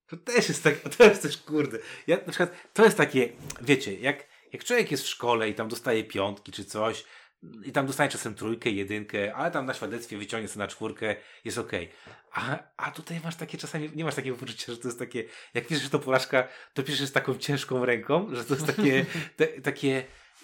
to 0.08 0.18
też 0.18 0.50
jest 0.50 0.64
tak, 0.64 0.80
to 0.98 1.04
jest 1.04 1.22
też 1.22 1.38
kurde. 1.38 1.78
Ja 2.08 2.18
na 2.18 2.24
przykład, 2.24 2.52
to 2.74 2.84
jest 2.84 2.98
takie, 2.98 3.30
wiecie, 3.62 4.00
jak 4.00 4.31
jak 4.54 4.64
człowiek 4.64 4.92
jest 4.92 5.04
w 5.04 5.08
szkole 5.08 5.50
i 5.50 5.56
tam 5.56 5.68
dostaje 5.68 6.04
piątki 6.04 6.52
czy 6.52 6.66
coś, 6.66 7.04
i 7.66 7.72
tam 7.72 7.88
dostaje 7.88 8.10
czasem 8.10 8.36
trójkę, 8.36 8.70
jedynkę, 8.70 9.36
ale 9.36 9.52
tam 9.52 9.66
na 9.66 9.74
świadectwie 9.74 10.18
wyciągnie 10.18 10.48
sobie 10.48 10.60
na 10.60 10.68
czwórkę, 10.68 11.16
jest 11.46 11.58
okej. 11.58 11.90
Okay. 12.32 12.58
A, 12.78 12.88
a 12.88 12.92
tutaj 12.92 13.22
masz 13.24 13.36
takie 13.36 13.58
czasami, 13.58 13.90
nie 13.96 14.04
masz 14.04 14.16
takiego 14.16 14.38
poczucia, 14.38 14.72
że 14.72 14.78
to 14.78 14.88
jest 14.88 15.00
takie, 15.00 15.24
jak 15.54 15.68
piszesz 15.68 15.90
to 15.90 16.00
porażka, 16.00 16.48
to 16.74 16.84
piszesz 16.84 17.10
z 17.10 17.12
taką 17.12 17.38
ciężką 17.38 17.86
ręką, 17.86 18.36
że 18.36 18.46
to 18.46 18.54
jest 18.54 18.68
takie, 18.68 19.06
te, 19.38 19.48
takie, 19.48 20.04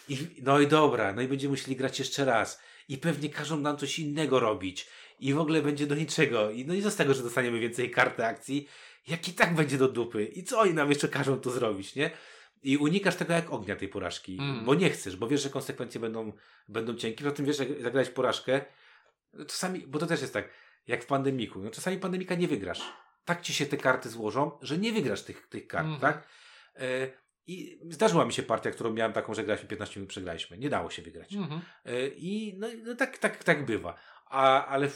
i, 0.09 0.17
no 0.41 0.59
i 0.59 0.67
dobra, 0.67 1.13
no 1.13 1.21
i 1.21 1.27
będziemy 1.27 1.51
musieli 1.51 1.75
grać 1.75 1.99
jeszcze 1.99 2.25
raz. 2.25 2.61
I 2.89 2.97
pewnie 2.97 3.29
każą 3.29 3.59
nam 3.59 3.77
coś 3.77 3.99
innego 3.99 4.39
robić. 4.39 4.87
I 5.19 5.33
w 5.33 5.39
ogóle 5.39 5.61
będzie 5.61 5.87
do 5.87 5.95
niczego. 5.95 6.51
I 6.51 6.65
no 6.65 6.73
i 6.73 6.81
z 6.81 6.95
tego, 6.95 7.13
że 7.13 7.23
dostaniemy 7.23 7.59
więcej 7.59 7.91
karty 7.91 8.25
akcji, 8.25 8.67
jak 9.07 9.27
i 9.27 9.33
tak 9.33 9.55
będzie 9.55 9.77
do 9.77 9.87
dupy. 9.87 10.25
I 10.25 10.43
co 10.43 10.59
oni 10.59 10.73
nam 10.73 10.89
jeszcze 10.89 11.07
każą 11.07 11.39
to 11.39 11.51
zrobić, 11.51 11.95
nie? 11.95 12.11
I 12.63 12.77
unikasz 12.77 13.15
tego 13.15 13.33
jak 13.33 13.53
ognia 13.53 13.75
tej 13.75 13.87
porażki, 13.87 14.37
mm. 14.41 14.65
bo 14.65 14.75
nie 14.75 14.89
chcesz, 14.89 15.15
bo 15.15 15.27
wiesz, 15.27 15.41
że 15.41 15.49
konsekwencje 15.49 16.01
będą, 16.01 16.33
będą 16.67 16.95
cienkie. 16.95 17.23
Poza 17.23 17.35
tym 17.35 17.45
wiesz, 17.45 17.59
jak 17.59 17.81
zagrałeś 17.81 18.09
porażkę, 18.09 18.61
czasami, 19.47 19.79
bo 19.87 19.99
to 19.99 20.05
też 20.05 20.21
jest 20.21 20.33
tak, 20.33 20.49
jak 20.87 21.03
w 21.03 21.05
pandemiku, 21.05 21.59
no 21.59 21.71
czasami 21.71 21.97
pandemika 21.97 22.35
nie 22.35 22.47
wygrasz. 22.47 22.81
Tak 23.25 23.41
ci 23.41 23.53
się 23.53 23.65
te 23.65 23.77
karty 23.77 24.09
złożą, 24.09 24.51
że 24.61 24.77
nie 24.77 24.93
wygrasz 24.93 25.23
tych, 25.23 25.47
tych 25.47 25.67
kart, 25.67 25.87
mm. 25.87 25.99
tak? 25.99 26.27
E, 26.75 27.07
I 27.47 27.79
zdarzyła 27.89 28.25
mi 28.25 28.33
się 28.33 28.43
partia, 28.43 28.71
którą 28.71 28.93
miałem 28.93 29.13
taką, 29.13 29.33
że 29.33 29.43
graliśmy 29.43 29.69
15 29.69 29.99
minut, 29.99 30.09
przegraliśmy. 30.09 30.57
Nie 30.57 30.69
dało 30.69 30.89
się 30.89 31.01
wygrać. 31.01 31.33
Mm. 31.33 31.61
E, 31.85 32.07
I 32.07 32.55
no, 32.57 32.67
no, 32.83 32.95
tak, 32.95 33.17
tak, 33.17 33.43
tak 33.43 33.65
bywa. 33.65 33.97
A, 34.25 34.65
ale, 34.65 34.87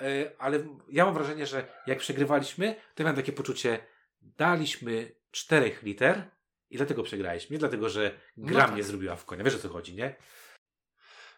e, 0.00 0.30
ale 0.38 0.64
ja 0.88 1.04
mam 1.04 1.14
wrażenie, 1.14 1.46
że 1.46 1.68
jak 1.86 1.98
przegrywaliśmy, 1.98 2.74
to 2.94 3.02
miałem 3.02 3.16
takie 3.16 3.32
poczucie, 3.32 3.78
daliśmy 4.22 5.12
czterech 5.30 5.82
liter, 5.82 6.30
i 6.70 6.76
dlatego 6.76 7.02
przegraliśmy. 7.02 7.54
Nie 7.54 7.58
dlatego, 7.58 7.88
że 7.88 8.18
gra 8.36 8.60
no 8.60 8.66
tak. 8.66 8.72
mnie 8.72 8.82
zrobiła 8.82 9.16
w 9.16 9.24
konia. 9.24 9.44
Wiesz 9.44 9.54
o 9.54 9.58
co 9.58 9.68
chodzi, 9.68 9.94
nie? 9.94 10.16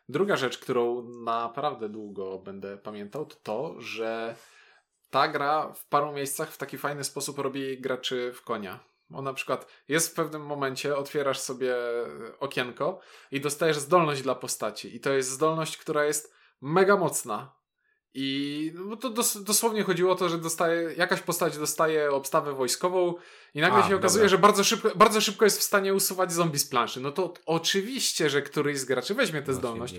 Druga 0.08 0.36
rzecz, 0.36 0.58
którą 0.58 1.08
naprawdę 1.08 1.88
długo 1.88 2.38
będę 2.38 2.78
pamiętał, 2.78 3.26
to 3.26 3.36
to, 3.36 3.80
że 3.80 4.36
ta 5.10 5.28
gra 5.28 5.72
w 5.72 5.88
paru 5.88 6.12
miejscach 6.12 6.52
w 6.52 6.58
taki 6.58 6.78
fajny 6.78 7.04
sposób 7.04 7.38
robi 7.38 7.80
graczy 7.80 8.32
w 8.34 8.42
konia. 8.42 8.80
Bo 9.10 9.22
na 9.22 9.34
przykład 9.34 9.66
jest 9.88 10.10
w 10.10 10.14
pewnym 10.14 10.42
momencie, 10.46 10.96
otwierasz 10.96 11.38
sobie 11.38 11.76
okienko 12.38 13.00
i 13.30 13.40
dostajesz 13.40 13.78
zdolność 13.78 14.22
dla 14.22 14.34
postaci. 14.34 14.96
I 14.96 15.00
to 15.00 15.12
jest 15.12 15.30
zdolność, 15.30 15.76
która 15.76 16.04
jest 16.04 16.34
mega 16.60 16.96
mocna. 16.96 17.59
I 18.14 18.72
no 18.74 18.96
to 18.96 19.11
dos 19.11 19.42
dosłownie 19.42 19.82
chodziło 19.82 20.12
o 20.12 20.14
to, 20.14 20.28
że 20.28 20.38
dostaje, 20.38 20.94
jakaś 20.96 21.20
postać 21.20 21.58
dostaje 21.58 22.11
obstawę 22.11 22.52
wojskową 22.52 23.14
i 23.54 23.61
nagle 23.61 23.84
A, 23.84 23.88
się 23.88 23.96
okazuje, 23.96 24.24
dobra. 24.24 24.28
że 24.28 24.38
bardzo 24.38 24.64
szybko, 24.64 24.90
bardzo 24.94 25.20
szybko 25.20 25.44
jest 25.44 25.58
w 25.58 25.62
stanie 25.62 25.94
usuwać 25.94 26.32
zombie 26.32 26.58
z 26.58 26.66
planszy. 26.66 27.00
No 27.00 27.12
to 27.12 27.34
oczywiście, 27.46 28.30
że 28.30 28.42
któryś 28.42 28.78
z 28.78 28.84
graczy 28.84 29.14
weźmie 29.14 29.42
tę 29.42 29.54
zdolność, 29.54 29.94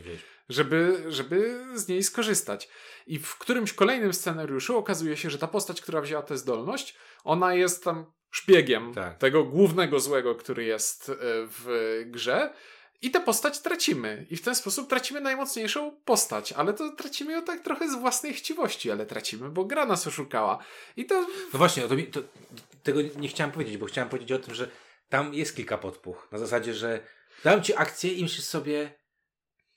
żeby, 0.49 1.03
żeby 1.09 1.65
z 1.73 1.87
niej 1.87 2.03
skorzystać. 2.03 2.69
I 3.07 3.19
w 3.19 3.37
którymś 3.37 3.73
kolejnym 3.73 4.13
scenariuszu 4.13 4.77
okazuje 4.77 5.17
się, 5.17 5.29
że 5.29 5.37
ta 5.37 5.47
postać, 5.47 5.81
która 5.81 6.01
wzięła 6.01 6.21
tę 6.21 6.37
zdolność, 6.37 6.95
ona 7.23 7.53
jest 7.53 7.83
tam 7.83 8.05
szpiegiem 8.31 8.93
tak. 8.93 9.17
tego 9.17 9.43
głównego 9.43 9.99
złego, 9.99 10.35
który 10.35 10.63
jest 10.63 11.09
e, 11.09 11.13
w 11.47 12.01
grze 12.05 12.53
i 13.01 13.11
tę 13.11 13.19
postać 13.19 13.59
tracimy. 13.59 14.25
I 14.29 14.37
w 14.37 14.41
ten 14.41 14.55
sposób 14.55 14.89
tracimy 14.89 15.21
najmocniejszą 15.21 15.91
postać. 16.05 16.51
Ale 16.51 16.73
to 16.73 16.91
tracimy 16.91 17.33
ją 17.33 17.43
tak 17.43 17.61
trochę 17.61 17.89
z 17.89 17.95
własnej 17.95 18.33
chciwości, 18.33 18.91
ale 18.91 19.05
tracimy, 19.05 19.49
bo 19.49 19.65
gra 19.65 19.85
nas 19.85 20.07
oszukała. 20.07 20.63
I 20.97 21.05
to... 21.05 21.27
No 21.53 21.59
właśnie, 21.59 21.83
to, 21.83 21.95
to, 22.11 22.27
tego 22.83 23.01
nie 23.01 23.27
chciałem 23.27 23.51
powiedzieć, 23.51 23.77
bo 23.77 23.85
chciałem 23.85 24.09
powiedzieć 24.09 24.31
o 24.31 24.39
tym, 24.39 24.53
że 24.53 24.69
tam 25.09 25.33
jest 25.33 25.55
kilka 25.55 25.77
podpuch. 25.77 26.27
Na 26.31 26.37
zasadzie, 26.37 26.73
że 26.73 27.03
dam 27.43 27.63
ci 27.63 27.75
akcję 27.75 28.13
i 28.13 28.23
myślisz 28.23 28.45
sobie, 28.45 28.93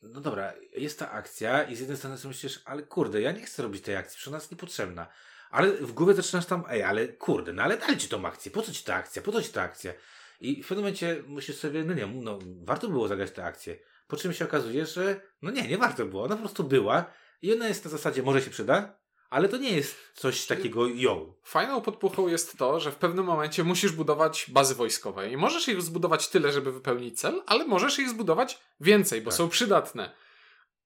no 0.03 0.21
dobra, 0.21 0.53
jest 0.77 0.99
ta 0.99 1.11
akcja 1.11 1.63
i 1.63 1.77
z 1.77 1.81
jednej 1.81 1.99
strony 1.99 2.19
sobie 2.19 2.29
myślisz, 2.29 2.63
ale 2.65 2.83
kurde, 2.83 3.21
ja 3.21 3.33
nie 3.33 3.43
chcę 3.43 3.63
robić 3.63 3.85
tej 3.85 3.97
akcji, 3.97 4.17
przecież 4.17 4.29
ona 4.29 4.37
jest 4.37 4.51
niepotrzebna. 4.51 5.07
Ale 5.51 5.73
w 5.73 5.93
głowie 5.93 6.15
zaczynasz 6.15 6.47
tam, 6.47 6.65
ej, 6.69 6.83
ale 6.83 7.09
kurde, 7.09 7.53
no 7.53 7.63
ale 7.63 7.77
daj 7.77 7.97
ci 7.97 8.09
tą 8.09 8.27
akcję, 8.27 8.51
po 8.51 8.63
co 8.63 8.73
ci 8.73 8.85
ta 8.85 8.95
akcja, 8.95 9.23
po 9.23 9.33
co 9.33 9.43
ci 9.43 9.49
ta 9.49 9.63
akcja? 9.63 9.93
I 10.41 10.63
w 10.63 10.69
pewnym 10.69 10.85
momencie 10.85 11.23
musisz 11.27 11.57
sobie, 11.57 11.85
no 11.85 11.95
nie, 11.95 12.07
no 12.07 12.39
warto 12.63 12.89
było 12.89 13.09
zagrać 13.09 13.31
tę 13.31 13.45
akcję. 13.45 13.79
Po 14.07 14.17
czym 14.17 14.33
się 14.33 14.45
okazuje, 14.45 14.87
że 14.87 15.21
no 15.43 15.51
nie, 15.51 15.69
nie 15.69 15.79
warto 15.79 16.07
było. 16.07 16.23
Ona 16.25 16.35
po 16.35 16.43
prostu 16.43 16.65
była 16.65 17.05
i 17.43 17.53
ona 17.53 17.69
jest 17.69 17.85
na 17.85 17.91
zasadzie, 17.91 18.23
może 18.23 18.43
się 18.43 18.51
przyda, 18.51 18.99
ale 19.31 19.49
to 19.49 19.57
nie 19.57 19.77
jest 19.77 19.97
coś 20.15 20.47
takiego 20.47 20.87
yo. 20.87 21.35
Fajną 21.45 21.81
podpuchą 21.81 22.29
jest 22.29 22.59
to, 22.59 22.81
że 22.81 22.93
w 22.93 22.97
pewnym 22.97 23.25
momencie 23.25 23.65
musisz 23.65 23.93
budować 23.93 24.47
bazy 24.49 24.75
wojskowe 24.75 25.31
i 25.31 25.37
możesz 25.37 25.69
ich 25.69 25.83
zbudować 25.83 26.29
tyle, 26.29 26.53
żeby 26.53 26.73
wypełnić 26.73 27.21
cel, 27.21 27.43
ale 27.47 27.65
możesz 27.67 27.99
ich 27.99 28.09
zbudować 28.11 28.59
więcej, 28.81 29.21
bo 29.23 29.31
Tak. 29.31 29.39
są 29.39 29.49
przydatne. 29.49 30.15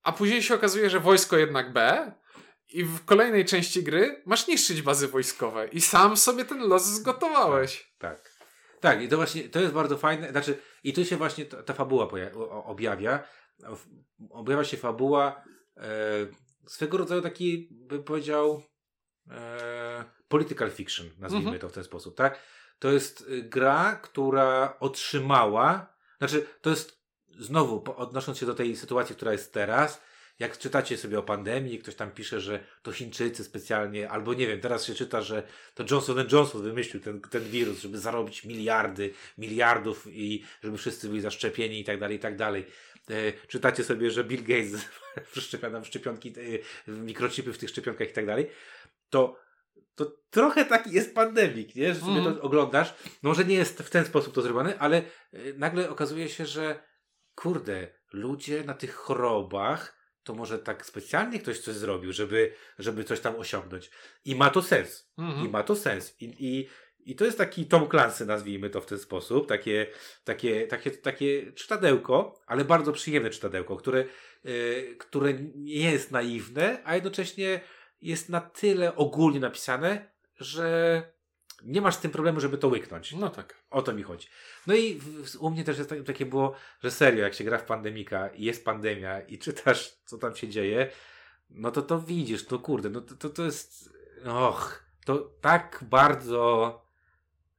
A 0.03 0.13
później 0.13 0.43
się 0.43 0.55
okazuje, 0.55 0.91
że 0.91 1.01
wojsko 1.01 1.37
jednak 1.37 1.73
B 1.73 2.13
i 2.69 2.85
w 2.85 3.05
kolejnej 3.05 3.45
części 3.45 3.83
gry 3.83 4.23
masz 4.27 4.47
niszczyć 4.47 4.83
bazy 4.83 5.09
wojskowe 5.09 5.69
i 5.69 5.81
sam 5.81 6.17
sobie 6.17 6.45
ten 6.45 6.59
los 6.69 6.85
zgotowałeś. 6.85 7.95
Tak. 7.99 8.23
Tak, 8.23 8.28
i 9.01 9.09
to 9.09 9.17
właśnie, 9.17 9.49
to 9.49 9.61
jest 9.61 9.75
bardzo 9.75 9.97
fajne, 9.97 10.31
znaczy, 10.31 10.59
i 10.85 10.93
tu 10.93 11.05
się 11.05 11.17
właśnie 11.17 11.45
ta, 11.45 11.63
ta 11.63 11.75
fabuła 11.75 12.09
objawia. 12.65 13.25
Objawia 14.31 14.65
się 14.65 14.77
fabuła 14.77 15.45
e, 15.77 15.83
swego 16.67 16.99
rodzaju 16.99 17.23
taki, 17.23 17.69
bym 17.71 18.03
powiedział, 18.03 18.63
e, 19.31 20.05
political 20.29 20.71
fiction, 20.71 21.11
nazwijmy 21.19 21.47
Mhm. 21.47 21.61
to 21.61 21.69
w 21.69 21.73
ten 21.73 21.85
sposób, 21.85 22.17
tak? 22.17 22.39
To 22.79 22.93
jest 22.93 23.21
y, 23.21 23.43
gra, 23.43 23.97
która 24.03 24.77
otrzymała, 24.81 25.95
znaczy, 26.19 26.47
to 26.61 26.71
jest 26.71 27.03
znowu, 27.39 27.85
odnosząc 27.97 28.39
się 28.39 28.47
do 28.47 28.55
tej 28.55 28.77
sytuacji, 28.77 29.17
która 29.17 29.33
jest 29.33 29.53
teraz, 29.53 30.01
jak 30.39 30.59
czytacie 30.59 30.97
sobie 30.97 31.19
o 31.19 31.23
pandemii, 31.23 31.79
ktoś 31.79 31.95
tam 31.95 32.11
pisze, 32.11 32.41
że 32.41 32.65
to 32.83 32.93
Chińczycy 32.93 33.45
specjalnie, 33.45 34.11
albo 34.11 34.35
nie 34.35 34.47
wiem, 34.47 34.61
teraz 34.61 34.87
się 34.87 34.95
czyta, 34.95 35.23
że 35.23 35.43
to 35.75 35.85
Johnson 35.91 36.27
Johnson 36.33 36.63
wymyślił 36.63 37.03
ten, 37.03 37.21
ten 37.21 37.45
wirus, 37.45 37.81
żeby 37.81 37.99
zarobić 37.99 38.45
miliardy, 38.45 39.15
miliardów 39.39 40.07
i 40.11 40.45
żeby 40.63 40.79
wszyscy 40.79 41.09
byli 41.09 41.21
zaszczepieni 41.21 41.81
i 41.81 41.85
tak 41.85 42.01
dalej, 42.01 42.17
i 42.17 42.21
tak 42.21 42.37
dalej. 42.37 42.67
E, 43.11 43.33
czytacie 43.47 43.85
sobie, 43.85 44.11
że 44.11 44.25
Bill 44.25 44.43
Gates 44.43 44.89
wszczepia 45.35 45.71
nam 45.71 45.85
szczepionki, 45.85 46.35
e, 46.89 46.93
mikrochipy 46.93 47.53
w 47.53 47.59
tych 47.59 47.71
szczepionkach 47.71 48.11
i 48.11 48.13
tak 48.13 48.27
dalej. 48.27 48.51
To, 49.11 49.37
to 49.95 50.13
trochę 50.31 50.65
taki 50.65 50.93
jest 50.93 51.15
pandemik, 51.15 51.75
nie? 51.75 51.95
Że 51.95 52.01
sobie 52.01 52.13
Mhm. 52.13 52.37
to 52.37 52.43
oglądasz. 52.43 52.95
No 53.23 53.29
może 53.31 53.45
nie 53.45 53.55
jest 53.55 53.83
w 53.83 53.91
ten 53.91 54.05
sposób 54.05 54.35
to 54.35 54.43
zrobione, 54.43 54.79
ale 54.79 54.97
e, 54.99 55.03
nagle 55.57 55.91
okazuje 55.91 56.29
się, 56.29 56.47
że 56.47 56.83
kurde, 57.35 57.89
ludzie 58.13 58.65
na 58.65 58.75
tych 58.75 58.95
chorobach 58.95 59.98
to 60.29 60.35
może 60.35 60.59
tak 60.59 60.87
specjalnie 60.87 61.39
ktoś 61.39 61.59
coś 61.59 61.75
zrobił, 61.75 62.13
żeby, 62.13 62.53
żeby 62.79 63.05
coś 63.05 63.21
tam 63.21 63.37
osiągnąć. 63.37 63.91
I 64.25 64.35
ma 64.35 64.51
to 64.51 64.63
sens. 64.63 65.11
Mhm. 65.19 65.47
I 65.47 65.49
ma 65.49 65.63
to 65.63 65.77
sens. 65.77 66.17
I, 66.21 66.25
i, 66.39 66.69
I 67.11 67.17
to 67.17 67.25
jest 67.25 67.39
taki 67.39 67.67
Tom 67.67 67.89
Clancy, 67.89 68.27
nazwijmy 68.27 68.71
to 68.71 68.81
w 68.81 68.87
ten 68.87 68.99
sposób. 68.99 69.49
Takie, 69.49 69.87
takie, 70.25 70.67
takie, 70.67 70.91
takie 70.91 71.53
czytadełko, 71.53 72.41
ale 72.47 72.65
bardzo 72.65 72.93
przyjemne 72.93 73.31
czytadełko, 73.31 73.77
które, 73.77 74.05
yy, 74.45 74.97
które 74.99 75.35
nie 75.55 75.93
jest 75.93 76.11
naiwne, 76.11 76.83
a 76.85 76.95
jednocześnie 76.95 77.61
jest 78.01 78.29
na 78.29 78.41
tyle 78.41 78.97
ogólnie 78.97 79.41
napisane, 79.41 80.11
że 80.41 81.03
nie 81.63 81.81
masz 81.81 81.95
z 81.95 82.01
tym 82.01 82.11
problemu, 82.11 82.41
żeby 82.41 82.59
to 82.59 82.69
łyknąć. 82.69 83.13
No 83.13 83.29
tak. 83.29 83.55
O 83.71 83.83
to 83.83 83.93
mi 83.93 84.03
chodzi. 84.03 84.29
No 84.67 84.75
i 84.75 84.95
w, 84.95 85.37
u 85.41 85.51
mnie 85.51 85.65
też 85.65 85.79
jest 85.79 85.91
tak, 85.91 86.03
takie 86.03 86.27
było, 86.27 86.55
że 86.83 86.91
serio, 86.91 87.23
jak 87.23 87.35
się 87.35 87.45
gra 87.45 87.59
w 87.59 87.65
pandemika 87.65 88.29
i 88.29 88.45
jest 88.45 88.65
pandemia 88.65 89.21
i 89.21 89.39
czytasz, 89.39 89.99
co 90.05 90.19
tam 90.19 90.37
się 90.37 90.49
dzieje, 90.49 90.91
no 91.51 91.71
to 91.71 91.83
to 91.83 92.01
widzisz, 92.01 92.51
no 92.51 92.59
kurde, 92.59 92.91
no 92.91 93.01
to, 93.01 93.15
to, 93.15 93.31
to 93.31 93.45
jest, 93.45 93.95
och, 94.25 94.83
to 95.05 95.19
tak 95.41 95.85
bardzo 95.91 96.83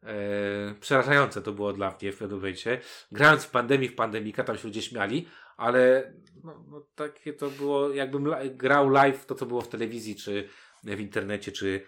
e, 0.03 0.75
przerażające 0.79 1.41
to 1.41 1.51
było 1.51 1.73
dla 1.73 1.97
mnie 2.01 2.11
w 2.11 2.17
pewnym 2.17 2.39
momencie. 2.39 2.81
Grając 3.11 3.43
w 3.43 3.49
pandemii, 3.49 3.89
w 3.89 3.95
pandemika, 3.95 4.43
tam 4.43 4.57
się 4.57 4.67
ludzie 4.67 4.81
śmiali, 4.81 5.27
ale 5.57 6.13
no, 6.43 6.63
no 6.71 6.85
takie 6.95 7.33
to 7.33 7.49
było, 7.49 7.89
jakbym 7.89 8.27
grał 8.51 8.89
live 8.89 9.25
to, 9.25 9.35
co 9.35 9.45
było 9.45 9.61
w 9.61 9.69
telewizji, 9.69 10.15
czy 10.15 10.49
w 10.83 10.99
internecie, 10.99 11.51
czy, 11.51 11.81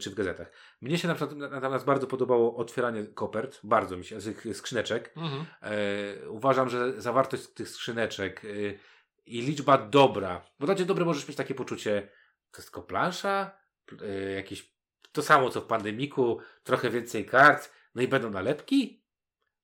czy 0.00 0.10
w 0.10 0.14
gazetach. 0.14 0.52
Mnie 0.80 0.98
się 0.98 1.08
na 1.08 1.14
przykład 1.14 1.38
natomiast 1.38 1.84
bardzo 1.84 2.06
podobało 2.06 2.56
otwieranie 2.56 3.06
kopert, 3.06 3.60
bardzo 3.64 3.96
mi 3.96 4.04
się, 4.04 4.18
skrzyneczek. 4.52 5.12
Mhm. 5.16 5.46
E, 5.62 6.30
uważam, 6.30 6.68
że 6.68 7.00
zawartość 7.00 7.46
tych 7.46 7.68
skrzyneczek 7.68 8.42
e, 8.44 8.48
i 9.26 9.40
liczba 9.40 9.78
dobra, 9.78 10.50
bo 10.60 10.66
dacie 10.66 10.84
dobre 10.84 11.04
możesz 11.04 11.28
mieć 11.28 11.36
takie 11.36 11.54
poczucie, 11.54 12.08
to 12.50 12.58
jest 12.58 12.68
tylko 12.68 12.82
plansza, 12.82 13.58
e, 14.02 14.32
jakieś 14.32 14.76
to 15.12 15.22
samo 15.22 15.50
co 15.50 15.60
w 15.60 15.66
pandemiku, 15.66 16.40
trochę 16.62 16.90
więcej 16.90 17.26
kart, 17.26 17.72
no 17.94 18.02
i 18.02 18.08
będą 18.08 18.30
nalepki, 18.30 19.04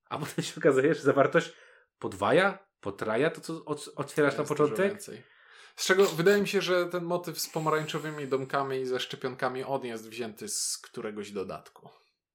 a 0.08 0.18
potem 0.18 0.44
się 0.44 0.54
okazuje, 0.58 0.94
że 0.94 1.02
zawartość 1.02 1.52
podwaja, 1.98 2.58
potraja 2.80 3.30
to, 3.30 3.40
co 3.40 3.64
otwierasz 3.96 4.38
na 4.38 4.44
początek. 4.44 4.92
więcej. 4.92 5.31
Z 5.76 5.86
czego 5.86 6.06
wydaje 6.06 6.40
mi 6.40 6.48
się, 6.48 6.62
że 6.62 6.86
ten 6.86 7.04
motyw 7.04 7.40
z 7.40 7.48
pomarańczowymi 7.48 8.28
domkami 8.28 8.80
i 8.80 8.86
ze 8.86 9.00
szczepionkami 9.00 9.64
on 9.64 9.84
jest 9.84 10.08
wzięty 10.08 10.48
z 10.48 10.78
któregoś 10.78 11.30
dodatku. 11.30 11.88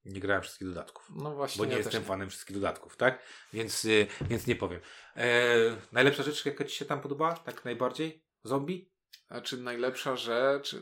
Nie 0.06 0.20
grałem 0.20 0.44
wszystkich 0.44 0.68
dodatków. 0.68 1.12
No 1.16 1.36
właśnie. 1.36 1.60
Bo 1.60 1.66
nie 1.66 1.72
ja 1.72 1.78
jestem 1.78 2.04
fanem 2.04 2.30
wszystkich 2.30 2.56
dodatków, 2.56 2.98
tak? 2.98 3.20
Więc, 3.54 3.86
y, 3.86 4.08
więc 4.22 4.48
nie 4.48 4.56
powiem. 4.56 4.82
E, 5.16 5.46
najlepsza 5.92 6.24
rzecz, 6.24 6.46
jaka 6.46 6.66
Ci 6.66 6.76
się 6.76 6.86
tam 6.86 7.02
podoba? 7.02 7.36
Tak 7.36 7.66
najbardziej? 7.66 8.24
Zombie? 8.44 8.92
Znaczy 9.28 9.58
najlepsza 9.58 10.16
rzecz. 10.16 10.76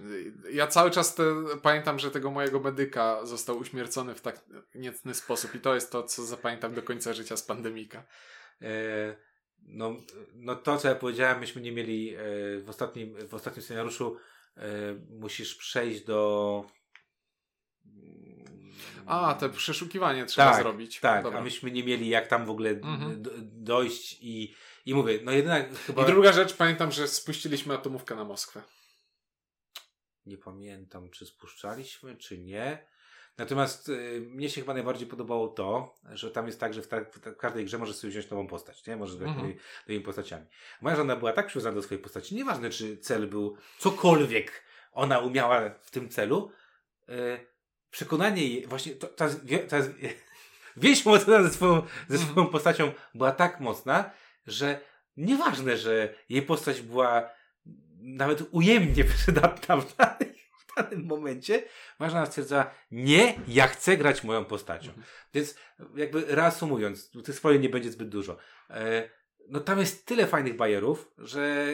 Ja 0.52 0.68
cały 0.68 0.92
czas 0.92 1.16
te, 1.16 1.24
pamiętam, 1.62 2.00
że 2.00 2.12
tego 2.12 2.32
mojego 2.32 2.60
medyka 2.60 3.26
został 3.26 3.58
uśmiercony 3.58 4.16
w 4.16 4.22
tak 4.22 4.46
niecny 4.76 5.14
sposób 5.14 5.56
i 5.56 5.60
to 5.60 5.76
jest 5.76 5.92
to, 5.92 6.04
co 6.04 6.26
zapamiętam 6.26 6.74
do 6.74 6.84
końca 6.84 7.14
życia 7.14 7.38
z 7.38 7.44
pandemika. 7.44 8.04
E, 8.62 9.16
no, 9.66 9.96
no 10.34 10.56
to, 10.56 10.78
co 10.78 10.88
ja 10.88 10.96
powiedziałem, 10.96 11.40
myśmy 11.40 11.62
nie 11.62 11.72
mieli 11.72 12.16
e, 12.16 12.20
w, 12.60 12.70
ostatnim, 12.70 13.28
w 13.28 13.34
ostatnim 13.34 13.64
scenariuszu 13.64 14.18
e, 14.58 14.62
musisz 15.10 15.56
przejść 15.56 16.04
do... 16.04 16.66
A, 19.06 19.34
te 19.34 19.50
przeszukiwanie 19.50 20.26
trzeba 20.26 20.52
tak, 20.52 20.62
zrobić. 20.62 21.00
Tak, 21.00 21.24
Dobra. 21.24 21.40
a 21.40 21.44
myśmy 21.44 21.72
nie 21.72 21.84
mieli 21.84 22.10
jak 22.10 22.28
tam 22.28 22.46
w 22.46 22.50
ogóle 22.50 22.70
Mhm. 22.70 23.24
dojść 23.64 24.18
i, 24.22 24.56
i 24.86 24.94
mówię, 24.94 25.20
no 25.24 25.32
jedyna 25.32 25.64
chyba... 25.88 26.04
I 26.04 26.06
druga 26.06 26.32
rzecz, 26.34 26.54
pamiętam, 26.54 26.92
że 26.92 27.08
spuściliśmy 27.08 27.74
atomówkę 27.74 28.16
na 28.16 28.24
Moskwę. 28.24 28.62
Nie 30.26 30.38
pamiętam, 30.38 31.10
czy 31.10 31.26
spuszczaliśmy, 31.26 32.16
czy 32.16 32.38
nie. 32.38 32.88
Natomiast 33.38 33.90
y, 33.90 34.22
mnie 34.30 34.50
się 34.50 34.62
chyba 34.62 34.74
najbardziej 34.74 35.08
podobało 35.08 35.48
to, 35.48 35.96
że 36.14 36.32
tam 36.32 36.46
jest 36.48 36.60
tak, 36.60 36.74
że 36.74 36.82
w, 36.82 36.88
ta, 36.88 37.02
w, 37.02 37.20
ta, 37.20 37.32
w 37.32 37.38
każdej 37.38 37.66
grze 37.66 37.78
możesz 37.78 37.96
sobie 37.96 38.12
wziąć 38.12 38.30
nową 38.30 38.48
postać, 38.48 38.88
nie? 38.88 38.96
Możesz 38.96 39.18
grać 39.18 39.30
Mhm. 39.30 39.46
nowymi, 39.48 39.62
nowymi 39.88 40.06
postaciami. 40.06 40.46
Moja 40.82 40.96
żona 40.96 41.16
była 41.16 41.34
tak 41.34 41.48
przywiązana 41.48 41.76
do 41.76 41.82
swojej 41.84 42.04
postaci, 42.04 42.36
nieważne 42.36 42.70
czy 42.70 42.98
cel 42.98 43.28
był 43.28 43.58
cokolwiek 43.80 44.64
ona 44.92 45.20
umiała 45.20 45.70
w 45.82 45.92
tym 45.92 46.10
celu, 46.10 46.52
y, 47.10 47.14
przekonanie 47.92 48.48
jej, 48.48 48.68
właśnie 48.68 48.96
to, 48.96 49.08
ta, 49.08 49.30
ta, 49.70 49.78
więź 50.78 51.06
mocna 51.06 51.44
ze 51.44 51.50
swoją, 51.50 51.82
ze 52.08 52.16
Mhm. 52.16 52.32
swoją 52.32 52.48
postacią 52.48 52.92
była 53.16 53.32
tak 53.32 53.60
mocna, 53.60 54.12
że 54.48 54.80
nieważne, 55.18 55.78
że 55.78 56.14
jej 56.30 56.42
postać 56.42 56.82
była 56.82 57.30
nawet 58.00 58.44
ujemnie 58.52 59.04
przydatna 59.18 59.78
w 59.78 59.96
danym, 59.96 60.35
w 60.84 60.90
danym 60.90 61.06
momencie, 61.06 61.64
żona 62.00 62.26
stwierdza, 62.26 62.72
nie, 62.92 63.40
ja 63.48 63.68
chcę 63.68 63.98
grać 63.98 64.24
moją 64.24 64.46
postacią. 64.46 64.90
Mhm. 64.90 65.08
Więc 65.34 65.56
jakby 65.96 66.26
reasumując, 66.28 67.12
tych 67.24 67.36
spoiler 67.36 67.62
nie 67.62 67.70
będzie 67.70 67.92
zbyt 67.92 68.10
dużo. 68.10 68.38
E, 68.70 69.10
no 69.50 69.60
tam 69.60 69.80
jest 69.80 70.06
tyle 70.06 70.28
fajnych 70.28 70.56
bajerów, 70.56 71.12
że 71.18 71.74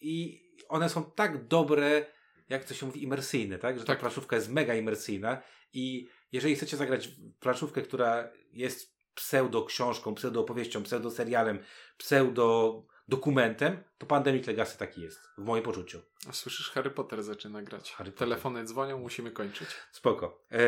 i 0.00 0.44
one 0.68 0.88
są 0.88 1.10
tak 1.10 1.46
dobre, 1.46 2.06
jak 2.48 2.64
to 2.64 2.74
się 2.74 2.86
mówi, 2.86 3.02
imersyjne, 3.02 3.58
tak? 3.58 3.78
Że 3.78 3.84
ta 3.84 3.92
Tak. 3.92 4.00
planszówka 4.00 4.36
jest 4.36 4.48
mega 4.48 4.74
imersyjna 4.74 5.42
i 5.72 6.08
jeżeli 6.32 6.56
chcecie 6.56 6.76
zagrać 6.76 7.08
planszówkę, 7.40 7.82
która 7.82 8.32
jest 8.52 8.94
pseudo 9.14 9.64
książką, 9.64 10.14
pseudo 10.14 10.40
opowieścią, 10.40 10.82
pseudo 10.82 11.10
serialem, 11.10 11.58
pseudo 11.98 12.82
dokumentem, 13.08 13.82
to 13.98 14.06
Pandemic 14.06 14.46
Legacy 14.46 14.78
taki 14.78 15.00
jest, 15.02 15.20
w 15.38 15.44
moim 15.44 15.62
poczuciu. 15.62 16.00
A 16.28 16.32
Słyszysz, 16.32 16.70
Harry 16.70 16.90
Potter 16.90 17.22
zaczyna 17.22 17.62
grać. 17.62 17.92
Harry 17.92 18.10
Potter. 18.12 18.28
Telefony 18.28 18.64
dzwonią, 18.64 18.98
musimy 18.98 19.30
kończyć. 19.30 19.68
Spoko. 19.92 20.44
E, 20.50 20.58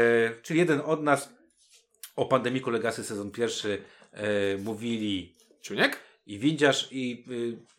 czyli 0.42 0.58
jeden 0.58 0.80
od 0.84 1.02
nas 1.02 1.32
o 2.16 2.26
Pandemiku 2.26 2.70
Legacy 2.70 3.04
sezon 3.04 3.30
pierwszy 3.30 3.82
e, 4.12 4.56
mówili 4.56 5.34
Ciuniek? 5.62 5.98
i 6.26 6.38
Windziarz 6.38 6.88
i 6.92 7.24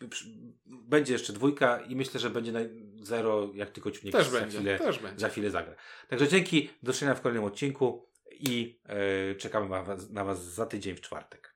y, 0.02 0.08
przy- 0.08 0.26
będzie 0.66 1.12
jeszcze 1.12 1.32
dwójka 1.32 1.80
i 1.80 1.96
myślę, 1.96 2.20
że 2.20 2.30
będzie 2.30 2.52
na 2.52 2.60
zero, 3.02 3.50
jak 3.54 3.70
tylko 3.70 3.90
ciunek 3.90 4.12
Też 4.12 4.28
za 4.28 4.40
będzie, 4.40 4.58
chwilę, 4.58 4.78
też 4.78 4.98
będzie. 4.98 5.20
za 5.20 5.28
chwilę 5.28 5.50
zagra. 5.50 5.74
Także 6.08 6.28
dzięki, 6.28 6.70
do 6.82 6.92
zobaczenia 6.92 7.14
w 7.14 7.20
kolejnym 7.20 7.44
odcinku 7.44 8.08
i 8.30 8.80
e, 8.84 9.34
czekamy 9.34 9.68
na 9.68 9.82
was, 9.82 10.10
na 10.10 10.24
was 10.24 10.44
za 10.44 10.66
tydzień 10.66 10.96
w 10.96 11.00
czwartek. 11.00 11.54